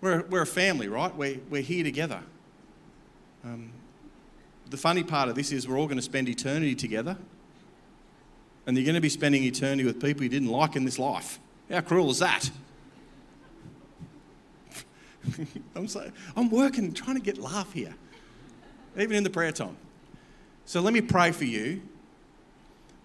We're, 0.00 0.22
we're 0.22 0.42
a 0.42 0.46
family, 0.46 0.88
right? 0.88 1.14
We're, 1.14 1.40
we're 1.50 1.62
here 1.62 1.82
together. 1.82 2.22
Um, 3.44 3.72
the 4.70 4.76
funny 4.76 5.02
part 5.02 5.28
of 5.28 5.34
this 5.34 5.50
is 5.50 5.66
we're 5.66 5.78
all 5.78 5.86
going 5.86 5.98
to 5.98 6.02
spend 6.02 6.28
eternity 6.28 6.74
together. 6.74 7.16
And 8.68 8.76
you're 8.76 8.84
going 8.84 8.96
to 8.96 9.00
be 9.00 9.08
spending 9.08 9.44
eternity 9.44 9.84
with 9.84 9.98
people 9.98 10.22
you 10.24 10.28
didn't 10.28 10.50
like 10.50 10.76
in 10.76 10.84
this 10.84 10.98
life. 10.98 11.40
How 11.70 11.80
cruel 11.80 12.10
is 12.10 12.18
that? 12.18 12.50
I'm, 15.74 15.88
so, 15.88 16.12
I'm 16.36 16.50
working, 16.50 16.92
trying 16.92 17.16
to 17.16 17.22
get 17.22 17.38
laugh 17.38 17.72
here, 17.72 17.94
even 18.98 19.16
in 19.16 19.24
the 19.24 19.30
prayer 19.30 19.52
time. 19.52 19.78
So 20.66 20.82
let 20.82 20.92
me 20.92 21.00
pray 21.00 21.32
for 21.32 21.46
you 21.46 21.80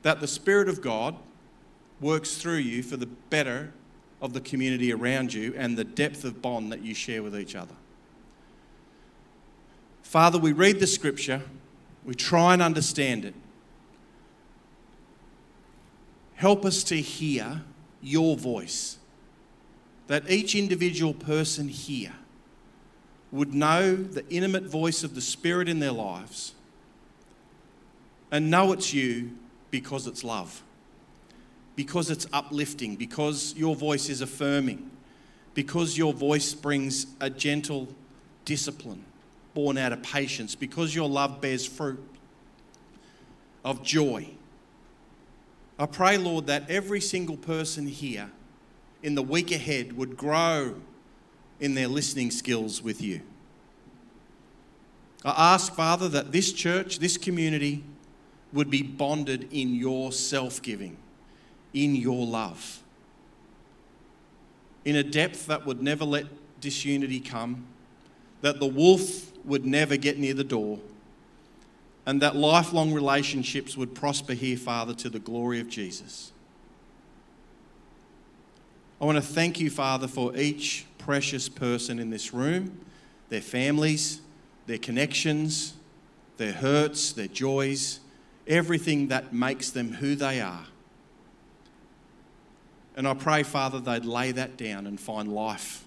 that 0.01 0.20
the 0.20 0.28
Spirit 0.28 0.68
of 0.68 0.82
God 0.82 1.16
works 2.01 2.36
through 2.36 2.57
you 2.57 2.84
for 2.84 2.97
the 2.97 3.05
better 3.05 3.72
of 4.22 4.34
the 4.34 4.41
community 4.41 4.91
around 4.91 5.34
you 5.34 5.53
and 5.55 5.78
the 5.78 5.86
depth 5.86 6.26
of 6.26 6.41
bond 6.41 6.74
that 6.74 6.82
you 6.82 6.93
share 6.93 7.24
with 7.24 7.39
each 7.39 7.55
other. 7.55 7.76
Father, 10.01 10.38
we 10.38 10.51
read 10.51 10.82
the 10.82 10.88
scripture, 10.88 11.41
we 12.03 12.16
try 12.16 12.51
and 12.51 12.61
understand 12.61 13.24
it. 13.24 13.34
Help 16.36 16.65
us 16.65 16.84
to 16.86 16.95
hear 16.95 17.61
your 18.01 18.36
voice 18.36 18.97
that 20.07 20.29
each 20.29 20.55
individual 20.55 21.13
person 21.13 21.69
here 21.69 22.13
would 23.31 23.53
know 23.53 23.95
the 23.95 24.27
intimate 24.29 24.63
voice 24.63 25.03
of 25.03 25.15
the 25.15 25.21
Spirit 25.21 25.67
in 25.67 25.79
their 25.79 25.91
lives 25.91 26.53
and 28.31 28.51
know 28.51 28.71
it's 28.73 28.93
you 28.93 29.31
because 29.71 30.05
it's 30.05 30.23
love, 30.23 30.61
because 31.75 32.09
it's 32.11 32.27
uplifting, 32.34 32.95
because 32.95 33.53
your 33.55 33.75
voice 33.75 34.09
is 34.09 34.21
affirming, 34.21 34.91
because 35.53 35.97
your 35.97 36.13
voice 36.13 36.53
brings 36.53 37.07
a 37.21 37.29
gentle 37.29 37.88
discipline 38.45 39.03
born 39.53 39.77
out 39.77 39.93
of 39.93 40.01
patience, 40.03 40.55
because 40.55 40.95
your 40.95 41.07
love 41.07 41.39
bears 41.41 41.65
fruit 41.65 42.03
of 43.63 43.84
joy. 43.84 44.27
I 45.84 45.86
pray, 45.86 46.17
Lord, 46.17 46.47
that 46.47 46.69
every 46.69 47.01
single 47.01 47.36
person 47.36 47.88
here 47.88 48.31
in 49.01 49.15
the 49.15 49.21
week 49.21 49.51
ahead 49.51 49.91
would 49.97 50.15
grow 50.15 50.75
in 51.59 51.75
their 51.75 51.89
listening 51.89 52.31
skills 52.31 52.81
with 52.81 53.01
you. 53.01 53.19
I 55.25 55.55
ask, 55.55 55.75
Father, 55.75 56.07
that 56.07 56.31
this 56.31 56.53
church, 56.53 56.99
this 56.99 57.17
community, 57.17 57.84
would 58.53 58.69
be 58.69 58.81
bonded 58.81 59.51
in 59.51 59.75
your 59.75 60.13
self 60.13 60.61
giving, 60.61 60.95
in 61.73 61.97
your 61.97 62.25
love, 62.25 62.81
in 64.86 64.95
a 64.95 65.03
depth 65.03 65.47
that 65.47 65.65
would 65.65 65.81
never 65.81 66.05
let 66.05 66.27
disunity 66.61 67.19
come, 67.19 67.67
that 68.39 68.61
the 68.61 68.67
wolf 68.67 69.34
would 69.43 69.65
never 69.65 69.97
get 69.97 70.17
near 70.17 70.34
the 70.34 70.45
door, 70.45 70.79
and 72.06 72.22
that 72.22 72.36
lifelong 72.36 72.93
relationships 72.93 73.78
would 73.78 73.95
prosper 73.95 74.34
here, 74.34 74.58
Father, 74.58 74.93
to 74.95 75.10
the 75.10 75.20
glory 75.20 75.60
of 75.60 75.70
Jesus. 75.70 76.32
I 78.99 79.06
want 79.06 79.18
to 79.18 79.22
thank 79.22 79.60
you, 79.60 79.70
Father, 79.70 80.08
for 80.08 80.36
each 80.36 80.86
precious 80.97 81.49
person 81.49 81.99
in 81.99 82.10
this 82.10 82.34
room, 82.34 82.80
their 83.30 83.41
families, 83.41 84.22
their 84.66 84.78
connections, 84.78 85.74
their 86.38 86.54
hurts, 86.54 87.12
their 87.12 87.28
joys, 87.28 87.99
everything 88.47 89.08
that 89.10 89.34
makes 89.34 89.70
them 89.70 89.93
who 89.93 90.16
they 90.16 90.41
are. 90.41 90.66
And 92.95 93.08
I 93.08 93.14
pray, 93.14 93.43
Father, 93.43 93.80
they'd 93.80 94.06
lay 94.06 94.32
that 94.34 94.56
down 94.56 94.86
and 94.88 94.99
find 94.99 95.34
life 95.34 95.84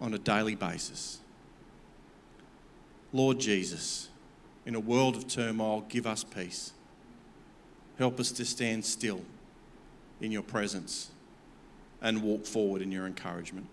on 0.00 0.14
a 0.14 0.18
daily 0.18 0.54
basis. 0.54 1.20
Lord 3.12 3.38
Jesus, 3.38 4.08
in 4.64 4.74
a 4.74 4.80
world 4.80 5.16
of 5.16 5.26
turmoil, 5.26 5.84
give 5.88 6.06
us 6.06 6.24
peace. 6.24 6.72
Help 7.98 8.20
us 8.20 8.32
to 8.32 8.44
stand 8.44 8.84
still 8.84 9.20
in 10.20 10.32
your 10.32 10.42
presence 10.42 11.10
and 12.00 12.22
walk 12.22 12.46
forward 12.46 12.82
in 12.82 12.90
your 12.90 13.06
encouragement. 13.06 13.66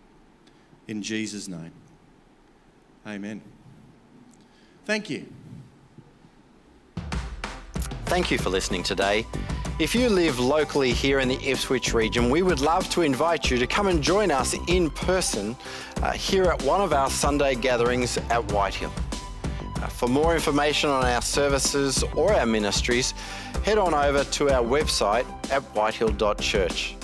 In 0.87 1.01
Jesus' 1.01 1.47
name, 1.47 1.71
amen. 3.07 3.41
Thank 4.85 5.09
you. 5.09 5.25
Thank 8.05 8.31
you 8.31 8.39
for 8.39 8.49
listening 8.49 8.81
today. 8.81 9.25
If 9.79 9.95
you 9.95 10.09
live 10.09 10.39
locally 10.39 10.91
here 10.91 11.19
in 11.19 11.29
the 11.29 11.39
Ipswich 11.47 11.93
region, 11.93 12.29
we 12.29 12.41
would 12.41 12.59
love 12.59 12.89
to 12.89 13.01
invite 13.01 13.49
you 13.49 13.57
to 13.59 13.67
come 13.67 13.87
and 13.87 14.01
join 14.01 14.29
us 14.29 14.55
in 14.67 14.89
person 14.89 15.55
uh, 16.01 16.11
here 16.11 16.45
at 16.45 16.61
one 16.63 16.81
of 16.81 16.91
our 16.91 17.09
Sunday 17.09 17.55
gatherings 17.55 18.17
at 18.17 18.51
Whitehill. 18.51 18.91
For 19.87 20.07
more 20.07 20.33
information 20.35 20.89
on 20.89 21.05
our 21.05 21.21
services 21.21 22.03
or 22.15 22.33
our 22.33 22.45
ministries, 22.45 23.13
head 23.63 23.77
on 23.77 23.93
over 23.93 24.23
to 24.23 24.49
our 24.49 24.63
website 24.63 25.25
at 25.51 25.61
whitehill.church. 25.75 26.95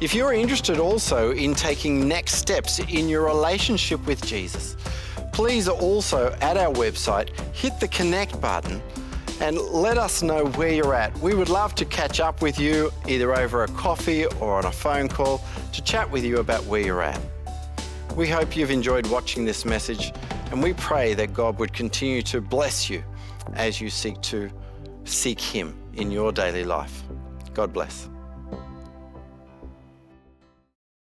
If 0.00 0.14
you're 0.14 0.32
interested 0.32 0.78
also 0.78 1.32
in 1.32 1.54
taking 1.54 2.06
next 2.06 2.34
steps 2.34 2.78
in 2.80 3.08
your 3.08 3.24
relationship 3.24 4.04
with 4.06 4.24
Jesus, 4.26 4.76
please 5.32 5.68
also 5.68 6.36
at 6.40 6.56
our 6.56 6.72
website 6.74 7.30
hit 7.54 7.78
the 7.80 7.88
connect 7.88 8.40
button 8.40 8.82
and 9.40 9.58
let 9.58 9.98
us 9.98 10.22
know 10.22 10.46
where 10.46 10.72
you're 10.72 10.94
at. 10.94 11.16
We 11.18 11.34
would 11.34 11.48
love 11.48 11.74
to 11.76 11.84
catch 11.84 12.20
up 12.20 12.42
with 12.42 12.58
you 12.58 12.90
either 13.06 13.34
over 13.34 13.64
a 13.64 13.68
coffee 13.68 14.26
or 14.26 14.56
on 14.56 14.64
a 14.66 14.72
phone 14.72 15.08
call 15.08 15.42
to 15.72 15.82
chat 15.82 16.10
with 16.10 16.24
you 16.24 16.38
about 16.38 16.64
where 16.64 16.80
you're 16.80 17.02
at. 17.02 17.20
We 18.14 18.28
hope 18.28 18.56
you've 18.56 18.70
enjoyed 18.70 19.06
watching 19.08 19.44
this 19.44 19.64
message 19.64 20.12
and 20.50 20.62
we 20.62 20.72
pray 20.74 21.14
that 21.14 21.34
God 21.34 21.58
would 21.58 21.72
continue 21.72 22.22
to 22.22 22.40
bless 22.40 22.88
you 22.88 23.02
as 23.54 23.80
you 23.80 23.90
seek 23.90 24.20
to 24.22 24.50
seek 25.04 25.40
Him 25.40 25.76
in 25.94 26.10
your 26.10 26.32
daily 26.32 26.64
life. 26.64 27.02
God 27.54 27.72
bless. 27.72 28.08